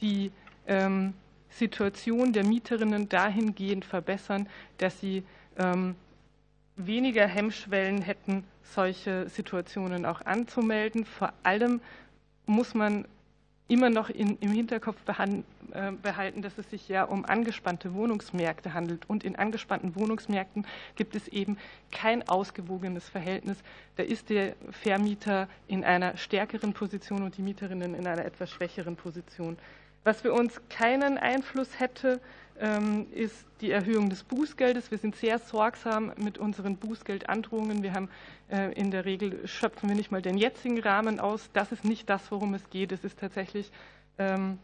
[0.00, 0.30] die
[0.66, 1.14] ähm,
[1.50, 4.48] Situation der Mieterinnen dahingehend verbessern,
[4.78, 5.24] dass sie
[5.58, 5.96] ähm,
[6.76, 11.04] weniger Hemmschwellen hätten, solche Situationen auch anzumelden.
[11.04, 11.80] Vor allem
[12.46, 13.06] muss man
[13.70, 19.08] immer noch in, im Hinterkopf äh, behalten, dass es sich ja um angespannte Wohnungsmärkte handelt.
[19.08, 20.66] Und in angespannten Wohnungsmärkten
[20.96, 21.56] gibt es eben
[21.92, 23.58] kein ausgewogenes Verhältnis.
[23.96, 28.96] Da ist der Vermieter in einer stärkeren Position und die Mieterinnen in einer etwas schwächeren
[28.96, 29.56] Position.
[30.02, 32.20] Was für uns keinen Einfluss hätte,
[33.12, 34.90] ist die Erhöhung des Bußgeldes.
[34.90, 37.82] Wir sind sehr sorgsam mit unseren Bußgeldandrohungen.
[37.82, 38.10] Wir haben
[38.50, 41.48] äh, in der Regel schöpfen wir nicht mal den jetzigen Rahmen aus.
[41.52, 42.92] Das ist nicht das, worum es geht.
[42.92, 43.70] Es ist tatsächlich
[44.18, 44.58] ähm,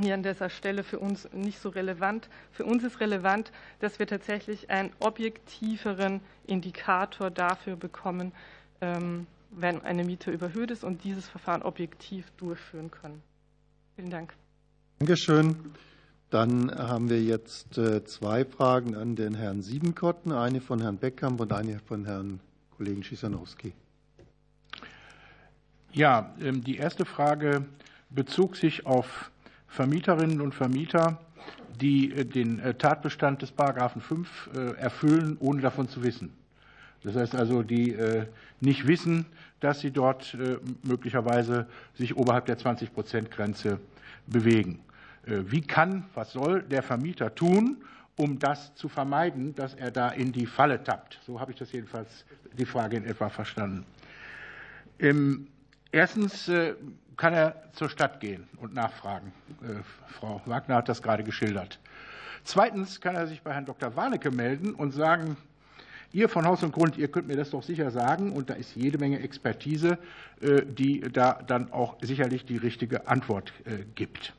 [0.00, 2.28] hier an dieser Stelle für uns nicht so relevant.
[2.52, 8.32] Für uns ist relevant, dass wir tatsächlich einen objektiveren Indikator dafür bekommen,
[8.80, 13.22] ähm, wenn eine Miete überhöht ist und dieses Verfahren objektiv durchführen können.
[13.96, 14.34] Vielen Dank.
[14.98, 15.56] Dankeschön.
[16.30, 21.40] Dann haben wir jetzt äh, zwei Fragen an den Herrn Siebenkotten, eine von Herrn Beckkamp
[21.40, 22.38] und eine von Herrn
[22.76, 23.72] Kollegen Schisanowski.
[25.92, 27.64] Ja, ähm, die erste Frage
[28.10, 29.32] bezog sich auf
[29.66, 31.18] Vermieterinnen und Vermieter,
[31.80, 36.32] die äh, den äh, Tatbestand des Paragraphen 5 erfüllen, ohne davon zu wissen.
[37.02, 37.96] Das heißt also, die
[38.60, 39.24] nicht wissen,
[39.60, 40.36] dass sie dort
[40.82, 43.80] möglicherweise sich oberhalb der 20-Prozent-Grenze
[44.26, 44.80] bewegen.
[45.26, 47.78] Äh, wie kann, was soll der Vermieter tun,
[48.16, 51.18] um das zu vermeiden, dass er da in die Falle tappt?
[51.26, 52.24] So habe ich das jedenfalls
[52.58, 53.86] die Frage in etwa verstanden.
[55.92, 56.74] Erstens äh,
[57.16, 59.32] kann er zur Stadt gehen und nachfragen.
[59.62, 61.78] Äh, Frau Wagner hat das gerade geschildert.
[62.44, 63.96] Zweitens kann er sich bei Herrn Dr.
[63.96, 65.36] Warnecke melden und sagen,
[66.12, 68.74] Ihr von Haus und Grund, ihr könnt mir das doch sicher sagen, und da ist
[68.74, 69.96] jede Menge Expertise,
[70.40, 73.52] die da dann auch sicherlich die richtige Antwort
[73.94, 74.32] gibt.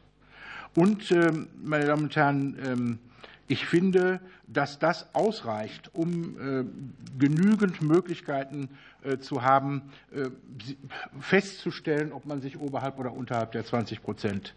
[0.76, 3.00] Und, ähm, meine Damen und Herren, ähm,
[3.48, 6.64] ich finde, dass das ausreicht, um äh,
[7.20, 8.70] genügend Möglichkeiten
[9.04, 9.82] äh, zu haben,
[10.14, 10.30] äh,
[11.20, 14.56] festzustellen, ob man sich oberhalb oder unterhalb der 20 Prozent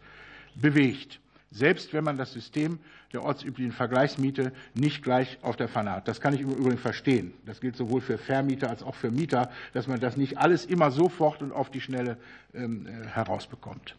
[0.55, 1.19] bewegt.
[1.51, 2.79] Selbst wenn man das System
[3.13, 6.07] der ortsüblichen Vergleichsmiete nicht gleich auf der Pfanne hat.
[6.07, 7.33] Das kann ich im Übrigen verstehen.
[7.47, 10.93] Das gilt sowohl für Vermieter als auch für Mieter, dass man das nicht alles immer
[10.93, 12.17] sofort und auf die Schnelle
[12.55, 13.97] ähm, herausbekommt.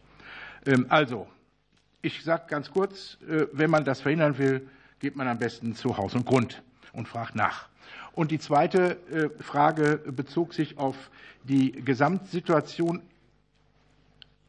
[0.88, 1.28] Also,
[2.06, 4.68] ich sage ganz kurz, äh, wenn man das verhindern will,
[5.00, 6.62] geht man am besten zu Haus und Grund
[6.92, 7.68] und fragt nach.
[8.12, 10.96] Und die zweite äh, Frage bezog sich auf
[11.42, 13.02] die Gesamtsituation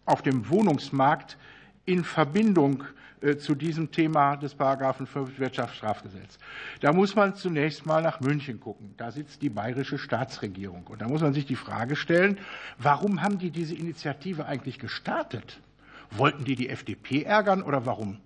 [0.05, 1.37] auf dem Wohnungsmarkt
[1.85, 2.83] in Verbindung
[3.21, 6.37] äh, zu diesem Thema des Paragraphen 5 Wirtschaftsstrafgesetz.
[6.81, 8.93] Da muss man zunächst mal nach München gucken.
[8.97, 10.85] Da sitzt die bayerische Staatsregierung.
[10.85, 12.37] Und da muss man sich die Frage stellen,
[12.77, 15.59] warum haben die diese Initiative eigentlich gestartet?
[16.11, 18.19] Wollten die die FDP ärgern oder warum?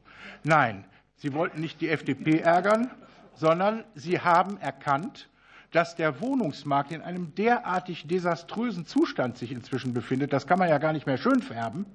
[0.44, 0.86] Nein,
[1.18, 2.90] sie wollten nicht die FDP ärgern,
[3.34, 5.30] sondern sie haben erkannt,
[5.72, 10.78] dass der Wohnungsmarkt in einem derartig desaströsen Zustand sich inzwischen befindet, das kann man ja
[10.78, 11.86] gar nicht mehr schön färben,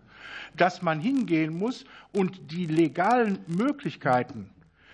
[0.57, 4.51] dass man hingehen muss und die legalen Möglichkeiten,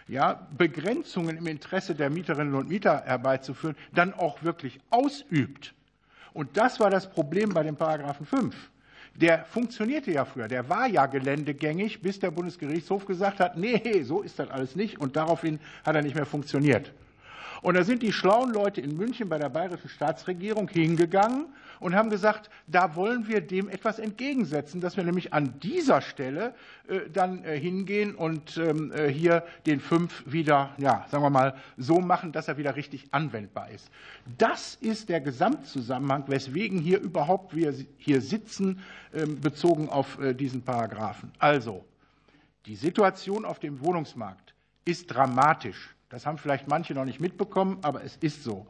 [0.08, 5.74] ja, Begrenzungen im Interesse der Mieterinnen und Mieter herbeizuführen, dann auch wirklich ausübt.
[6.32, 8.71] Und das war das Problem bei dem Paragraphen 5
[9.14, 14.22] der funktionierte ja früher, der war ja geländegängig, bis der Bundesgerichtshof gesagt hat, nee, so
[14.22, 16.92] ist das alles nicht und daraufhin hat er nicht mehr funktioniert.
[17.60, 21.46] Und da sind die schlauen Leute in München bei der bayerischen Staatsregierung hingegangen
[21.82, 26.54] und haben gesagt, da wollen wir dem etwas entgegensetzen, dass wir nämlich an dieser Stelle
[26.88, 31.54] äh, dann äh, hingehen und ähm, äh, hier den fünf wieder, ja, sagen wir mal,
[31.76, 33.90] so machen, dass er wieder richtig anwendbar ist.
[34.38, 38.80] Das ist der Gesamtzusammenhang, weswegen hier überhaupt wir hier sitzen,
[39.12, 41.32] ähm, bezogen auf diesen Paragraphen.
[41.38, 41.84] Also,
[42.66, 44.54] die Situation auf dem Wohnungsmarkt
[44.84, 45.94] ist dramatisch.
[46.08, 48.66] Das haben vielleicht manche noch nicht mitbekommen, aber es ist so.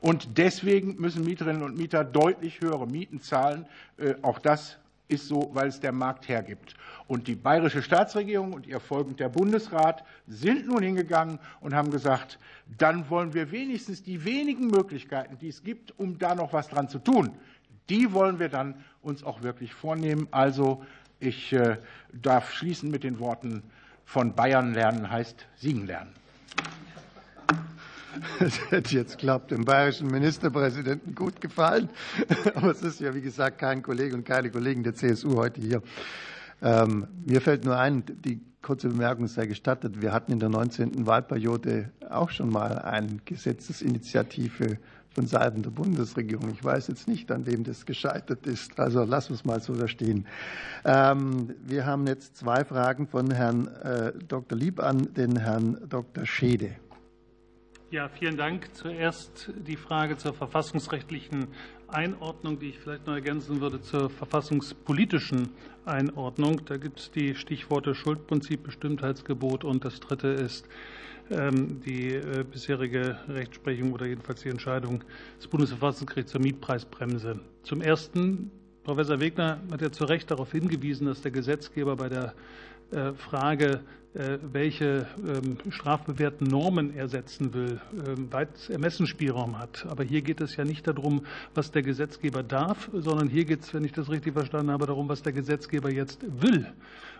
[0.00, 3.66] Und deswegen müssen Mieterinnen und Mieter deutlich höhere Mieten zahlen.
[3.98, 4.78] Äh, auch das
[5.08, 6.74] ist so, weil es der Markt hergibt.
[7.06, 12.38] Und die bayerische Staatsregierung und ihr folgend der Bundesrat sind nun hingegangen und haben gesagt,
[12.78, 16.88] dann wollen wir wenigstens die wenigen Möglichkeiten, die es gibt, um da noch was dran
[16.88, 17.30] zu tun,
[17.88, 20.26] die wollen wir dann uns auch wirklich vornehmen.
[20.32, 20.84] Also
[21.20, 21.76] ich äh,
[22.12, 23.62] darf schließen mit den Worten
[24.04, 26.12] von Bayern lernen heißt siegen lernen.
[28.38, 31.88] Das hätte jetzt, klappt dem bayerischen Ministerpräsidenten gut gefallen.
[32.54, 35.82] Aber es ist ja, wie gesagt, kein Kollege und keine Kollegen der CSU heute hier.
[36.62, 40.00] Ähm, mir fällt nur ein, die kurze Bemerkung sei gestattet.
[40.00, 41.06] Wir hatten in der 19.
[41.06, 44.78] Wahlperiode auch schon mal eine Gesetzesinitiative
[45.14, 46.50] von Seiten der Bundesregierung.
[46.50, 48.78] Ich weiß jetzt nicht, an wem das gescheitert ist.
[48.78, 50.26] Also lass uns mal so da stehen.
[50.84, 54.58] Ähm, wir haben jetzt zwei Fragen von Herrn äh, Dr.
[54.58, 56.26] Lieb an den Herrn Dr.
[56.26, 56.72] Schede.
[57.96, 58.74] Ja, vielen Dank.
[58.74, 61.46] Zuerst die Frage zur verfassungsrechtlichen
[61.88, 65.48] Einordnung, die ich vielleicht noch ergänzen würde zur verfassungspolitischen
[65.86, 66.60] Einordnung.
[66.66, 70.68] Da gibt es die Stichworte Schuldprinzip, Bestimmtheitsgebot und das dritte ist
[71.30, 75.02] ähm, die äh, bisherige Rechtsprechung oder jedenfalls die Entscheidung
[75.38, 77.40] des Bundesverfassungsgerichts zur Mietpreisbremse.
[77.62, 78.50] Zum Ersten,
[78.84, 82.34] Professor Wegner hat ja zu Recht darauf hingewiesen, dass der Gesetzgeber bei der
[82.90, 83.80] äh, Frage,
[84.52, 89.86] welche ähm, strafbewährten Normen er setzen will, ähm, weit Ermessensspielraum hat.
[89.90, 93.74] Aber hier geht es ja nicht darum, was der Gesetzgeber darf, sondern hier geht es,
[93.74, 96.66] wenn ich das richtig verstanden habe, darum, was der Gesetzgeber jetzt will.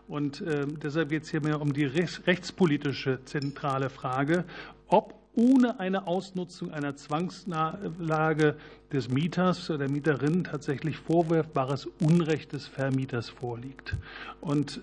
[0.08, 4.44] Und ähm, deshalb geht es hier mehr um die rechtspolitische zentrale Frage,
[4.88, 8.56] ob ohne eine Ausnutzung einer Zwangslage
[8.90, 13.96] des Mieters oder der Mieterin tatsächlich vorwerfbares Unrecht des Vermieters vorliegt.
[14.40, 14.80] Und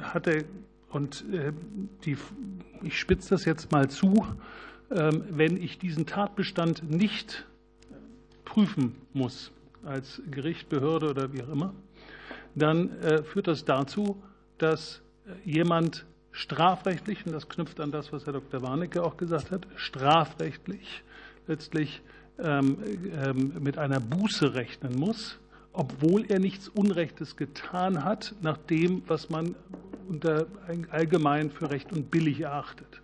[0.00, 0.44] hat er
[0.92, 1.52] und äh,
[2.04, 2.16] die,
[2.82, 4.26] ich spitze das jetzt mal zu,
[4.90, 7.46] ähm, wenn ich diesen Tatbestand nicht
[8.44, 9.52] prüfen muss
[9.84, 11.74] als Gericht, Behörde oder wie auch immer,
[12.54, 14.22] dann äh, führt das dazu,
[14.58, 15.00] dass
[15.44, 18.62] jemand strafrechtlich, und das knüpft an das, was Herr Dr.
[18.62, 21.02] Warnecke auch gesagt hat, strafrechtlich
[21.46, 22.02] letztlich
[22.38, 22.78] ähm,
[23.12, 25.38] ähm, mit einer Buße rechnen muss,
[25.72, 29.54] obwohl er nichts Unrechtes getan hat, nach dem, was man
[30.08, 30.46] unter
[30.90, 33.00] allgemein für recht und billig erachtet.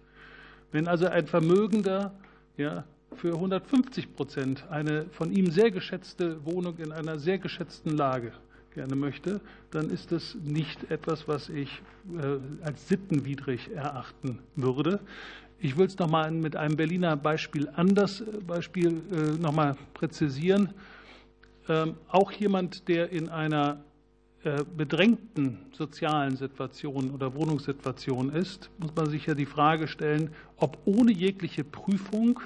[0.73, 2.13] Wenn also ein Vermögender
[2.57, 2.85] ja,
[3.17, 8.33] für 150 Prozent eine von ihm sehr geschätzte Wohnung in einer sehr geschätzten Lage
[8.75, 9.41] gerne möchte,
[9.71, 11.83] dann ist das nicht etwas, was ich
[12.17, 15.01] äh, als sittenwidrig erachten würde.
[15.59, 19.77] Ich will es noch mal mit einem Berliner Beispiel anders äh, Beispiel äh, noch mal
[19.95, 20.71] präzisieren.
[21.69, 23.81] Ähm, auch jemand, der in einer
[24.77, 31.11] bedrängten sozialen Situation oder Wohnungssituation ist, muss man sich ja die Frage stellen, ob ohne
[31.11, 32.41] jegliche Prüfung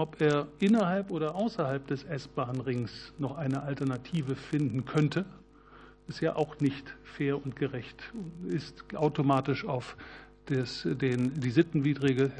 [0.00, 5.26] ob er innerhalb oder außerhalb des S-Bahn-Rings noch eine Alternative finden könnte,
[6.08, 8.02] ist ja auch nicht fair und gerecht,
[8.48, 9.98] ist automatisch auf
[10.46, 12.32] das, den, die sittenwidrige,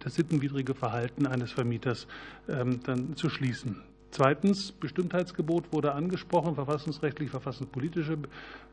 [0.00, 2.08] das sittenwidrige Verhalten eines Vermieters
[2.48, 3.80] ähm, dann zu schließen.
[4.12, 8.18] Zweitens, Bestimmtheitsgebot wurde angesprochen, verfassungsrechtlich, verfassungspolitische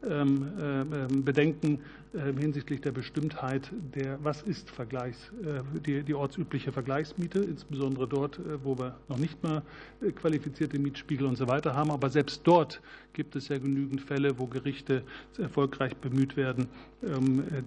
[0.05, 1.79] ähm, ähm, Bedenken
[2.13, 8.37] ähm, hinsichtlich der Bestimmtheit der, was ist Vergleichs, äh, die, die ortsübliche Vergleichsmiete, insbesondere dort,
[8.39, 9.61] äh, wo wir noch nicht mal
[10.01, 11.91] äh, qualifizierte Mietspiegel und so weiter haben.
[11.91, 12.81] Aber selbst dort
[13.19, 15.03] gibt es ja genügend Fälle, wo Gerichte
[15.37, 16.69] erfolgreich bemüht werden,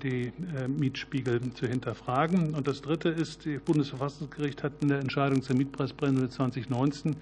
[0.03, 0.33] die
[0.67, 2.55] Mietspiegel zu hinterfragen.
[2.55, 7.17] Und das Dritte ist, das Bundesverfassungsgericht hat in der Entscheidung zur Mietpreisbremse 2019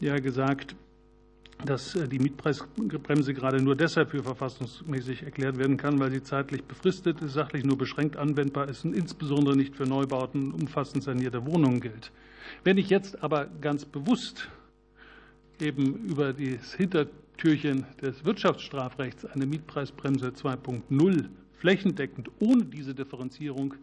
[0.00, 0.74] ja gesagt,
[1.66, 6.64] dass äh, die Mietpreisbremse gerade nur deshalb für verfassungsmäßig erklärt werden kann, weil sie zeitlich
[6.64, 11.80] befristet ist, sachlich nur beschränkt anwendbar ist und insbesondere nicht für Neubauten umfassend sanierte Wohnungen
[11.80, 12.10] gilt.
[12.64, 14.48] Wenn ich jetzt aber ganz bewusst
[15.60, 16.78] eben über das
[17.36, 21.26] Hintertürchen des Wirtschaftsstrafrechts eine Mietpreisbremse 2.0
[21.58, 23.74] flächendeckend ohne diese Differenzierung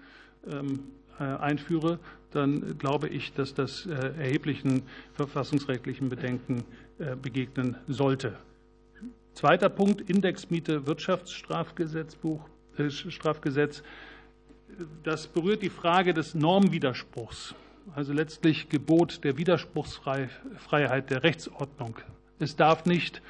[0.50, 0.80] ähm,
[1.20, 2.00] äh, einführe,
[2.32, 4.82] dann glaube ich, dass das äh, erheblichen
[5.14, 6.64] verfassungsrechtlichen Bedenken
[6.98, 8.38] äh, begegnen sollte.
[9.34, 12.42] Zweiter Punkt, Indexmiete Wirtschaftsstrafgesetzbuch,
[12.90, 13.84] Strafgesetz.
[15.04, 17.54] Das berührt die Frage des Normwiderspruchs,
[17.94, 21.98] also letztlich Gebot der Widerspruchsfreiheit der Rechtsordnung.
[22.40, 23.22] Es darf nicht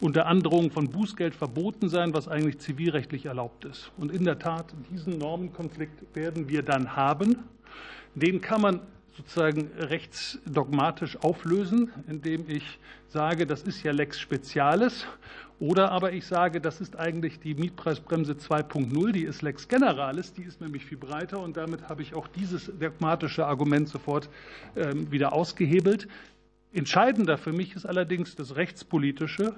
[0.00, 3.90] unter Androhung von Bußgeld verboten sein, was eigentlich zivilrechtlich erlaubt ist.
[3.96, 7.36] Und in der Tat, diesen Normenkonflikt werden wir dann haben.
[8.14, 8.80] Den kann man
[9.16, 12.78] sozusagen rechtsdogmatisch auflösen, indem ich
[13.08, 15.06] sage, das ist ja Lex Specialis.
[15.60, 20.42] Oder aber ich sage, das ist eigentlich die Mietpreisbremse 2.0, die ist Lex Generalis, die
[20.42, 24.28] ist nämlich viel breiter und damit habe ich auch dieses dogmatische Argument sofort
[24.74, 26.08] ähm, wieder ausgehebelt.
[26.74, 29.54] Entscheidender für mich ist allerdings das Rechtspolitische,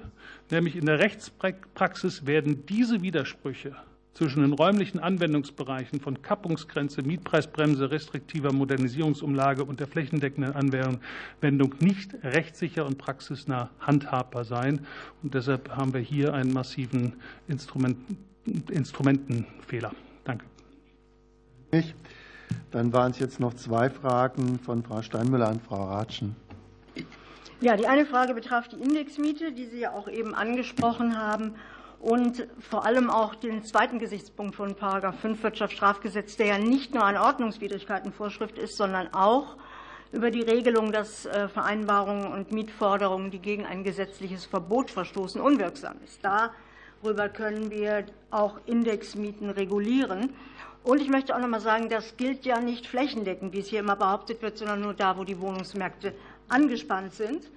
[0.50, 3.74] nämlich in der Rechtspraxis werden diese Widersprüche
[4.12, 12.84] zwischen den räumlichen Anwendungsbereichen von Kappungsgrenze, Mietpreisbremse, restriktiver Modernisierungsumlage und der flächendeckenden Anwendung nicht rechtssicher
[12.84, 14.86] und praxisnah handhabbar sein.
[15.22, 17.14] Und deshalb haben wir hier einen massiven
[17.48, 17.96] Instrument,
[18.70, 19.92] Instrumentenfehler.
[20.24, 20.44] Danke.
[22.70, 26.36] Dann waren es jetzt noch zwei Fragen von Frau Steinmüller an Frau Ratschen.
[27.60, 31.54] Ja, die eine Frage betraf die Indexmiete, die Sie ja auch eben angesprochen haben,
[31.98, 34.74] und vor allem auch den zweiten Gesichtspunkt von§
[35.12, 39.56] 5 Wirtschaftsstrafgesetz, der ja nicht nur eine Ordnungswidrigkeitenvorschrift ist, sondern auch
[40.12, 45.96] über die Regelung, dass äh, Vereinbarungen und Mietforderungen, die gegen ein gesetzliches Verbot verstoßen, unwirksam
[46.04, 46.20] ist.
[46.22, 50.34] Darüber können wir auch Indexmieten regulieren.
[50.84, 53.80] Und ich möchte auch noch mal sagen, das gilt ja nicht flächendeckend, wie es hier
[53.80, 56.14] immer behauptet wird, sondern nur da, wo die Wohnungsmärkte
[56.48, 57.50] angespannt sind.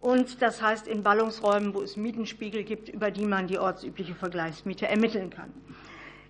[0.00, 4.86] Und das heißt in Ballungsräumen, wo es Mietenspiegel gibt, über die man die ortsübliche Vergleichsmiete
[4.86, 5.52] ermitteln kann.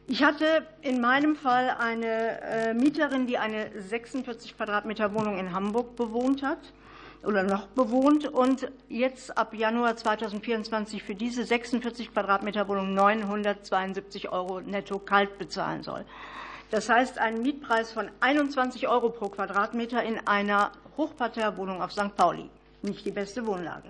[0.08, 5.96] Ich hatte in meinem Fall eine äh, Mieterin, die eine 46 Quadratmeter Wohnung in Hamburg
[5.96, 6.72] bewohnt hat
[7.24, 14.60] oder noch bewohnt und jetzt ab Januar 2024 für diese 46 Quadratmeter Wohnung 972 Euro
[14.60, 16.04] netto kalt bezahlen soll.
[16.70, 22.14] Das heißt, einen Mietpreis von 21 Euro pro Quadratmeter in einer Hochparterrewohnung auf St.
[22.16, 22.48] Pauli.
[22.82, 23.88] Nicht die beste Wohnlage.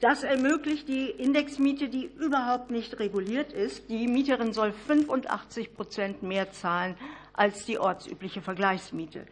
[0.00, 3.88] Das ermöglicht die Indexmiete, die überhaupt nicht reguliert ist.
[3.88, 6.96] Die Mieterin soll 85 Prozent mehr zahlen
[7.32, 9.26] als die ortsübliche Vergleichsmiete.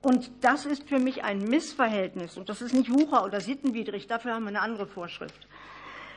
[0.00, 2.36] Und das ist für mich ein Missverhältnis.
[2.36, 5.46] Und das ist nicht wucher- oder sittenwidrig, dafür haben wir eine andere Vorschrift.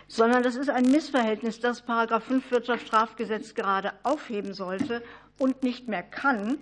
[0.07, 1.85] Sondern das ist ein Missverhältnis, das§
[2.19, 5.03] 5 Wirtschaftsstrafgesetz gerade aufheben sollte
[5.37, 6.57] und nicht mehr kann,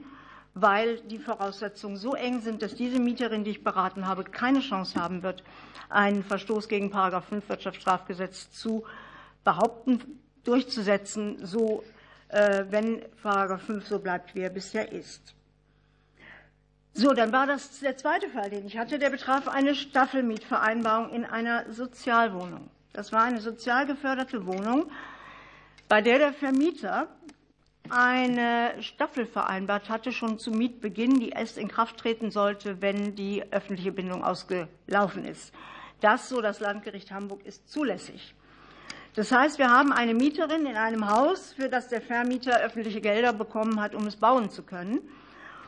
[0.55, 4.99] weil die Voraussetzungen so eng sind, dass diese Mieterin, die ich beraten habe, keine Chance
[4.99, 5.43] haben wird,
[5.89, 8.85] einen Verstoß gegen§ 5 Wirtschaftsstrafgesetz zu
[9.43, 10.01] behaupten,
[10.45, 11.83] durchzusetzen, so,
[12.29, 13.01] äh, wenn§
[13.57, 15.35] 5 so bleibt, wie er bisher ist.
[16.93, 18.97] So, dann war das der zweite Fall, den ich hatte.
[18.97, 22.69] Der betraf eine Staffelmietvereinbarung in einer Sozialwohnung.
[22.93, 24.89] Das war eine sozial geförderte Wohnung,
[25.89, 27.09] bei der der Vermieter
[27.89, 33.43] eine Staffel vereinbart hatte, schon zu Mietbeginn, die erst in Kraft treten sollte, wenn die
[33.51, 35.53] öffentliche Bindung ausgelaufen ist.
[36.01, 38.35] Das, so das Landgericht Hamburg, ist zulässig.
[39.15, 43.31] Das heißt, wir haben eine Mieterin in einem Haus, für das der Vermieter öffentliche Gelder
[43.31, 44.99] bekommen hat, um es bauen zu können.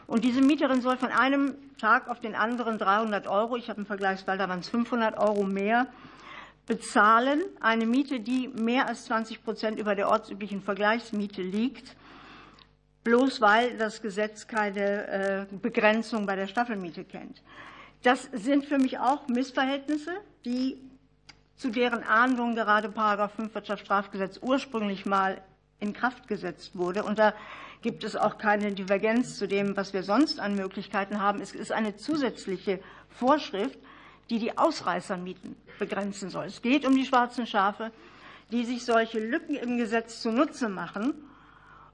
[0.05, 3.85] Und diese Mieterin soll von einem Tag auf den anderen 300 Euro, ich habe einen
[3.85, 5.87] Vergleichsfall, da waren es 500 Euro mehr,
[6.65, 7.41] bezahlen.
[7.61, 11.95] Eine Miete, die mehr als 20 Prozent über der ortsüblichen Vergleichsmiete liegt,
[13.07, 17.41] bloß weil das Gesetz keine äh, Begrenzung bei der Staffelmiete kennt.
[18.03, 20.11] Das sind für mich auch Missverhältnisse,
[20.43, 20.77] die
[21.55, 22.89] zu deren Ahndung gerade§
[23.29, 25.41] 5 Wirtschaftsstrafgesetz ursprünglich mal
[25.79, 27.03] in Kraft gesetzt wurde.
[27.03, 27.33] Und da
[27.81, 31.39] gibt es auch keine Divergenz zu dem, was wir sonst an Möglichkeiten haben.
[31.39, 33.79] Es ist eine zusätzliche Vorschrift,
[34.29, 36.47] die die Ausreißermieten begrenzen soll.
[36.47, 37.93] Es geht um die schwarzen Schafe,
[38.51, 41.13] die sich solche Lücken im Gesetz zunutze machen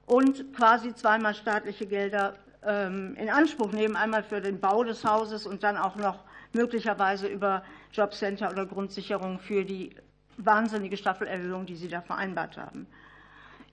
[0.06, 5.46] und quasi zweimal staatliche Gelder ähm, in Anspruch nehmen, einmal für den Bau des Hauses
[5.46, 6.18] und dann auch noch
[6.52, 7.62] möglicherweise über
[7.92, 9.94] Jobcenter oder Grundsicherung für die
[10.36, 12.86] wahnsinnige Staffelerhöhung, die sie da vereinbart haben.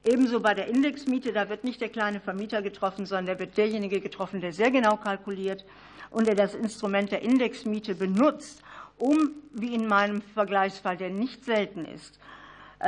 [0.04, 4.00] Ebenso bei der Indexmiete, da wird nicht der kleine Vermieter getroffen, sondern da wird derjenige
[4.00, 5.64] getroffen, der sehr genau kalkuliert
[6.10, 8.64] und der das Instrument der Indexmiete benutzt,
[8.98, 12.20] um, wie in meinem Vergleichsfall, der nicht selten ist,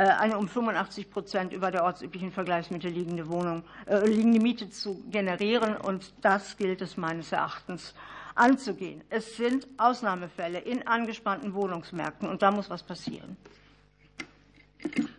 [0.00, 5.76] eine um 85 Prozent über der ortsüblichen Vergleichsmiete liegende, Wohnung, äh, liegende Miete zu generieren.
[5.76, 7.94] Und das gilt es meines Erachtens
[8.34, 9.02] anzugehen.
[9.10, 13.36] Es sind Ausnahmefälle in angespannten Wohnungsmärkten, und da muss was passieren.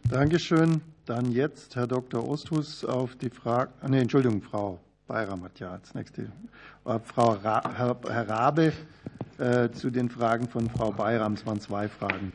[0.10, 0.82] Dankeschön.
[1.06, 2.28] Dann jetzt Herr Dr.
[2.28, 6.24] Osthus auf die Frage, ah, nee, Entschuldigung, Frau Bayram hat ja als nächste,
[6.86, 8.74] äh, Frau Ra, Herr, Herr Rabe
[9.38, 11.34] äh, zu den Fragen von Frau Bayram.
[11.34, 12.34] Es waren zwei Fragen.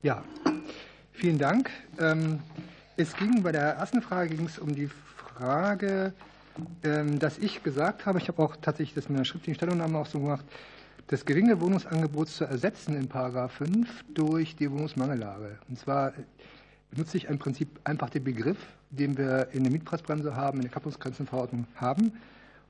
[0.00, 0.22] Ja,
[1.10, 1.70] vielen Dank.
[1.98, 2.38] Ähm,
[2.96, 6.12] es ging bei der ersten Frage ging es um die Frage,
[6.84, 10.06] ähm, dass ich gesagt habe, ich habe auch tatsächlich das in einer schriftlichen Stellungnahme auch
[10.06, 10.44] so gemacht,
[11.08, 15.58] das geringe Wohnungsangebot zu ersetzen in Paragraph 5 durch die Wohnungsmangellage.
[15.68, 16.12] Und zwar
[16.92, 18.58] benutze ich im Prinzip einfach den Begriff,
[18.90, 22.12] den wir in der Mietpreisbremse haben, in der Kappungsgrenzenverordnung haben,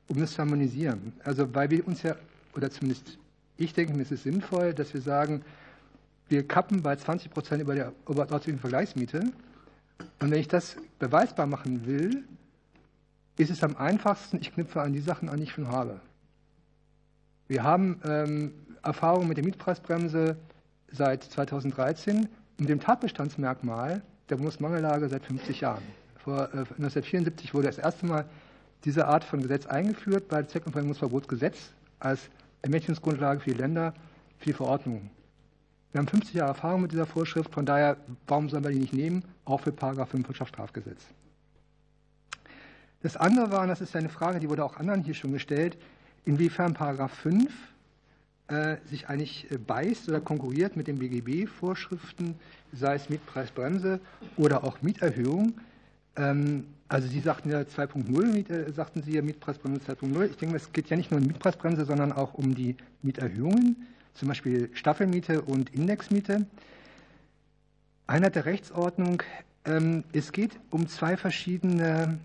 [0.09, 1.13] um das zu harmonisieren.
[1.25, 2.17] Also weil wir uns ja,
[2.55, 3.19] oder zumindest
[3.59, 5.43] ich denke, mir ist es sinnvoll, dass wir sagen,
[6.29, 9.21] wir kappen bei 20 Prozent über der ortsüblichen Vergleichsmiete.
[10.21, 12.25] Und wenn ich das beweisbar machen will,
[13.37, 16.01] ist es am einfachsten, ich knüpfe an die Sachen an, die ich schon habe.
[17.47, 18.53] Wir haben ähm,
[18.83, 20.37] Erfahrungen mit der Mietpreisbremse
[20.91, 22.29] seit 2013
[22.59, 25.83] und dem Tatbestandsmerkmal der Wohnungsmangellage seit 50 Jahren.
[26.17, 28.27] Vor, äh, 1974 wurde das erste Mal
[28.85, 32.29] diese Art von Gesetz eingeführt bei Zweck- und Vermögensverbotsgesetz als
[32.63, 33.95] Ermächtigungsgrundlage für die Länder
[34.39, 35.11] für die Verordnungen.
[35.93, 37.97] Wir haben 50 Jahre Erfahrung mit dieser Vorschrift, von daher,
[38.27, 41.03] warum sollen wir die nicht nehmen, auch für Paragraph 5 Wirtschaftsstrafgesetz.
[43.01, 45.79] Das andere war, und das ist eine Frage, die wurde auch anderen hier schon gestellt,
[46.25, 47.51] inwiefern Paragraph 5
[48.49, 52.35] äh, sich eigentlich äh, beißt oder konkurriert mit den BGB-Vorschriften,
[52.73, 54.01] sei es Mietpreisbremse
[54.37, 55.55] oder auch Mieterhöhung.
[56.17, 60.31] Ähm, also Sie sagten ja 2.0, äh, sagten Sie ja Mietpreisbremse 2.0.
[60.31, 64.29] Ich denke, es geht ja nicht nur um Mietpreisbremse, sondern auch um die Mieterhöhungen, zum
[64.29, 66.47] Beispiel Staffelmiete und Indexmiete.
[68.07, 69.23] Einheit der Rechtsordnung
[69.69, 72.19] ähm, es geht um zwei verschiedene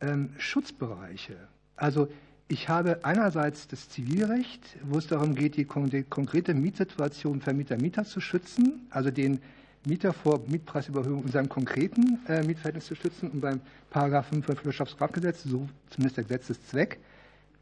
[0.00, 1.36] ähm, Schutzbereiche.
[1.76, 2.08] Also
[2.48, 8.86] ich habe einerseits das Zivilrecht, wo es darum geht, die konkrete Mietsituation Vermieter-Mieter zu schützen,
[8.90, 9.40] also den
[9.86, 13.30] Mieter vor Mietpreisüberhöhung in seinem konkreten äh, Mietverhältnis zu schützen.
[13.30, 16.98] Und beim Paragraph 5 vom Wirtschaftsstrafgesetz, so zumindest der Gesetzeszweck,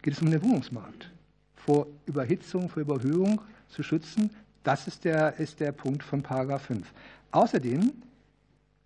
[0.03, 1.13] geht es um den Wohnungsmarkt.
[1.69, 4.31] Vor Überhitzung, vor Überhöhung zu schützen,
[4.65, 6.91] das ist der, ist der Punkt von Paragraph 5.
[7.31, 7.93] Außerdem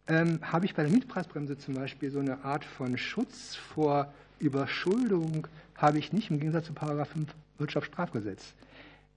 [0.08, 5.46] ähm, habe ich bei der Mietpreisbremse zum Beispiel so eine Art von Schutz vor Überschuldung,
[5.76, 8.52] habe ich nicht im Gegensatz zu Paragraph 5 Wirtschaftsstrafgesetz.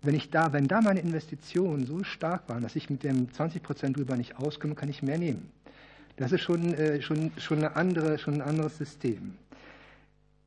[0.03, 3.63] Wenn, ich da, wenn da meine Investitionen so stark waren, dass ich mit dem 20
[3.63, 5.49] Prozent drüber nicht auskomme, kann ich mehr nehmen.
[6.17, 9.33] Das ist schon, äh, schon, schon, eine andere, schon ein anderes System.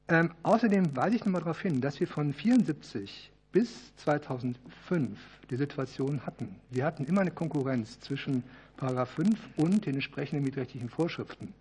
[0.08, 5.18] Ähm, außerdem weise ich nochmal darauf hin, dass wir von 1974 bis 2005
[5.50, 6.56] die Situation hatten.
[6.70, 8.42] Wir hatten immer eine Konkurrenz zwischen
[8.76, 11.52] Paragraph 5 und den entsprechenden mietrechtlichen Vorschriften,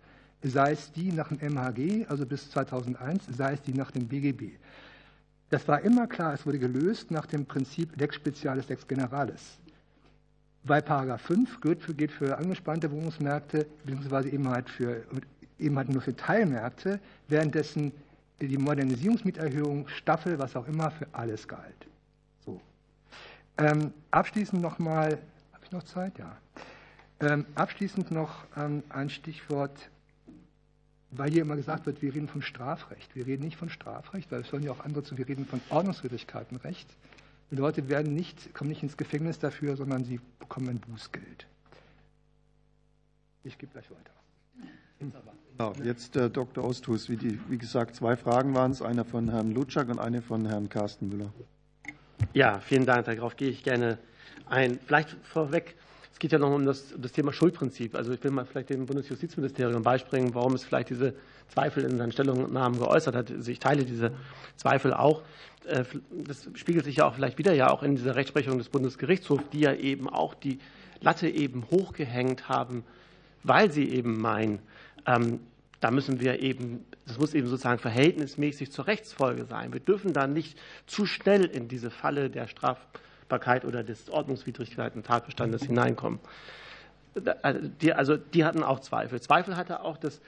[0.42, 4.56] sei es die nach dem MHG, also bis 2001, sei es die nach dem BGB.
[5.50, 9.58] Das war immer klar, es wurde gelöst nach dem Prinzip Lex Specialis, Lex Generalis.
[10.64, 15.02] Bei Paragraph 5 gilt für, geht für angespannte Wohnungsmärkte, beziehungsweise eben halt, für,
[15.58, 17.92] eben halt nur für Teilmärkte, währenddessen
[18.40, 21.86] die Modernisierungsmieterhöhung, Staffel, was auch immer, für alles galt.
[22.44, 22.60] So.
[23.58, 25.18] Ähm, abschließend nochmal,
[25.52, 26.18] habe ich noch Zeit?
[26.18, 26.36] Ja.
[27.20, 29.90] Ähm, abschließend noch ähm, ein Stichwort,
[31.10, 33.16] weil hier immer gesagt wird, wir reden von Strafrecht.
[33.16, 35.60] Wir reden nicht von Strafrecht, weil es sollen ja auch andere zu, wir reden von
[35.70, 36.88] Ordnungswidrigkeitenrecht.
[37.50, 41.46] Die Leute werden nicht, kommen nicht ins Gefängnis dafür, sondern sie bekommen ein Bußgeld.
[43.42, 44.12] Ich gebe gleich weiter.
[45.58, 46.64] Ja, jetzt äh, Dr.
[46.64, 47.08] Osthus.
[47.08, 50.46] Wie, die, wie gesagt, zwei Fragen waren es, eine von Herrn Lutschak und eine von
[50.46, 51.32] Herrn Carsten Müller.
[52.32, 53.06] Ja, vielen Dank.
[53.06, 53.98] Darauf gehe ich gerne
[54.48, 54.78] ein.
[54.86, 55.76] Vielleicht vorweg
[56.18, 57.94] es geht ja noch um das, das, Thema Schuldprinzip.
[57.94, 61.14] Also ich will mal vielleicht dem Bundesjustizministerium beispringen, warum es vielleicht diese
[61.46, 63.30] Zweifel in seinen Stellungnahmen geäußert hat.
[63.30, 64.10] Also ich teile diese
[64.56, 65.22] Zweifel auch.
[65.68, 69.44] Äh, das spiegelt sich ja auch vielleicht wieder ja auch in dieser Rechtsprechung des Bundesgerichtshofs,
[69.52, 70.58] die ja eben auch die
[71.00, 72.82] Latte eben hochgehängt haben,
[73.44, 74.58] weil sie eben meinen,
[75.08, 75.40] ähm,
[75.80, 79.72] da müssen wir eben, das muss eben sozusagen verhältnismäßig zur Rechtsfolge sein.
[79.72, 82.78] Wir dürfen da nicht zu schnell in diese Falle der Straf
[83.28, 86.18] Strafbarkeit oder des Ordnungswidrigkeiten Tatbestandes hineinkommen.
[87.42, 89.20] Also die, also die hatten auch Zweifel.
[89.20, 90.20] Zweifel hatte auch das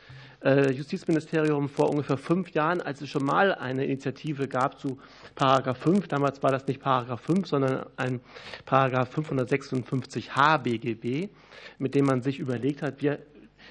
[0.44, 4.98] äh, Justizministerium vor ungefähr fünf Jahren, als es schon mal eine Initiative gab zu
[5.34, 6.08] Paragraph 5.
[6.08, 8.20] Damals war das nicht Paragraph 5, sondern ein
[8.64, 11.30] Paragraph 556h BGB,
[11.78, 13.20] mit dem man sich überlegt hat, wir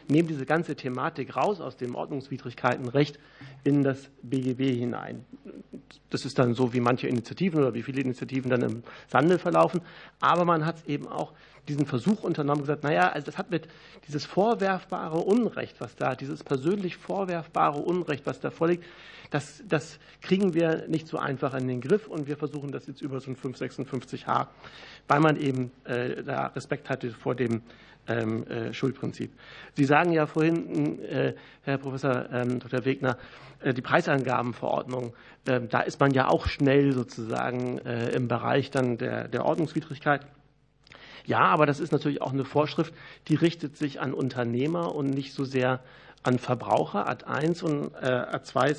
[0.09, 3.19] nehmen diese ganze Thematik raus aus dem Ordnungswidrigkeitenrecht
[3.63, 5.25] in das BGB hinein.
[6.09, 9.81] Das ist dann so, wie manche Initiativen oder wie viele Initiativen dann im Sande verlaufen.
[10.19, 11.33] Aber man hat eben auch
[11.67, 13.67] diesen Versuch unternommen, gesagt, naja, also das hat mit
[14.07, 18.83] dieses vorwerfbare Unrecht, was da, dieses persönlich vorwerfbare Unrecht, was da vorliegt,
[19.29, 23.01] das, das kriegen wir nicht so einfach in den Griff und wir versuchen das jetzt
[23.01, 24.47] über so ein 556h,
[25.07, 27.61] weil man eben äh, da Respekt hatte vor dem
[28.71, 29.31] Schuldprinzip.
[29.75, 31.33] Sie sagen ja vorhin, äh,
[31.63, 32.85] Herr Professor ähm, Dr.
[32.85, 33.17] Wegner,
[33.61, 35.13] äh, die Preisangabenverordnung,
[35.47, 40.25] ähm, da ist man ja auch schnell sozusagen im Bereich dann der, der Ordnungswidrigkeit.
[41.25, 42.93] Ja, aber das ist natürlich auch eine Vorschrift,
[43.27, 45.81] die richtet sich an Unternehmer und nicht so sehr
[46.23, 48.75] an Verbraucher, Ad 1 und Ad 2.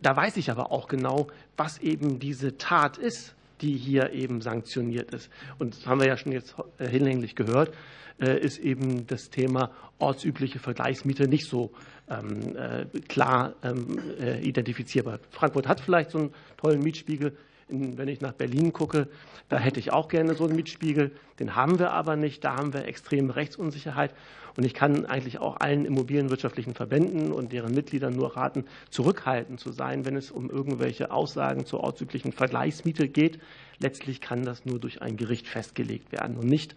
[0.00, 5.12] Da weiß ich aber auch genau, was eben diese Tat ist, die hier eben sanktioniert
[5.12, 5.30] ist.
[5.58, 7.72] Und das haben wir ja schon jetzt hinlänglich gehört.
[8.20, 9.70] Äh, ist eben das Thema
[10.00, 11.70] ortsübliche Vergleichsmiete nicht so
[12.10, 15.20] ähm, äh, klar ähm, äh, identifizierbar.
[15.30, 17.36] Frankfurt hat vielleicht so einen tollen Mietspiegel.
[17.68, 19.08] Wenn ich nach Berlin gucke,
[19.48, 21.12] da hätte ich auch gerne so einen Mietspiegel.
[21.38, 22.42] Den haben wir aber nicht.
[22.42, 24.14] Da haben wir extreme Rechtsunsicherheit.
[24.56, 29.70] Und ich kann eigentlich auch allen immobilienwirtschaftlichen Verbänden und deren Mitgliedern nur raten, zurückhaltend zu
[29.70, 33.38] sein, wenn es um irgendwelche Aussagen zur ortsüblichen Vergleichsmiete geht.
[33.78, 36.74] Letztlich kann das nur durch ein Gericht festgelegt werden und nicht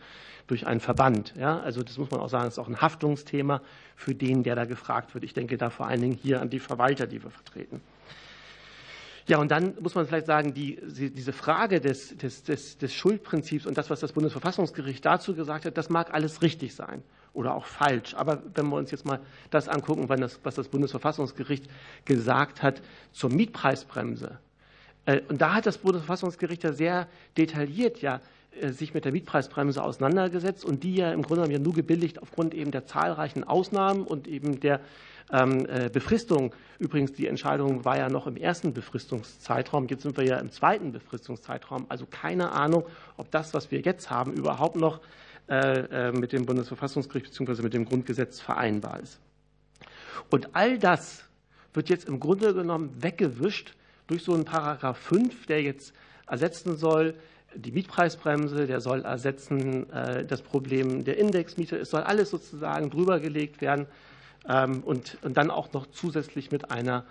[0.47, 1.33] durch einen Verband.
[1.39, 3.61] Ja, also das muss man auch sagen, das ist auch ein Haftungsthema
[3.95, 5.23] für den, der da gefragt wird.
[5.23, 7.81] Ich denke da vor allen Dingen hier an die Verwalter, die wir vertreten.
[9.27, 13.65] Ja, und dann muss man vielleicht sagen, die, diese Frage des, des, des, des Schuldprinzips
[13.65, 17.03] und das, was das Bundesverfassungsgericht dazu gesagt hat, das mag alles richtig sein
[17.33, 18.13] oder auch falsch.
[18.15, 19.19] Aber wenn wir uns jetzt mal
[19.49, 21.65] das angucken, was das Bundesverfassungsgericht
[22.05, 22.81] gesagt hat
[23.11, 24.39] zur Mietpreisbremse,
[25.05, 27.07] äh, und da hat das Bundesverfassungsgericht ja sehr
[27.37, 28.21] detailliert ja
[28.59, 32.21] äh, sich mit der Mietpreisbremse auseinandergesetzt und die ja im Grunde genommen ja nur gebilligt
[32.21, 34.81] aufgrund eben der zahlreichen Ausnahmen und eben der
[35.93, 36.53] Befristung.
[36.79, 39.87] Übrigens, die Entscheidung war ja noch im ersten Befristungszeitraum.
[39.87, 41.85] Jetzt sind wir ja im zweiten Befristungszeitraum.
[41.89, 42.85] Also keine Ahnung,
[43.17, 44.99] ob das, was wir jetzt haben, überhaupt noch
[45.47, 47.61] mit dem Bundesverfassungsgericht bzw.
[47.61, 49.19] mit dem Grundgesetz vereinbar ist.
[50.29, 51.25] Und all das
[51.73, 53.75] wird jetzt im Grunde genommen weggewischt
[54.07, 55.93] durch so einen Paragraph 5, der jetzt
[56.27, 57.15] ersetzen soll
[57.55, 59.87] die Mietpreisbremse, der soll ersetzen
[60.27, 61.77] das Problem der Indexmiete.
[61.77, 63.91] Es soll alles sozusagen drüber gelegt werden ähm,
[64.43, 67.05] und, und dann auch noch zusätzlich mit einer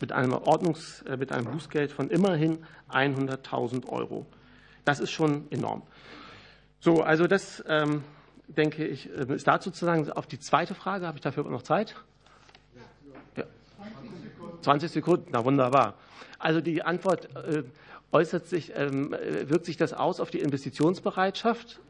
[0.00, 2.58] mit einem Ordnungs, äh, mit einem Bußgeld von immerhin
[2.90, 4.26] 100.000 Euro.
[4.84, 5.82] Das ist schon enorm.
[6.80, 8.04] So, also das ähm,
[8.48, 10.10] denke ich, äh, ist dazu zu sagen.
[10.12, 11.94] Auf die zweite Frage habe ich dafür noch Zeit.
[13.36, 13.44] Ja.
[14.60, 15.94] 20 Sekunden, na wunderbar.
[16.38, 17.62] Also die Antwort äh,
[18.12, 21.80] äußert sich, ähm, wirkt sich das aus auf die Investitionsbereitschaft?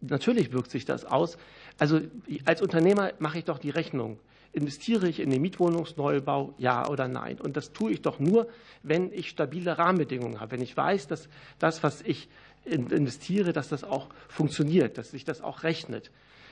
[0.00, 1.38] Natürlich wirkt sich das aus.
[1.78, 2.00] Also
[2.44, 4.18] als Unternehmer mache ich doch die Rechnung.
[4.54, 7.40] Investiere ich in den Mietwohnungsneubau, ja oder nein?
[7.40, 8.46] Und das tue ich doch nur,
[8.84, 11.28] wenn ich stabile Rahmenbedingungen habe, wenn ich weiß, dass
[11.58, 12.28] das, was ich
[12.64, 16.10] investiere, dass das auch funktioniert, dass sich das auch rechnet.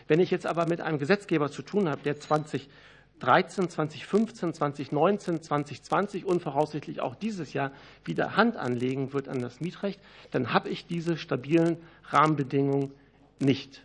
[0.08, 6.24] Wenn ich jetzt aber mit einem Gesetzgeber zu tun habe, der 2013, 2015, 2019, 2020
[6.24, 7.70] und voraussichtlich auch dieses Jahr
[8.04, 10.00] wieder Hand anlegen wird an das Mietrecht,
[10.32, 11.76] dann habe ich diese stabilen
[12.10, 12.92] Rahmenbedingungen
[13.38, 13.84] nicht.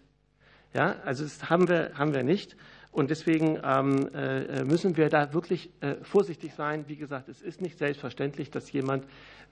[0.74, 2.56] Ja, also das haben wir, haben wir nicht.
[2.98, 6.86] Und deswegen ähm, äh, müssen wir da wirklich äh, vorsichtig sein.
[6.88, 9.06] Wie gesagt, es ist nicht selbstverständlich, dass jemand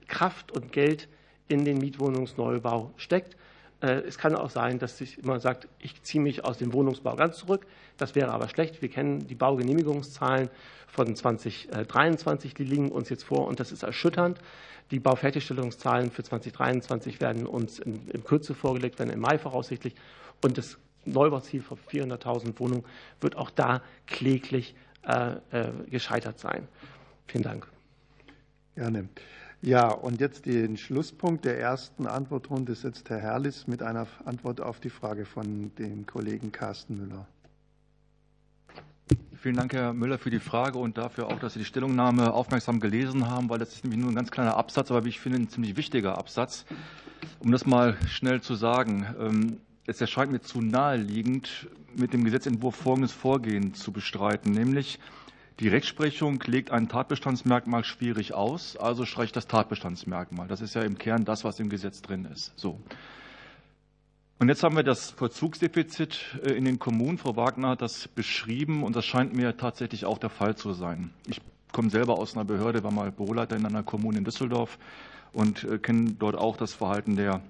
[0.08, 1.06] Kraft und Geld
[1.46, 3.36] in den Mietwohnungsneubau steckt.
[3.80, 7.14] Äh, es kann auch sein, dass sich immer sagt, ich ziehe mich aus dem Wohnungsbau
[7.14, 7.68] ganz zurück.
[7.98, 8.82] Das wäre aber schlecht.
[8.82, 10.50] Wir kennen die Baugenehmigungszahlen
[10.88, 14.40] von 2023, die liegen uns jetzt vor und das ist erschütternd.
[14.90, 19.94] Die Baufertigstellungszahlen für 2023 werden uns in, Kürze vorgelegt, werden im Mai voraussichtlich.
[20.42, 22.84] Und das Neubauziel von 400.000 Wohnungen
[23.20, 24.74] wird auch da kläglich
[25.06, 26.68] äh, äh, gescheitert sein.
[27.26, 27.66] Vielen Dank.
[28.74, 29.08] Gerne.
[29.62, 34.80] Ja, und jetzt den Schlusspunkt der ersten Antwortrunde setzt Herr Herrlis mit einer Antwort auf
[34.80, 37.26] die Frage von dem Kollegen Carsten Müller.
[39.40, 42.80] Vielen Dank, Herr Müller, für die Frage und dafür auch, dass Sie die Stellungnahme aufmerksam
[42.80, 45.38] gelesen haben, weil das ist nämlich nur ein ganz kleiner Absatz, aber wie ich finde,
[45.38, 46.64] ein ziemlich wichtiger Absatz.
[47.38, 49.58] Um das mal schnell zu sagen.
[49.86, 54.98] Es erscheint mir zu naheliegend, mit dem Gesetzentwurf folgendes Vorgehen zu bestreiten, nämlich
[55.60, 60.48] die Rechtsprechung legt ein Tatbestandsmerkmal schwierig aus, also streicht das Tatbestandsmerkmal.
[60.48, 62.52] Das ist ja im Kern das, was im Gesetz drin ist.
[62.56, 62.78] So.
[64.38, 67.16] Und jetzt haben wir das Vollzugsdefizit äh, in den Kommunen.
[67.16, 71.10] Frau Wagner hat das beschrieben und das scheint mir tatsächlich auch der Fall zu sein.
[71.26, 71.40] Ich
[71.72, 74.78] komme selber aus einer Behörde, war mal Büroleiter in einer Kommune in Düsseldorf
[75.32, 77.40] und äh, kenne dort auch das Verhalten der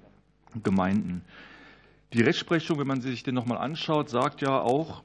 [0.63, 1.23] Gemeinden.
[2.12, 5.03] Die Rechtsprechung, wenn man sich den nochmal anschaut, sagt ja auch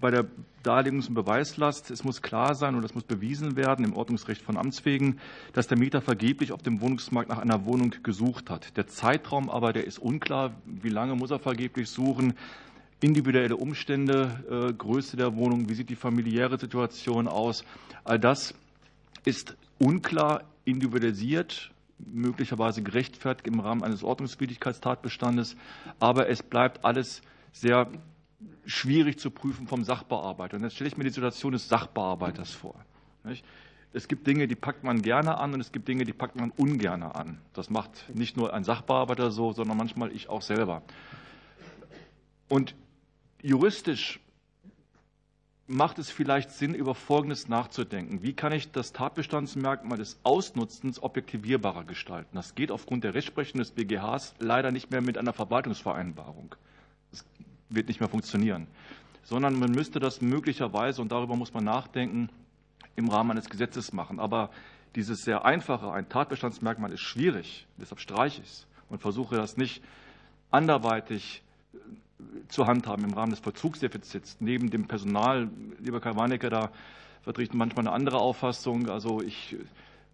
[0.00, 0.26] bei der
[0.62, 4.56] Darlegungs- und Beweislast, es muss klar sein und es muss bewiesen werden im Ordnungsrecht von
[4.56, 5.18] Amts wegen,
[5.52, 8.76] dass der Mieter vergeblich auf dem Wohnungsmarkt nach einer Wohnung gesucht hat.
[8.76, 10.54] Der Zeitraum aber, der ist unklar.
[10.64, 12.34] Wie lange muss er vergeblich suchen?
[13.00, 17.64] Individuelle Umstände, äh, Größe der Wohnung, wie sieht die familiäre Situation aus?
[18.04, 18.54] All das
[19.24, 25.56] ist unklar, individualisiert möglicherweise gerechtfertigt im Rahmen eines Ordnungswidrigkeitstatbestandes.
[25.98, 27.90] Aber es bleibt alles sehr
[28.66, 30.56] schwierig zu prüfen vom Sachbearbeiter.
[30.56, 32.74] Und jetzt stelle ich mir die Situation des Sachbearbeiters vor.
[33.92, 36.50] Es gibt Dinge, die packt man gerne an und es gibt Dinge, die packt man
[36.50, 37.38] ungern an.
[37.54, 40.82] Das macht nicht nur ein Sachbearbeiter so, sondern manchmal ich auch selber.
[42.48, 42.74] Und
[43.42, 44.20] juristisch
[45.66, 48.22] macht es vielleicht Sinn, über Folgendes nachzudenken.
[48.22, 52.36] Wie kann ich das Tatbestandsmerkmal des Ausnutzens objektivierbarer gestalten?
[52.36, 56.54] Das geht aufgrund der Rechtsprechung des BGHs leider nicht mehr mit einer Verwaltungsvereinbarung.
[57.10, 57.24] Das
[57.68, 58.68] wird nicht mehr funktionieren.
[59.24, 62.28] Sondern man müsste das möglicherweise, und darüber muss man nachdenken,
[62.94, 64.20] im Rahmen eines Gesetzes machen.
[64.20, 64.50] Aber
[64.94, 67.66] dieses sehr einfache, ein Tatbestandsmerkmal ist schwierig.
[67.76, 69.82] Deshalb streiche ich es und versuche das nicht
[70.50, 71.42] anderweitig
[72.48, 74.38] zu handhaben im Rahmen des Vollzugsdefizits.
[74.40, 75.48] Neben dem Personal,
[75.78, 76.70] lieber Karl Warnecke, da
[77.22, 78.88] vertreten manchmal eine andere Auffassung.
[78.88, 79.56] Also ich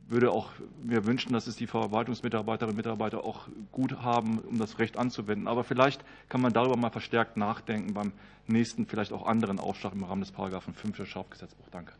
[0.09, 0.51] würde auch
[0.83, 5.49] mir wünschen, dass es die Verwaltungsmitarbeiterinnen und Mitarbeiter auch gut haben, um das Recht anzuwenden.
[5.49, 8.13] Aber vielleicht kann man darüber mal verstärkt nachdenken beim
[8.47, 11.67] nächsten, vielleicht auch anderen Aufschlag im Rahmen des Paragraphen 5 des Strafgesetzbuch.
[11.71, 11.93] Danke.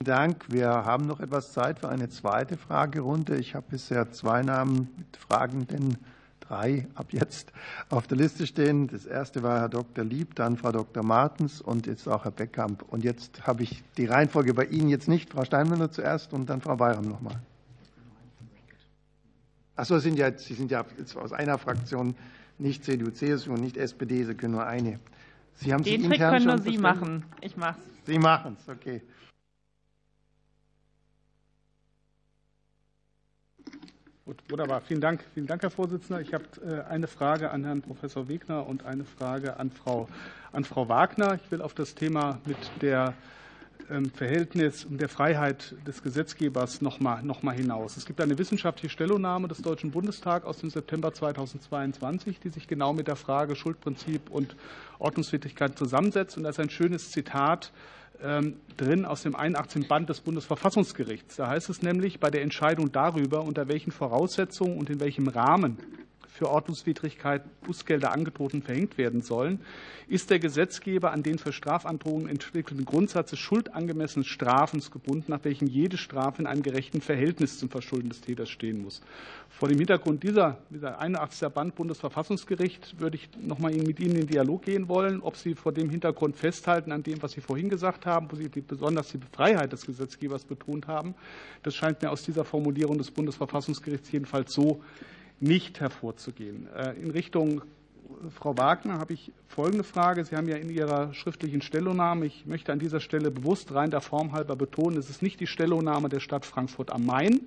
[0.00, 0.46] Dank.
[0.48, 3.36] Wir haben noch etwas Zeit für eine zweite Fragerunde.
[3.36, 5.98] Ich habe bisher zwei Namen mit Fragenden
[6.48, 7.52] drei ab jetzt
[7.90, 8.88] auf der Liste stehen.
[8.88, 10.04] Das erste war Herr Dr.
[10.04, 11.04] Lieb, dann Frau Dr.
[11.04, 12.82] Martens und jetzt auch Herr Beckkamp.
[12.88, 15.30] Und jetzt habe ich die Reihenfolge bei Ihnen jetzt nicht.
[15.30, 17.40] Frau Steinmüller zuerst und dann Frau Bayram nochmal.
[19.76, 20.84] Ach so, sind ja, Sie sind ja
[21.14, 22.16] aus einer Fraktion,
[22.58, 24.98] nicht CDU, CSU und nicht SPD, Sie können nur eine.
[25.54, 27.24] Sie haben Den Trick können nur Sie machen.
[27.40, 28.06] Ich mache es.
[28.06, 29.02] Sie machen es, okay.
[34.28, 34.82] Gut, wunderbar.
[34.82, 36.20] Vielen Dank, vielen Dank, Herr Vorsitzender.
[36.20, 36.44] Ich habe
[36.90, 40.06] eine Frage an Herrn Professor Wegner und eine Frage an Frau,
[40.52, 41.38] an Frau Wagner.
[41.42, 43.14] Ich will auf das Thema mit der
[43.88, 47.96] ähm, Verhältnis und der Freiheit des Gesetzgebers noch mal, noch mal hinaus.
[47.96, 52.92] Es gibt eine wissenschaftliche Stellungnahme des Deutschen Bundestags aus dem September 2022, die sich genau
[52.92, 54.56] mit der Frage Schuldprinzip und
[54.98, 56.36] Ordnungswidrigkeit zusammensetzt.
[56.36, 57.72] Und da ist ein schönes Zitat
[58.20, 59.86] drin aus dem 81.
[59.88, 61.36] Band des Bundesverfassungsgerichts.
[61.36, 65.78] Da heißt es nämlich, bei der Entscheidung darüber, unter welchen Voraussetzungen und in welchem Rahmen
[66.38, 69.60] für Ordnungswidrigkeit Bußgelder angedroht und verhängt werden sollen,
[70.06, 75.68] ist der Gesetzgeber an den für Strafandrohungen entwickelten Grundsatz des schuldangemessenen Strafens gebunden, nach welchem
[75.68, 79.02] jede Strafe in einem gerechten Verhältnis zum Verschulden des Täters stehen muss.
[79.50, 81.48] Vor dem Hintergrund dieser, dieser 81.
[81.48, 85.54] Band Bundesverfassungsgericht würde ich noch mal mit Ihnen in den Dialog gehen wollen, ob Sie
[85.54, 89.18] vor dem Hintergrund festhalten an dem, was Sie vorhin gesagt haben, wo Sie besonders die
[89.32, 91.14] Freiheit des Gesetzgebers betont haben.
[91.64, 94.80] Das scheint mir aus dieser Formulierung des Bundesverfassungsgerichts jedenfalls so
[95.40, 96.68] nicht hervorzugehen.
[96.74, 97.62] Äh, in Richtung
[98.30, 100.24] Frau Wagner habe ich folgende Frage.
[100.24, 104.00] Sie haben ja in Ihrer schriftlichen Stellungnahme, ich möchte an dieser Stelle bewusst rein der
[104.00, 107.40] Form halber betonen, es ist nicht die Stellungnahme der Stadt Frankfurt am Main.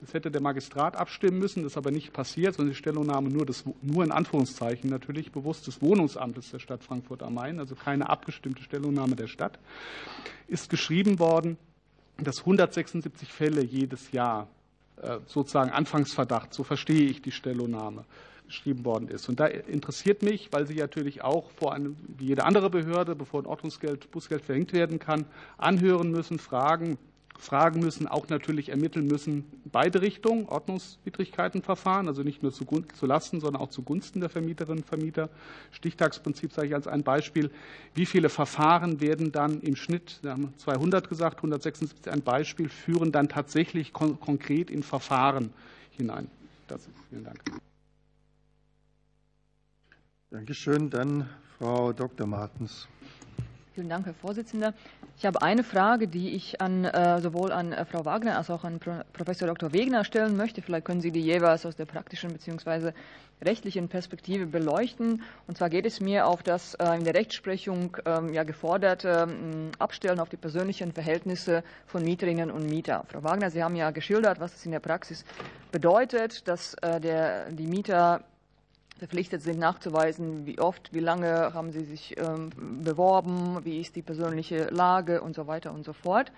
[0.00, 3.46] Das hätte der Magistrat abstimmen müssen, das ist aber nicht passiert, sondern die Stellungnahme nur,
[3.46, 8.10] des, nur in Anführungszeichen natürlich bewusst des Wohnungsamtes der Stadt Frankfurt am Main, also keine
[8.10, 9.58] abgestimmte Stellungnahme der Stadt,
[10.46, 11.56] ist geschrieben worden,
[12.18, 14.53] dass 176 Fälle jedes Jahr äh,
[15.26, 18.04] sozusagen Anfangsverdacht, so verstehe ich die Stellungnahme,
[18.46, 19.28] geschrieben worden ist.
[19.28, 23.42] Und da interessiert mich, weil sie natürlich auch vor einem, wie jede andere Behörde, bevor
[23.42, 25.24] ein Ordnungsgeld, Bußgeld verhängt werden kann,
[25.58, 26.98] anhören müssen, fragen,
[27.38, 32.66] fragen müssen, auch natürlich ermitteln müssen, beide Richtungen, Ordnungswidrigkeitenverfahren, also nicht nur zu,
[33.02, 35.28] Lasten, sondern auch zugunsten der Vermieterinnen und Vermieter.
[35.72, 37.50] Stichtagsprinzip sage ich als ein Beispiel.
[37.94, 43.12] Wie viele Verfahren werden dann im Schnitt, wir haben 200 gesagt, 176 ein Beispiel, führen
[43.12, 45.52] dann tatsächlich kon konkret in Verfahren
[45.96, 46.28] hinein?
[46.68, 47.40] Das ist, vielen Dank.
[50.30, 50.90] Dankeschön.
[50.90, 51.28] Dann
[51.58, 52.26] Frau Dr.
[52.26, 52.88] Martens.
[53.74, 54.72] Vielen Dank, Herr Vorsitzender.
[55.18, 58.62] Ich habe eine Frage, die ich an, äh, sowohl an äh, Frau Wagner als auch
[58.62, 59.72] an Professor Dr.
[59.72, 60.62] Wegner stellen möchte.
[60.62, 62.92] Vielleicht können Sie die jeweils aus der praktischen bzw.
[63.42, 65.22] rechtlichen Perspektive beleuchten.
[65.48, 69.72] Und zwar geht es mir auf das äh, in der Rechtsprechung ähm, ja, geforderte ähm,
[69.80, 73.04] Abstellen auf die persönlichen Verhältnisse von Mieterinnen und Mieter.
[73.08, 75.24] Frau Wagner, Sie haben ja geschildert, was es in der Praxis
[75.72, 78.20] bedeutet, dass der, die Mieter
[78.98, 82.50] verpflichtet sind, nachzuweisen, wie oft, wie lange haben sie sich ähm,
[82.82, 86.32] beworben, wie ist die persönliche Lage und so weiter und so fort.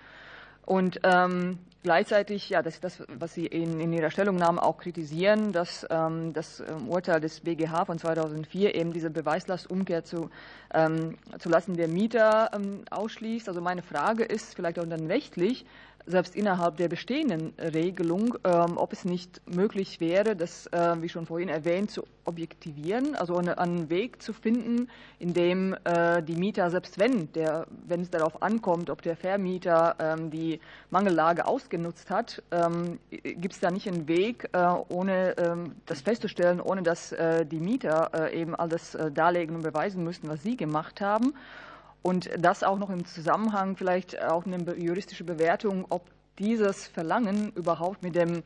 [0.67, 5.53] Und ähm, gleichzeitig, ja, das ist das, was Sie in, in Ihrer Stellungnahme auch kritisieren,
[5.53, 10.29] dass ähm, das ähm, Urteil des BGH von 2004 eben diese Beweislastumkehr zu,
[10.73, 13.47] ähm, zu lassen der Mieter ähm, ausschließt.
[13.47, 15.65] Also meine Frage ist vielleicht auch dann rechtlich,
[16.07, 21.25] selbst innerhalb der bestehenden Regelung, ähm, ob es nicht möglich wäre, das, äh, wie schon
[21.25, 24.89] vorhin erwähnt, zu objektivieren, also einen Weg zu finden,
[25.19, 29.95] in dem äh, die Mieter, selbst wenn, der, wenn es darauf ankommt, ob der Vermieter
[29.99, 30.59] ähm, die
[30.89, 34.57] Mangellage ausgenutzt hat, ähm, gibt es da nicht einen Weg, äh,
[34.89, 37.13] ohne das festzustellen, ohne dass
[37.51, 41.33] die Mieter eben alles darlegen und beweisen müssten, was sie gemacht haben.
[42.01, 46.09] Und das auch noch im Zusammenhang, vielleicht auch eine juristische Bewertung, ob
[46.39, 48.43] dieses Verlangen überhaupt mit dem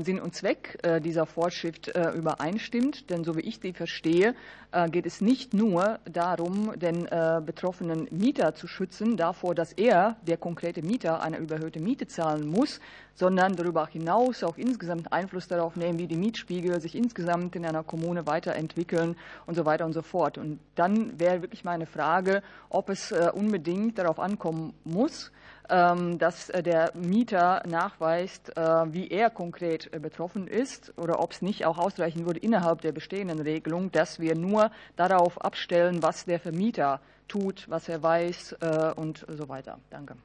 [0.00, 3.10] Sinn und Zweck äh, dieser Vorschrift äh, übereinstimmt.
[3.10, 4.34] Denn so wie ich die verstehe,
[4.72, 7.04] äh, geht es nicht nur darum, den
[7.44, 12.80] betroffenen Mieter zu schützen davor, dass er, der konkrete Mieter, eine überhöhte Miete zahlen muss,
[13.14, 17.82] sondern darüber hinaus auch insgesamt Einfluss darauf nehmen, wie die Mietspiegel sich insgesamt in einer
[17.82, 19.16] Kommune weiterentwickeln
[19.46, 20.38] und so weiter und so fort.
[20.38, 26.62] Und dann wäre wirklich meine Frage, ob es unbedingt darauf ankommen muss, ähm, dass äh,
[26.62, 28.60] der Mieter nachweist, äh,
[28.92, 32.92] wie er konkret äh, betroffen ist oder ob es nicht auch ausreichen würde innerhalb der
[32.92, 38.56] bestehenden Regelung, dass wir nur darauf abstellen, was der Vermieter tut, was er weiß
[38.96, 39.78] und so weiter.
[39.88, 40.16] Danke.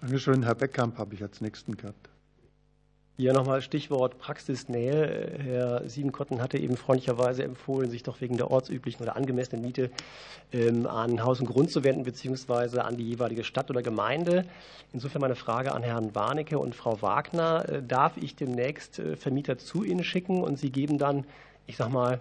[0.00, 0.42] Dankeschön.
[0.42, 2.08] Herr Beckkamp habe ich als nächsten gehabt.
[3.18, 5.38] Ja, nochmal Stichwort Praxisnähe.
[5.42, 9.90] Herr Siebenkotten hatte eben freundlicherweise empfohlen, sich doch wegen der ortsüblichen oder angemessenen Miete
[10.52, 14.44] ähm, an Haus und Grund zu wenden, beziehungsweise an die jeweilige Stadt oder Gemeinde.
[14.92, 17.66] Insofern meine Frage an Herrn Warnecke und Frau Wagner.
[17.66, 21.24] Äh, darf ich demnächst äh, Vermieter zu Ihnen schicken und Sie geben dann,
[21.66, 22.20] ich sag mal,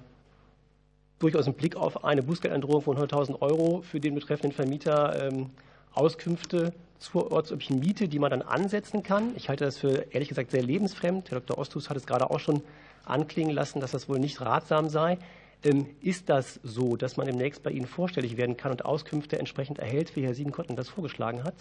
[1.19, 5.49] durchaus einen Blick auf eine Bußgeldandrohung von 100.000 Euro für den betreffenden Vermieter ähm,
[5.93, 9.35] Auskünfte zur ortsüblichen Miete, die man dann ansetzen kann.
[9.35, 11.31] Ich halte das für ehrlich gesagt sehr lebensfremd.
[11.31, 11.57] Herr Dr.
[11.57, 12.61] Ostus hat es gerade auch schon
[13.03, 15.17] anklingen lassen, dass das wohl nicht ratsam sei.
[15.63, 19.79] Ähm, ist das so, dass man demnächst bei Ihnen vorstellig werden kann und Auskünfte entsprechend
[19.79, 21.55] erhält, wie Herr Siebenkotten das vorgeschlagen hat?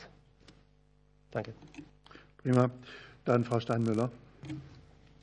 [1.30, 1.54] Danke.
[2.38, 2.70] Prima.
[3.24, 4.10] Dann Frau Steinmüller.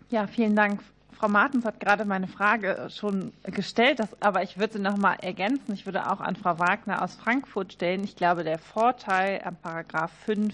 [0.10, 0.82] Ja, vielen Dank.
[1.22, 5.72] Frau Martens hat gerade meine Frage schon gestellt, aber ich würde sie noch mal ergänzen.
[5.76, 8.04] Ich würde auch an Frau Wagner aus Frankfurt stellen.
[8.04, 10.52] Ich glaube, der Vorteil am Paragraph 5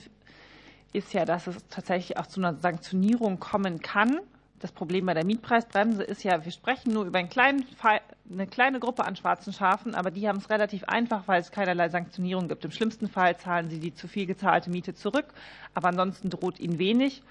[0.91, 4.19] ist ja, dass es tatsächlich auch zu einer Sanktionierung kommen kann.
[4.59, 8.45] Das Problem bei der Mietpreisbremse ist ja, wir sprechen nur über einen kleinen Fall, eine
[8.45, 12.49] kleine Gruppe an schwarzen Schafen, aber die haben es relativ einfach, weil es keinerlei Sanktionierung
[12.49, 12.65] gibt.
[12.65, 15.27] Im schlimmsten Fall zahlen sie die zu viel gezahlte Miete zurück,
[15.73, 17.23] aber ansonsten droht ihnen wenig.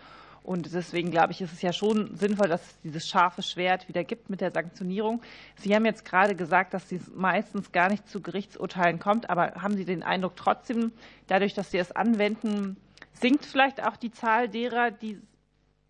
[0.46, 4.04] Und deswegen glaube ich, ist es ja schon sinnvoll, dass es dieses scharfe Schwert wieder
[4.04, 5.20] gibt mit der Sanktionierung.
[5.56, 9.76] Sie haben jetzt gerade gesagt, dass es meistens gar nicht zu Gerichtsurteilen kommt, aber haben
[9.76, 10.92] Sie den Eindruck trotzdem,
[11.26, 12.76] dadurch, dass Sie es anwenden,
[13.12, 15.20] sinkt vielleicht auch die Zahl derer, die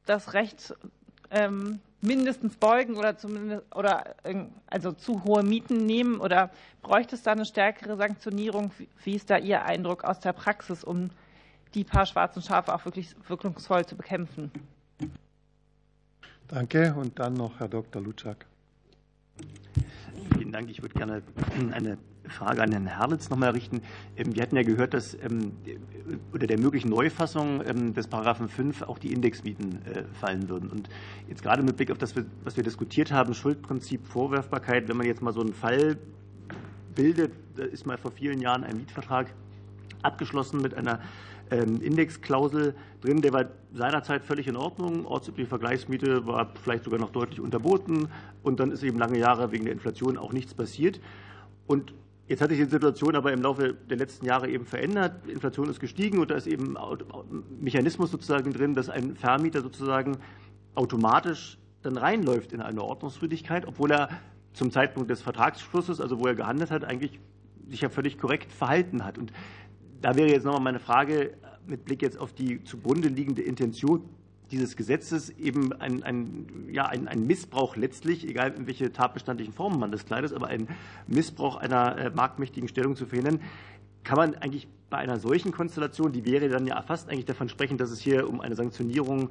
[0.07, 0.75] das Recht
[1.31, 4.15] ähm, mindestens beugen oder zumindest oder
[4.69, 6.51] also zu hohe Mieten nehmen oder
[6.81, 8.71] bräuchte es da eine stärkere Sanktionierung?
[9.05, 11.11] Wie ist da Ihr Eindruck aus der Praxis, um
[11.77, 14.51] die paar schwarzen Schafe auch wirklich wirkungsvoll zu bekämpfen?
[16.49, 16.95] Danke.
[16.95, 18.01] Und dann noch Herr Dr.
[18.03, 18.47] Lutschak.
[20.37, 20.71] Vielen Dank.
[20.71, 21.23] Ich würde gerne
[21.73, 21.99] eine
[22.29, 23.83] Frage an Herrn Herlitz noch mal richten.
[24.17, 25.53] Ähm, wir hatten ja gehört, dass ähm,
[26.33, 30.71] unter der möglichen Neufassung ähm, des Paragraphen 5 auch die Indexmieten äh, fallen würden.
[30.71, 30.89] Und
[31.29, 35.21] jetzt gerade mit Blick auf das, was wir diskutiert haben, Schuldprinzip, Vorwerfbarkeit, wenn man jetzt
[35.21, 35.99] mal so einen Fall
[36.95, 39.29] bildet, da ist mal vor vielen Jahren ein Mietvertrag
[40.03, 41.01] abgeschlossen mit einer
[41.51, 43.23] Indexklausel drin.
[43.23, 45.07] Der war seinerzeit völlig in Ordnung.
[45.07, 48.09] Ortsübliche Vergleichsmiete war vielleicht sogar noch deutlich unterboten.
[48.43, 51.01] Und dann ist eben lange Jahre wegen der Inflation auch nichts passiert.
[51.67, 51.95] Und
[52.29, 55.25] Jetzt hat sich die Situation aber im Laufe der letzten Jahre eben verändert.
[55.27, 59.63] Die Inflation ist gestiegen und da ist eben ein Mechanismus sozusagen drin, dass ein Vermieter
[59.63, 60.19] sozusagen
[60.75, 64.09] automatisch dann reinläuft in eine Ordnungswidrigkeit, obwohl er
[64.55, 67.21] zum Zeitpunkt des Vertragsschlusses, also wo er gehandelt hat, eigentlich
[67.69, 69.19] sich ja völlig korrekt verhalten hat.
[69.19, 69.33] Und
[70.01, 71.35] da wäre jetzt nochmal meine Frage
[71.67, 74.03] mit Blick jetzt auf die zugrunde liegende Intention
[74.51, 79.81] dieses Gesetzes eben ein, ein, ja, ein, ein Missbrauch letztlich, egal in welche tatbestandlichen Formen
[79.81, 80.69] man das kleidet, aber ein
[81.09, 83.41] Missbrauch einer äh, marktmächtigen Stellung zu verhindern,
[84.05, 87.77] kann man eigentlich bei einer solchen Konstellation, die wäre dann ja fast eigentlich davon sprechen,
[87.77, 89.31] dass es hier um eine Sanktionierung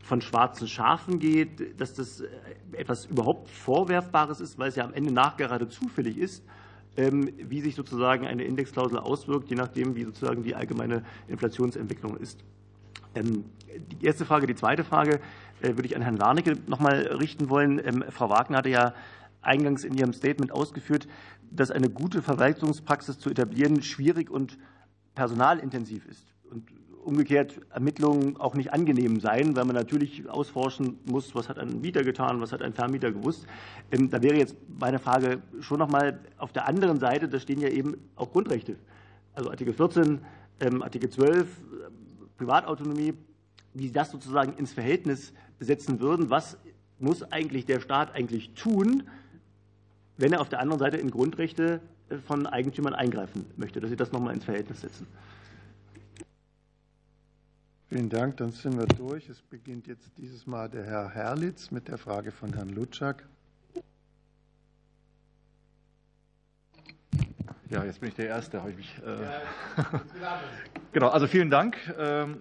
[0.00, 2.28] von schwarzen Schafen geht, dass das äh,
[2.72, 6.44] etwas überhaupt Vorwerfbares ist, weil es ja am Ende nachgerade zufällig ist,
[6.96, 12.44] wie sich sozusagen eine Indexklausel auswirkt, je nachdem, wie sozusagen die allgemeine Inflationsentwicklung ist.
[13.14, 13.44] Ähm,
[13.90, 14.46] die erste Frage.
[14.46, 15.20] Die zweite Frage
[15.60, 17.80] äh, würde ich an Herrn Warnecke noch mal richten wollen.
[17.84, 18.94] Ähm, Frau Wagner hatte ja
[19.40, 21.08] eingangs in ihrem Statement ausgeführt,
[21.50, 24.58] dass eine gute Verwaltungspraxis zu etablieren schwierig und
[25.14, 26.31] personalintensiv ist.
[27.04, 32.04] Umgekehrt Ermittlungen auch nicht angenehm seien, weil man natürlich ausforschen muss, was hat ein Mieter
[32.04, 33.46] getan, was hat ein Vermieter gewusst.
[33.90, 37.60] Ähm, da wäre jetzt meine Frage schon noch mal auf der anderen Seite, da stehen
[37.60, 38.76] ja eben auch Grundrechte.
[39.34, 40.20] Also Artikel 14,
[40.80, 41.48] Artikel 12,
[42.36, 43.14] Privatautonomie,
[43.74, 46.30] wie Sie das sozusagen ins Verhältnis setzen würden.
[46.30, 46.56] Was
[46.98, 49.04] muss eigentlich der Staat eigentlich tun,
[50.18, 51.80] wenn er auf der anderen Seite in Grundrechte
[52.26, 55.06] von Eigentümern eingreifen möchte, dass Sie das noch mal ins Verhältnis setzen?
[57.92, 58.38] Vielen Dank.
[58.38, 59.28] Dann sind wir durch.
[59.28, 63.28] Es beginnt jetzt dieses Mal der Herr Herlitz mit der Frage von Herrn Lutschak.
[67.68, 68.60] Ja, jetzt bin ich der Erste.
[68.60, 69.82] Habe ich mich, äh
[70.92, 71.76] genau, also vielen Dank.
[71.98, 72.38] Ähm,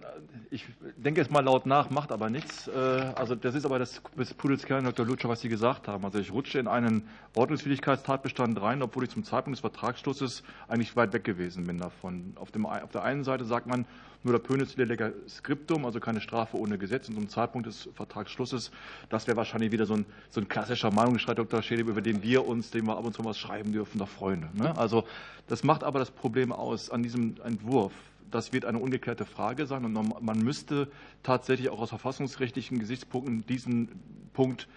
[0.51, 0.65] ich
[0.95, 2.69] denke jetzt mal laut nach, macht aber nichts.
[2.69, 4.01] Äh, also das ist aber das
[4.37, 5.05] Pudels Kern, Dr.
[5.05, 6.05] Lutscher, was Sie gesagt haben.
[6.05, 11.11] Also ich rutsche in einen Ordnungswidrigkeitstatbestand rein, obwohl ich zum Zeitpunkt des Vertragsschlusses eigentlich weit
[11.11, 12.35] weg gewesen bin davon.
[12.35, 13.85] Auf, dem, auf der einen Seite sagt man,
[14.23, 17.09] nur der Pönitz Leger Skriptum, also keine Strafe ohne Gesetz.
[17.09, 18.71] Und zum Zeitpunkt des Vertragsschlusses,
[19.09, 21.61] das wäre wahrscheinlich wieder so ein, so ein klassischer Meinungsstreit, Dr.
[21.61, 24.49] Schäde, über den wir uns, den wir ab und zu was schreiben dürfen, doch Freunde.
[24.53, 24.77] Ne?
[24.77, 25.05] Also
[25.47, 27.93] das macht aber das Problem aus an diesem Entwurf.
[28.29, 30.87] Das wird eine ungeklärte Frage sein und man müsste
[31.21, 33.89] tatsächlich auch aus verfassungsrechtlichen Gesichtspunkten diesen
[34.33, 34.69] Punkt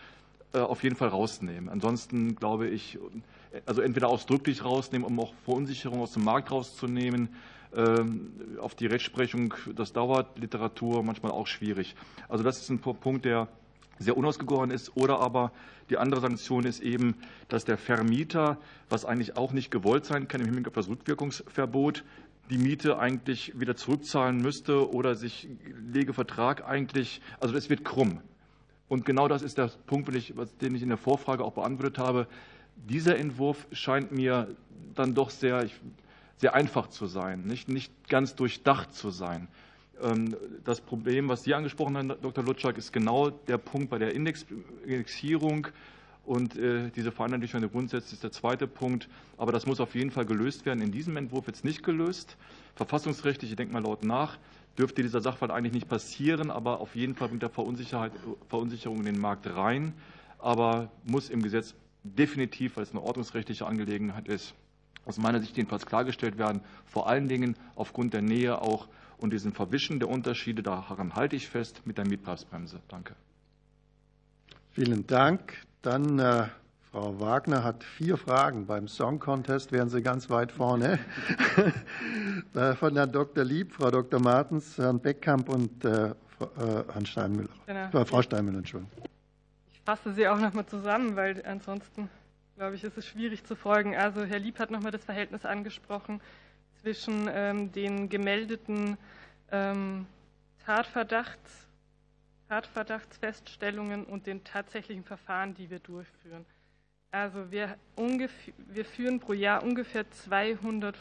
[0.52, 1.68] äh, auf jeden Fall rausnehmen.
[1.68, 2.98] Ansonsten glaube ich,
[3.66, 7.28] also entweder ausdrücklich rausnehmen, um auch Verunsicherung aus dem Markt rauszunehmen,
[8.60, 11.94] auf die Rechtsprechung, das dauert, Literatur manchmal auch schwierig.
[12.28, 13.48] Also das ist ein Punkt, der
[13.98, 14.96] sehr unausgegoren ist.
[14.96, 15.52] Oder aber
[15.90, 17.14] die andere Sanktion ist eben,
[17.48, 22.04] dass der Vermieter, was eigentlich auch nicht gewollt sein kann im Hinblick auf das Rückwirkungsverbot,
[22.50, 25.48] die Miete eigentlich wieder zurückzahlen müsste oder sich
[25.92, 28.20] Legevertrag eigentlich, also es wird krumm.
[28.88, 32.26] Und genau das ist der Punkt, den ich in der Vorfrage auch beantwortet habe.
[32.76, 34.54] Dieser Entwurf scheint mir
[34.94, 35.64] dann doch sehr,
[36.36, 39.48] sehr einfach zu sein, nicht, nicht ganz durchdacht zu sein.
[40.02, 42.44] Ähm, das Problem, was Sie angesprochen haben, Dr.
[42.44, 45.68] Lutschak, ist genau der Punkt bei der Indexierung
[46.24, 49.08] Und äh, diese Vereinheitlichung grundsätzlich ist der zweite Punkt.
[49.36, 50.80] Aber das muss auf jeden Fall gelöst werden.
[50.80, 52.36] In diesem Entwurf es nicht gelöst.
[52.76, 54.38] Verfassungsrechtlich, ich denke mal laut nach,
[54.78, 56.50] dürfte dieser Sachverhalt eigentlich nicht passieren.
[56.50, 59.92] Aber auf jeden Fall bringt er Verunsicherung in den Markt rein.
[60.38, 64.54] Aber muss im Gesetz definitiv, weil es eine ordnungsrechtliche Angelegenheit ist,
[65.06, 66.60] aus meiner Sicht jedenfalls klargestellt werden.
[66.84, 70.62] Vor allen Dingen aufgrund der Nähe auch und diesem Verwischen der Unterschiede.
[70.62, 72.80] Daran halte ich fest mit der Mietpreisbremse.
[72.88, 73.14] Danke.
[74.72, 75.54] Vielen Dank.
[75.82, 76.48] Dann äh,
[76.90, 78.66] Frau Wagner hat vier Fragen.
[78.66, 80.98] Beim Song Contest wären Sie ganz weit vorne.
[82.54, 83.44] Äh, von Herrn Dr.
[83.44, 84.20] Lieb, Frau Dr.
[84.20, 86.14] Martens, Herrn Beckkamp und äh, äh
[86.92, 87.48] Herrn Steinmüller.
[87.66, 88.04] Genau.
[88.04, 88.92] Frau Steinmüller, Entschuldigung.
[89.72, 92.08] Ich fasse Sie auch noch mal zusammen, weil ansonsten,
[92.56, 93.96] glaube ich, ist es schwierig zu folgen.
[93.96, 96.20] Also Herr Lieb hat noch mal das Verhältnis angesprochen
[96.80, 98.96] zwischen ähm, den gemeldeten
[99.50, 100.06] ähm,
[100.64, 101.64] Tatverdachts
[102.48, 106.44] Tatverdachtsfeststellungen und den tatsächlichen Verfahren, die wir durchführen.
[107.10, 110.96] Also wir, ungefähr, wir führen pro Jahr ungefähr 200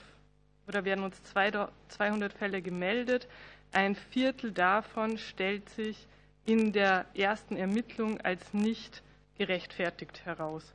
[0.67, 3.27] oder werden uns 200 Fälle gemeldet.
[3.71, 6.07] Ein Viertel davon stellt sich
[6.45, 9.03] in der ersten Ermittlung als nicht
[9.37, 10.73] gerechtfertigt heraus.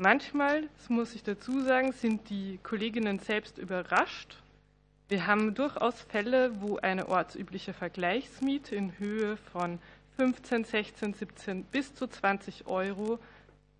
[0.00, 4.36] Manchmal, das muss ich dazu sagen, sind die Kolleginnen selbst überrascht.
[5.08, 9.80] Wir haben durchaus Fälle, wo eine ortsübliche Vergleichsmiete in Höhe von
[10.16, 13.18] 15, 16, 17 bis zu 20 Euro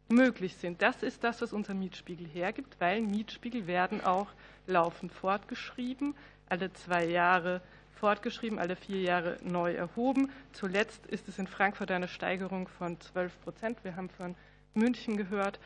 [0.08, 0.82] möglich sind.
[0.82, 4.26] Das ist das, was unser Mietspiegel hergibt, weil Mietspiegel werden auch
[4.66, 6.16] laufend fortgeschrieben,
[6.48, 7.60] alle zwei Jahre
[7.94, 10.32] fortgeschrieben, alle vier Jahre neu erhoben.
[10.52, 13.84] Zuletzt ist es in Frankfurt eine Steigerung von 12 Prozent.
[13.84, 14.34] Wir haben von
[14.74, 15.60] München gehört,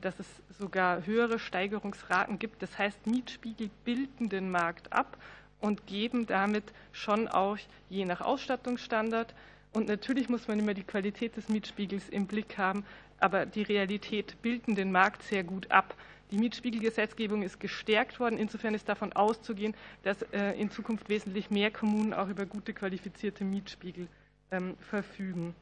[0.00, 0.26] dass es
[0.58, 2.62] sogar höhere Steigerungsraten gibt.
[2.62, 5.18] Das heißt, Mietspiegel bilden den Markt ab
[5.60, 7.58] und geben damit schon auch
[7.90, 9.34] je nach Ausstattungsstandard
[9.72, 12.84] und natürlich muss man immer die Qualität des Mietspiegels im Blick haben,
[13.20, 15.94] aber die Realität bilden den Markt sehr gut ab.
[16.30, 18.38] Die Mietspiegelgesetzgebung ist gestärkt worden.
[18.38, 23.44] Insofern ist davon auszugehen, dass äh, in Zukunft wesentlich mehr Kommunen auch über gute qualifizierte
[23.44, 24.08] Mietspiegel
[24.50, 25.54] ähm, verfügen.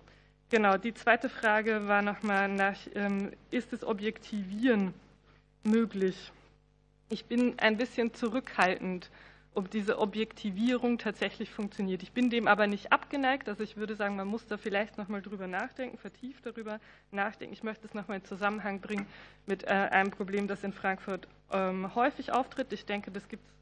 [0.49, 4.95] Genau, die zweite Frage war nochmal nach, ähm, ist das Objektivieren
[5.65, 6.33] möglich?
[7.09, 9.11] Ich bin ein bisschen zurückhaltend
[9.57, 12.03] ob diese Objektivierung tatsächlich funktioniert.
[12.03, 13.49] Ich bin dem aber nicht abgeneigt.
[13.49, 16.79] Also ich würde sagen, man muss da vielleicht noch mal drüber nachdenken, vertieft darüber
[17.11, 17.55] nachdenken.
[17.55, 19.07] Ich möchte es noch mal in Zusammenhang bringen
[19.47, 22.71] mit äh, einem Problem, das in Frankfurt ähm, häufig auftritt.
[22.75, 23.55] Ich denke, das gibt es,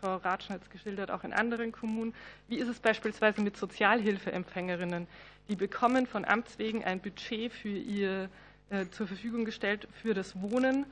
[0.00, 2.14] Frau Ratschen hat es geschildert, auch in anderen Kommunen.
[2.48, 5.06] Wie ist es beispielsweise mit Sozialhilfeempfängerinnen?
[5.48, 8.28] Die bekommen von Amts wegen ein Budget für ihr
[8.70, 10.86] äh, zur Verfügung gestellt für das Wohnen.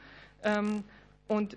[0.44, 0.84] Ähm,
[1.26, 1.56] und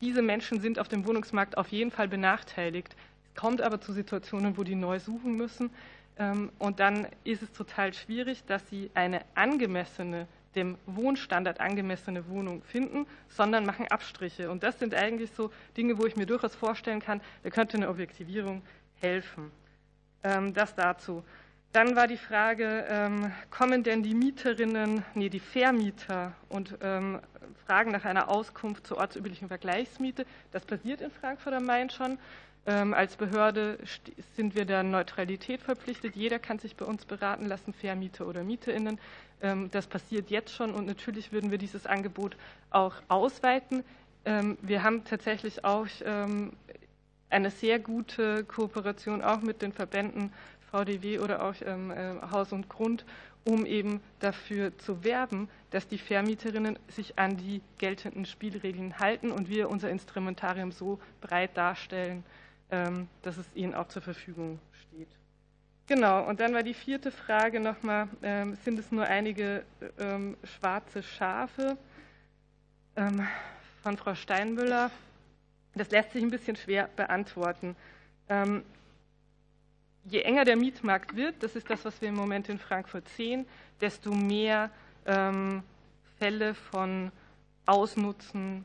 [0.00, 2.96] diese Menschen sind auf dem Wohnungsmarkt auf jeden Fall benachteiligt.
[3.26, 5.70] Es kommt aber zu Situationen, wo die neu suchen müssen.
[6.18, 12.62] Ähm, und dann ist es total schwierig, dass sie eine angemessene, dem Wohnstandard angemessene Wohnung
[12.62, 14.50] finden, sondern machen Abstriche.
[14.50, 17.88] Und das sind eigentlich so Dinge, wo ich mir durchaus vorstellen kann, da könnte eine
[17.88, 18.62] Objektivierung
[19.00, 19.50] helfen.
[20.22, 21.22] Ähm, das dazu.
[21.72, 27.18] Dann war die Frage, ähm, kommen denn die Mieterinnen, nee, die Vermieter und ähm,
[27.66, 30.24] fragen nach einer Auskunft zur ortsüblichen Vergleichsmiete?
[30.52, 32.18] Das passiert in Frankfurt am Main schon.
[32.66, 33.78] Ähm, als Behörde
[34.36, 36.16] sind wir der Neutralität verpflichtet.
[36.16, 38.98] Jeder kann sich bei uns beraten lassen, Vermieter oder MieterInnen.
[39.42, 42.36] Ähm, das passiert jetzt schon und natürlich würden wir dieses Angebot
[42.70, 43.84] auch ausweiten.
[44.24, 45.86] Ähm, wir haben tatsächlich auch
[47.30, 50.32] eine sehr gute Kooperation auch mit den Verbänden
[50.70, 53.04] VDW oder auch äh, Haus und Grund,
[53.44, 59.48] um eben dafür zu werben, dass die Vermieterinnen sich an die geltenden Spielregeln halten und
[59.48, 62.24] wir unser Instrumentarium so breit darstellen,
[62.70, 65.08] dass es ihnen auch zur Verfügung steht.
[65.86, 69.64] Genau, und dann war die vierte Frage nochmal, ähm, sind es nur einige
[70.42, 71.76] schwarze Schafe
[73.82, 74.90] von Frau Steinmüller?
[75.74, 77.76] Das lässt sich ein bisschen schwer beantworten
[80.04, 83.46] je enger der Mietmarkt wird, das ist das, was wir im Moment in Frankfurt sehen,
[83.80, 84.70] desto mehr
[85.06, 85.62] ähm,
[86.18, 87.10] Fälle von
[87.66, 88.64] Ausnutzen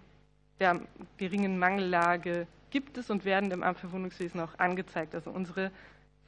[0.60, 0.82] der
[1.18, 5.16] geringen Mangellage gibt es und werden dem Amt für Wohnungswesen auch angezeigt.
[5.16, 5.72] Also unsere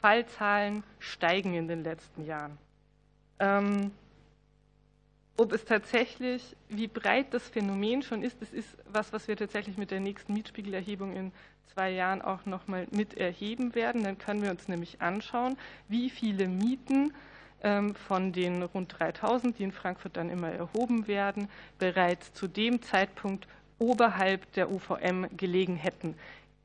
[0.02, 2.58] Fallzahlen steigen in den letzten Jahren.
[3.40, 3.92] Ähm,
[5.38, 9.78] ob es tatsächlich, wie breit das Phänomen schon ist, das ist was, was wir tatsächlich
[9.78, 11.32] mit der nächsten Mietspiegelerhebung in
[11.74, 14.04] zwei Jahren auch nochmal mit erheben werden.
[14.04, 15.58] Dann können wir uns nämlich anschauen,
[15.88, 17.14] wie viele Mieten
[17.64, 21.50] ähm, von den rund 3000, die in Frankfurt dann immer erhoben werden,
[21.80, 23.48] bereits zu dem Zeitpunkt
[23.82, 26.16] oberhalb der UVM gelegen hätten.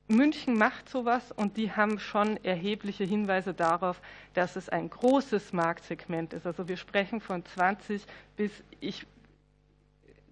[0.09, 4.01] München macht sowas und die haben schon erhebliche Hinweise darauf,
[4.35, 6.47] dass es ein großes Marktsegment ist.
[6.47, 8.05] Also wir sprechen von 20
[8.37, 9.05] bis, ich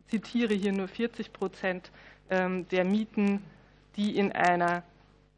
[0.09, 1.91] zitiere hier nur 40 Prozent
[2.31, 3.43] ähm, der Mieten,
[3.97, 4.85] die in, einer,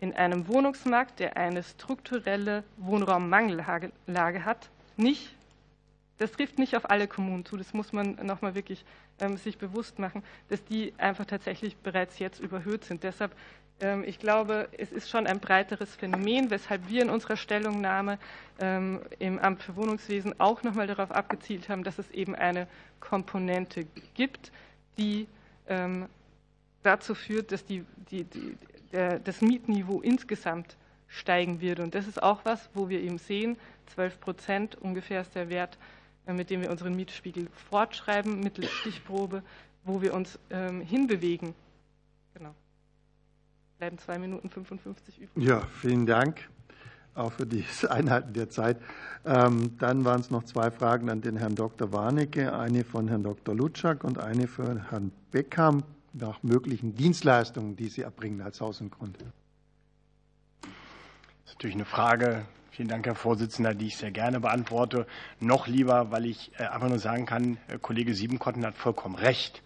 [0.01, 4.68] in einem Wohnungsmarkt, der eine strukturelle Wohnraummangellage hat,
[4.98, 5.36] nicht
[6.18, 8.85] das trifft nicht auf alle Kommunen zu, das muss man nochmal wirklich
[9.36, 13.02] sich bewusst machen, dass die einfach tatsächlich bereits jetzt überhöht sind.
[13.02, 13.34] Deshalb,
[13.80, 18.18] ähm, ich glaube, es ist schon ein breiteres Phänomen, weshalb wir in unserer Stellungnahme
[18.60, 22.68] ähm, im Amt für Wohnungswesen auch nochmal darauf abgezielt haben, dass es eben eine
[23.01, 24.52] Komponente gibt,
[24.98, 25.26] die
[25.68, 26.06] ähm,
[26.82, 28.56] dazu führt, dass die, die, die,
[28.93, 30.76] das Mietniveau insgesamt
[31.09, 31.80] steigen wird.
[31.80, 33.56] Und das ist auch was, wo wir eben sehen,
[33.94, 35.78] 12 Prozent ungefähr ist der Wert,
[36.34, 39.42] mit dem wir unseren Mietspiegel fortschreiben, mittels Stichprobe,
[39.84, 41.54] wo wir uns ähm, hinbewegen.
[42.34, 42.54] Genau.
[43.78, 45.46] Bleiben zwei Minuten 55 übrig.
[45.46, 46.48] Ja, vielen Dank
[47.16, 48.78] auch für das Einhalten der Zeit.
[49.24, 51.92] Ähm, dann waren es noch zwei Fragen an den Herrn Dr.
[51.92, 53.54] Warnecke, eine von Herrn Dr.
[53.54, 55.82] Lutschak und eine für Herrn Beckham
[56.12, 59.16] nach möglichen Dienstleistungen, die Sie erbringen als Haus und Grund.
[59.18, 60.70] Das
[61.46, 62.44] ist natürlich eine Frage,
[62.76, 65.06] Vielen Dank, Herr Vorsitzender, die ich sehr gerne beantworte.
[65.40, 69.62] Noch lieber, weil ich äh, einfach nur sagen kann, äh, Kollege Siebenkotten hat vollkommen recht.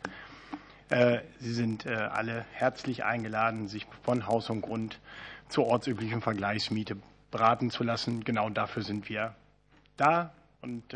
[0.91, 5.01] Äh, Sie sind alle herzlich eingeladen, sich von Haus und Grund
[5.49, 6.99] zur ortsüblichen Vergleichsmiete
[7.33, 8.23] beraten zu lassen.
[8.23, 9.35] Genau dafür sind wir
[9.97, 10.33] da
[10.63, 10.95] und,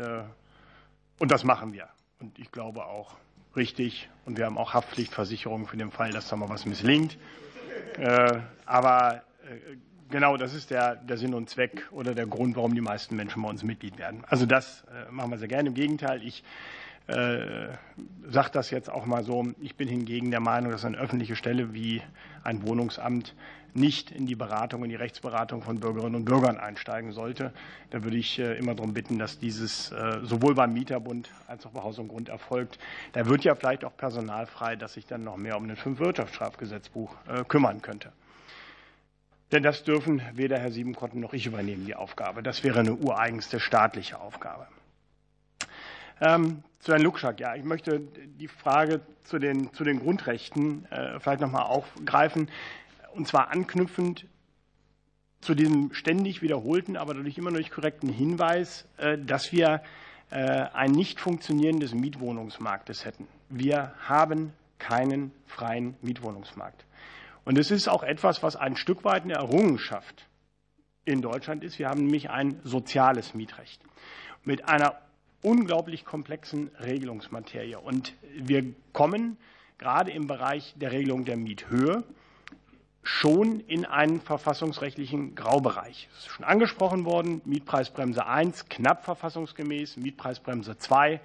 [1.19, 1.89] und das machen wir.
[2.21, 3.17] Und ich glaube auch
[3.57, 4.09] richtig.
[4.25, 7.17] Und wir haben auch Haftpflichtversicherungen für den Fall, dass da mal was misslingt.
[8.65, 9.21] Aber
[10.09, 13.41] genau, das ist der, der Sinn und Zweck oder der Grund, warum die meisten Menschen
[13.41, 14.23] bei uns Mitglied werden.
[14.27, 15.69] Also das äh, machen wir sehr gerne.
[15.69, 16.43] Im Gegenteil, ich
[17.07, 17.67] äh,
[18.29, 19.45] sage das jetzt auch mal so.
[19.59, 22.01] Ich bin hingegen der Meinung, dass eine öffentliche Stelle wie
[22.43, 23.35] ein Wohnungsamt
[23.73, 27.51] nicht in die Beratung, in die Rechtsberatung von Bürgerinnen und Bürgern einsteigen sollte.
[27.91, 31.71] Da würde ich äh, immer darum bitten, dass dieses äh, sowohl beim Mieterbund als auch
[31.71, 32.79] bei Haus und Grund erfolgt.
[33.11, 37.15] Da wird ja vielleicht auch Personal frei, dass sich dann noch mehr um das Fünf-Wirtschaftsstrafgesetzbuch
[37.47, 38.11] kümmern könnte.
[39.51, 42.41] Denn das dürfen weder Herr Siebenkotten noch ich übernehmen, die Aufgabe.
[42.41, 44.67] Das wäre eine ureigenste staatliche Aufgabe.
[46.19, 51.19] Ähm, zu Herrn Lukschak, ja, ich möchte die Frage zu den, zu den Grundrechten äh,
[51.19, 52.49] vielleicht noch mal aufgreifen,
[53.13, 54.25] und zwar anknüpfend
[55.41, 59.81] zu diesem ständig wiederholten, aber dadurch immer noch nicht korrekten Hinweis, äh, dass wir
[60.31, 63.27] äh, ein nicht funktionierendes Mietwohnungsmarktes hätten.
[63.49, 66.83] Wir haben keinen freien Mietwohnungsmarkt.
[67.45, 70.27] Und es ist auch etwas, was ein Stück weit eine Errungenschaft
[71.05, 71.77] in Deutschland ist.
[71.77, 73.81] Wir haben nämlich ein soziales Mietrecht
[74.43, 74.99] mit einer
[75.43, 77.75] unglaublich komplexen Regelungsmaterie.
[77.75, 79.37] Und wir kommen
[79.77, 82.03] gerade im Bereich der Regelung der Miethöhe
[83.03, 86.09] schon in einen verfassungsrechtlichen Graubereich.
[86.13, 91.21] Es ist schon angesprochen worden, Mietpreisbremse 1 knapp verfassungsgemäß, Mietpreisbremse 2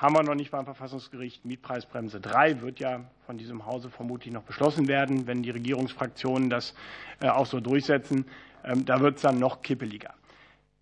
[0.00, 1.44] haben wir noch nicht beim Verfassungsgericht.
[1.44, 6.74] Mietpreisbremse 3 wird ja von diesem Hause vermutlich noch beschlossen werden, wenn die Regierungsfraktionen das
[7.20, 8.24] äh, auch so durchsetzen.
[8.64, 10.14] Ähm, da wird es dann noch kippeliger.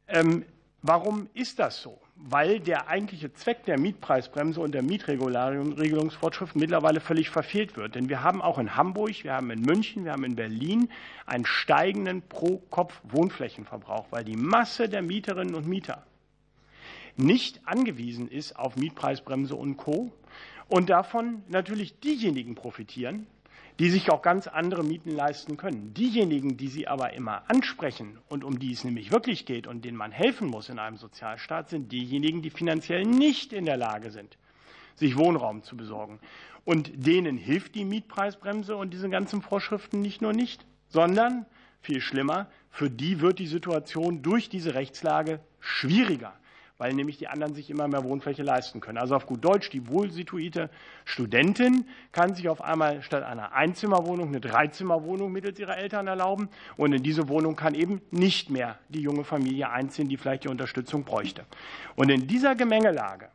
[0.07, 0.45] Ähm,
[0.83, 2.01] warum ist das so?
[2.15, 7.97] Weil der eigentliche Zweck der Mietpreisbremse und der Mietregulierungsvorschrift mittlerweile völlig verfehlt wird.
[7.97, 10.91] Denn wir haben auch in Hamburg, wir haben in München, wir haben in Berlin
[11.27, 16.05] einen steigenden Pro-Kopf-Wohnflächenverbrauch, weil die Masse der Mieterinnen und Mieter
[17.19, 20.13] nicht angewiesen ist auf Mietpreisbremse und Co.
[20.69, 23.27] Und davon natürlich diejenigen profitieren,
[23.79, 25.95] die sich auch ganz andere Mieten leisten können.
[25.95, 29.97] Diejenigen, die Sie aber immer ansprechen und um die es nämlich wirklich geht und denen
[29.97, 34.37] man helfen muss in einem Sozialstaat, sind diejenigen, die finanziell nicht in der Lage sind,
[34.97, 36.19] sich Wohnraum zu besorgen.
[36.65, 41.47] Und denen hilft die Mietpreisbremse und diese ganzen Vorschriften nicht nur nicht, sondern
[41.81, 46.35] viel schlimmer, für die wird die Situation durch diese Rechtslage schwieriger
[46.79, 48.99] weil nämlich die anderen sich immer mehr Wohnfläche leisten können.
[48.99, 50.71] Also auf gut Deutsch, die wohlsituierte
[51.05, 56.49] Studentin kann sich auf einmal statt einer Einzimmerwohnung eine Dreizimmerwohnung mittels ihrer Eltern erlauben.
[56.77, 60.49] Und in diese Wohnung kann eben nicht mehr die junge Familie einziehen, die vielleicht die
[60.49, 61.45] Unterstützung bräuchte.
[61.97, 63.29] Und in dieser Gemengelage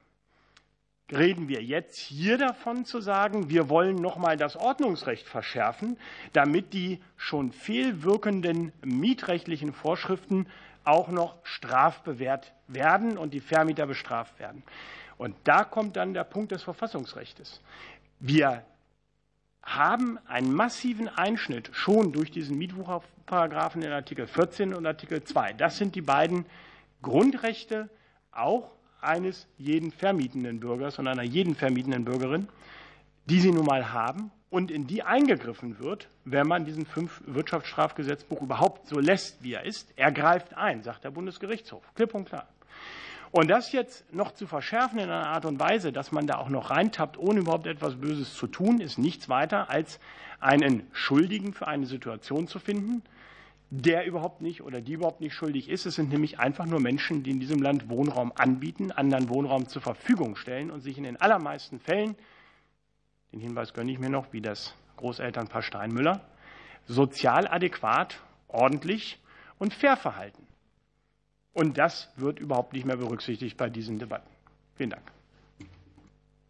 [1.11, 5.97] reden wir jetzt hier davon zu sagen, wir wollen noch mal das Ordnungsrecht verschärfen,
[6.31, 10.47] damit die schon fehlwirkenden mietrechtlichen Vorschriften
[10.83, 14.63] auch noch strafbewehrt werden und die Vermieter bestraft werden.
[15.17, 17.61] Und da kommt dann der Punkt des Verfassungsrechts.
[18.19, 18.63] Wir
[19.61, 25.53] haben einen massiven Einschnitt schon durch diesen Mietwucherparagraphen in Artikel 14 und Artikel 2.
[25.53, 26.45] Das sind die beiden
[27.01, 27.89] Grundrechte
[28.31, 32.47] auch eines jeden vermietenden Bürgers und einer jeden vermietenden Bürgerin,
[33.25, 38.39] die sie nun mal haben und in die eingegriffen wird, wenn man diesen fünf Wirtschaftsstrafgesetzbuch
[38.39, 39.91] überhaupt so lässt, wie er ist.
[39.95, 42.47] Er greift ein, sagt der Bundesgerichtshof, klipp und klar.
[43.31, 46.49] Und das jetzt noch zu verschärfen in einer Art und Weise, dass man da auch
[46.49, 49.99] noch reintappt, ohne überhaupt etwas Böses zu tun, ist nichts weiter als
[50.39, 53.01] einen Schuldigen für eine Situation zu finden,
[53.71, 55.87] der überhaupt nicht oder die überhaupt nicht schuldig ist.
[55.87, 59.81] Es sind nämlich einfach nur Menschen, die in diesem Land Wohnraum anbieten, anderen Wohnraum zur
[59.81, 62.15] Verfügung stellen und sich in den allermeisten Fällen,
[63.33, 66.21] den Hinweis gönne ich mir noch, wie das Großelternpaar Steinmüller,
[66.87, 69.19] sozial adäquat, ordentlich
[69.57, 70.45] und fair verhalten.
[71.53, 74.29] Und das wird überhaupt nicht mehr berücksichtigt bei diesen Debatten.
[74.75, 75.11] Vielen Dank.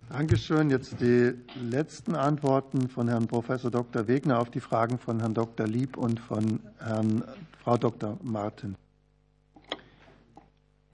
[0.10, 0.70] Dankeschön.
[0.70, 4.08] Jetzt die letzten Antworten von Herrn Professor Dr.
[4.08, 5.66] Wegner auf die Fragen von Herrn Dr.
[5.66, 7.24] Lieb und von Herrn,
[7.64, 8.18] Frau Dr.
[8.22, 8.76] Martin.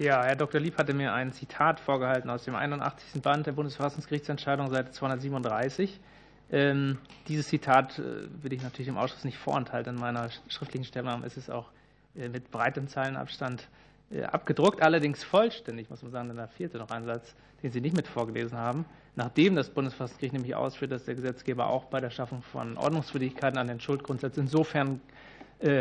[0.01, 0.61] Ja, Herr Dr.
[0.61, 3.21] Lieb hatte mir ein Zitat vorgehalten aus dem 81.
[3.21, 5.99] Band der Bundesverfassungsgerichtsentscheidung, Seite 237.
[6.53, 8.03] Ähm, dieses Zitat äh,
[8.41, 9.95] will ich natürlich im Ausschuss nicht vorenthalten.
[9.95, 11.65] In meiner schriftlichen Stellungnahme ist es auch
[12.15, 13.67] äh, mit breitem Zeilenabstand
[14.09, 17.81] äh, abgedruckt, allerdings vollständig, muss man sagen, denn da fehlte noch ein Satz, den Sie
[17.81, 18.85] nicht mit vorgelesen haben.
[19.17, 23.67] Nachdem das Bundesverfassungsgericht nämlich ausführt, dass der Gesetzgeber auch bei der Schaffung von Ordnungswidrigkeiten an
[23.67, 25.01] den Schuldgrundsatz insofern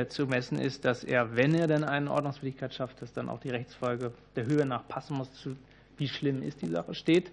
[0.09, 3.51] zu messen ist, dass er, wenn er denn eine Ordnungswidrigkeit schafft, dass dann auch die
[3.51, 5.57] Rechtsfolge der Höhe nach passen muss, zu
[5.99, 7.31] wie schlimm ist die Sache, steht.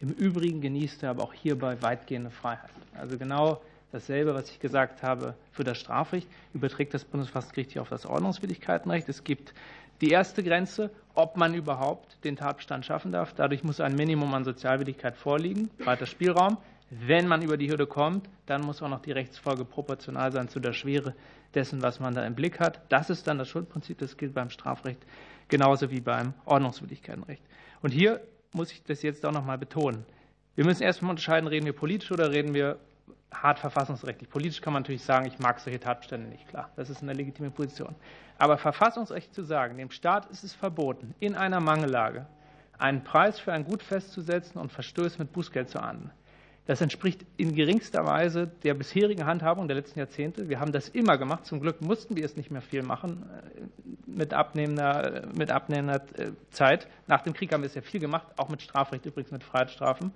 [0.00, 2.70] Im Übrigen genießt er aber auch hierbei weitgehende Freiheit.
[2.94, 3.60] Also genau
[3.90, 9.08] dasselbe, was ich gesagt habe für das Strafrecht, überträgt das Bundesverfassungsgericht hier auf das Ordnungswidrigkeitenrecht.
[9.08, 9.54] Es gibt
[10.00, 13.32] die erste Grenze, ob man überhaupt den Tatbestand schaffen darf.
[13.34, 16.58] Dadurch muss ein Minimum an Sozialwidrigkeit vorliegen, weiter Spielraum.
[16.90, 20.60] Wenn man über die Hürde kommt, dann muss auch noch die Rechtsfolge proportional sein zu
[20.60, 21.14] der Schwere
[21.54, 22.80] dessen, was man da im Blick hat.
[22.88, 25.00] Das ist dann das Schuldprinzip, das gilt beim Strafrecht
[25.48, 27.42] genauso wie beim Ordnungswidrigkeitenrecht.
[27.82, 28.20] Und hier
[28.52, 30.04] muss ich das jetzt auch noch mal betonen.
[30.54, 32.78] Wir müssen erstmal unterscheiden, reden wir politisch oder reden wir
[33.32, 34.28] hart verfassungsrechtlich.
[34.30, 36.70] Politisch kann man natürlich sagen, ich mag solche Tatbestände nicht, klar.
[36.76, 37.94] Das ist eine legitime Position.
[38.38, 42.26] Aber verfassungsrechtlich zu sagen, dem Staat ist es verboten, in einer Mangellage
[42.78, 46.10] einen Preis für ein Gut festzusetzen und Verstöße mit Bußgeld zu ahnden,
[46.68, 50.50] das entspricht in geringster Weise der bisherigen Handhabung der letzten Jahrzehnte.
[50.50, 51.46] Wir haben das immer gemacht.
[51.46, 53.62] Zum Glück mussten wir es nicht mehr viel machen äh,
[54.06, 56.86] mit abnehmender, mit abnehmender äh, Zeit.
[57.06, 60.12] Nach dem Krieg haben wir es ja viel gemacht, auch mit Strafrecht übrigens, mit Freiheitsstrafen.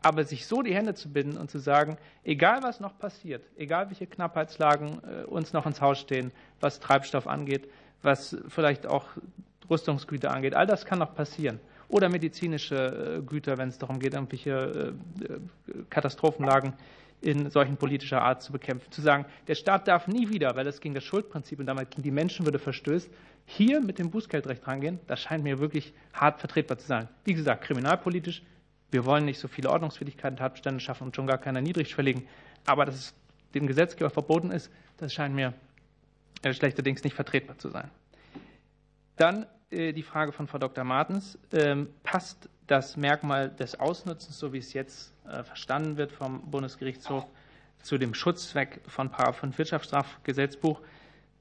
[0.00, 3.90] Aber sich so die Hände zu binden und zu sagen, egal was noch passiert, egal
[3.90, 7.68] welche Knappheitslagen äh, uns noch ins Haus stehen, was Treibstoff angeht,
[8.00, 9.04] was vielleicht auch
[9.68, 11.60] Rüstungsgüter angeht, all das kann noch passieren.
[11.90, 16.72] Oder medizinische äh, Güter, wenn es darum geht, irgendwelche äh, Katastrophenlagen
[17.20, 18.90] in solchen politischer Art zu bekämpfen.
[18.90, 22.02] Zu sagen, der Staat darf nie wieder, weil das gegen das Schuldprinzip und damit gegen
[22.02, 23.10] die Menschenwürde verstößt,
[23.44, 27.08] hier mit dem Bußgeldrecht rangehen, das scheint mir wirklich hart vertretbar zu sein.
[27.24, 28.42] Wie gesagt, kriminalpolitisch
[28.90, 32.26] wir wollen nicht so viele Ordnungswidrigkeiten, Tatbestände schaffen und schon gar keine niedrigschwelligen.
[32.66, 33.14] Aber dass es
[33.54, 35.54] dem Gesetzgeber verboten ist, das scheint mir
[36.42, 37.90] äh, schlechterdings nicht vertretbar zu sein.
[39.16, 40.84] Dann äh, die Frage von Frau Dr.
[40.84, 41.38] Martens.
[41.52, 47.26] Ähm, passt das Merkmal des Ausnutzens, so wie es jetzt äh, verstanden wird vom Bundesgerichtshof,
[47.82, 50.80] zu dem Schutzzweck von 5 Wirtschaftsstrafgesetzbuch?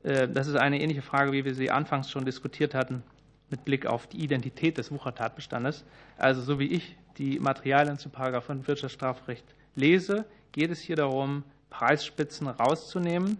[0.02, 3.04] Das ist eine ähnliche Frage, wie wir sie anfangs schon diskutiert hatten
[3.50, 5.84] mit Blick auf die Identität des Wuchertatbestandes.
[6.18, 9.44] Also so wie ich die Materialien zu 5 Wirtschaftsstrafrecht
[9.76, 13.38] lese, geht es hier darum, Preisspitzen rauszunehmen,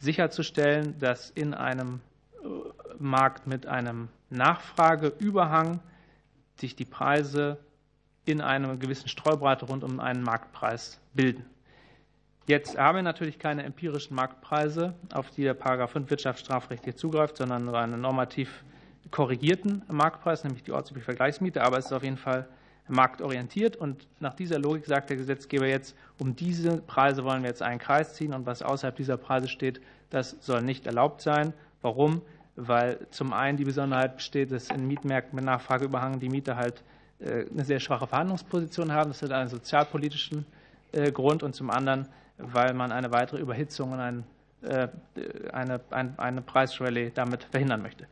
[0.00, 2.13] sicherzustellen, dass in einem äh,
[2.98, 5.80] Markt mit einem Nachfrageüberhang
[6.56, 7.58] sich die Preise
[8.24, 11.44] in einer gewissen Streubreite rund um einen Marktpreis bilden.
[12.46, 17.64] Jetzt haben wir natürlich keine empirischen Marktpreise, auf die der 5 Wirtschaftsstrafrecht hier zugreift, sondern
[17.64, 18.64] nur einen normativ
[19.10, 21.62] korrigierten Marktpreis, nämlich die ortsübliche Vergleichsmiete.
[21.62, 22.46] Aber es ist auf jeden Fall
[22.88, 23.76] marktorientiert.
[23.76, 27.78] Und nach dieser Logik sagt der Gesetzgeber jetzt, um diese Preise wollen wir jetzt einen
[27.78, 29.80] Kreis ziehen und was außerhalb dieser Preise steht,
[30.10, 31.54] das soll nicht erlaubt sein.
[31.80, 32.22] Warum?
[32.56, 36.82] Weil zum einen die Besonderheit besteht, dass in Mietmärkten mit Nachfrage überhangen die Mieter halt
[37.18, 39.10] äh, eine sehr schwache Verhandlungsposition haben.
[39.10, 40.46] Das hat einen sozialpolitischen
[40.92, 42.08] äh, Grund und zum anderen,
[42.38, 44.24] weil man eine weitere Überhitzung und ein,
[44.62, 44.88] äh,
[45.52, 48.06] eine, eine Preisrallye damit verhindern möchte.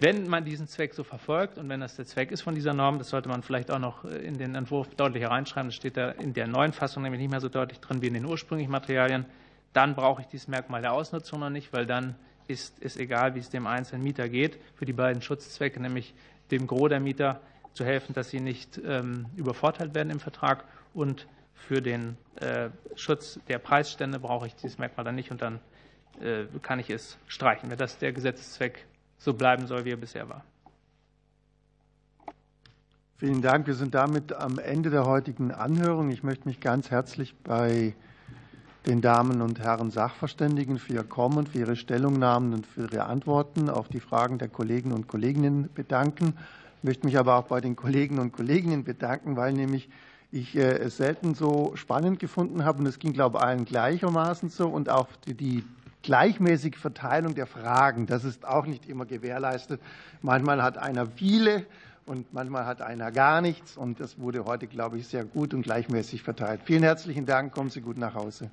[0.00, 2.98] Wenn man diesen Zweck so verfolgt und wenn das der Zweck ist von dieser Norm,
[2.98, 6.34] das sollte man vielleicht auch noch in den Entwurf deutlicher reinschreiben, das steht da in
[6.34, 9.24] der neuen Fassung nämlich nicht mehr so deutlich drin wie in den ursprünglichen Materialien,
[9.72, 13.38] dann brauche ich dieses Merkmal der Ausnutzung noch nicht, weil dann ist es egal, wie
[13.38, 16.14] es dem einzelnen Mieter geht, für die beiden Schutzzwecke, nämlich
[16.50, 17.40] dem Gros der Mieter
[17.72, 23.40] zu helfen, dass sie nicht ähm, übervorteilt werden im Vertrag und für den äh, Schutz
[23.48, 25.60] der Preisstände brauche ich dieses Merkmal dann nicht und dann
[26.20, 27.70] äh, kann ich es streichen.
[27.70, 28.84] Wenn das der Gesetzeszweck
[29.18, 30.44] so bleiben soll, wie er bisher war.
[33.16, 33.66] Vielen Dank.
[33.66, 36.10] Wir sind damit am Ende der heutigen Anhörung.
[36.10, 37.94] Ich möchte mich ganz herzlich bei
[38.86, 43.70] den Damen und Herren Sachverständigen für ihr Kommen, für ihre Stellungnahmen und für ihre Antworten
[43.70, 46.34] auf die Fragen der Kollegen und Kolleginnen bedanken.
[46.78, 49.88] Ich möchte mich aber auch bei den Kollegen und Kolleginnen bedanken, weil nämlich
[50.32, 54.50] ich äh, es selten so spannend gefunden habe und es ging, glaube ich, allen gleichermaßen
[54.50, 55.64] so und auch die
[56.02, 59.80] gleichmäßige Verteilung der Fragen, das ist auch nicht immer gewährleistet.
[60.20, 61.64] Manchmal hat einer viele
[62.06, 65.62] und manchmal hat einer gar nichts und das wurde heute, glaube ich, sehr gut und
[65.62, 66.60] gleichmäßig verteilt.
[66.64, 68.50] Vielen herzlichen Dank, kommen Sie gut nach Hause.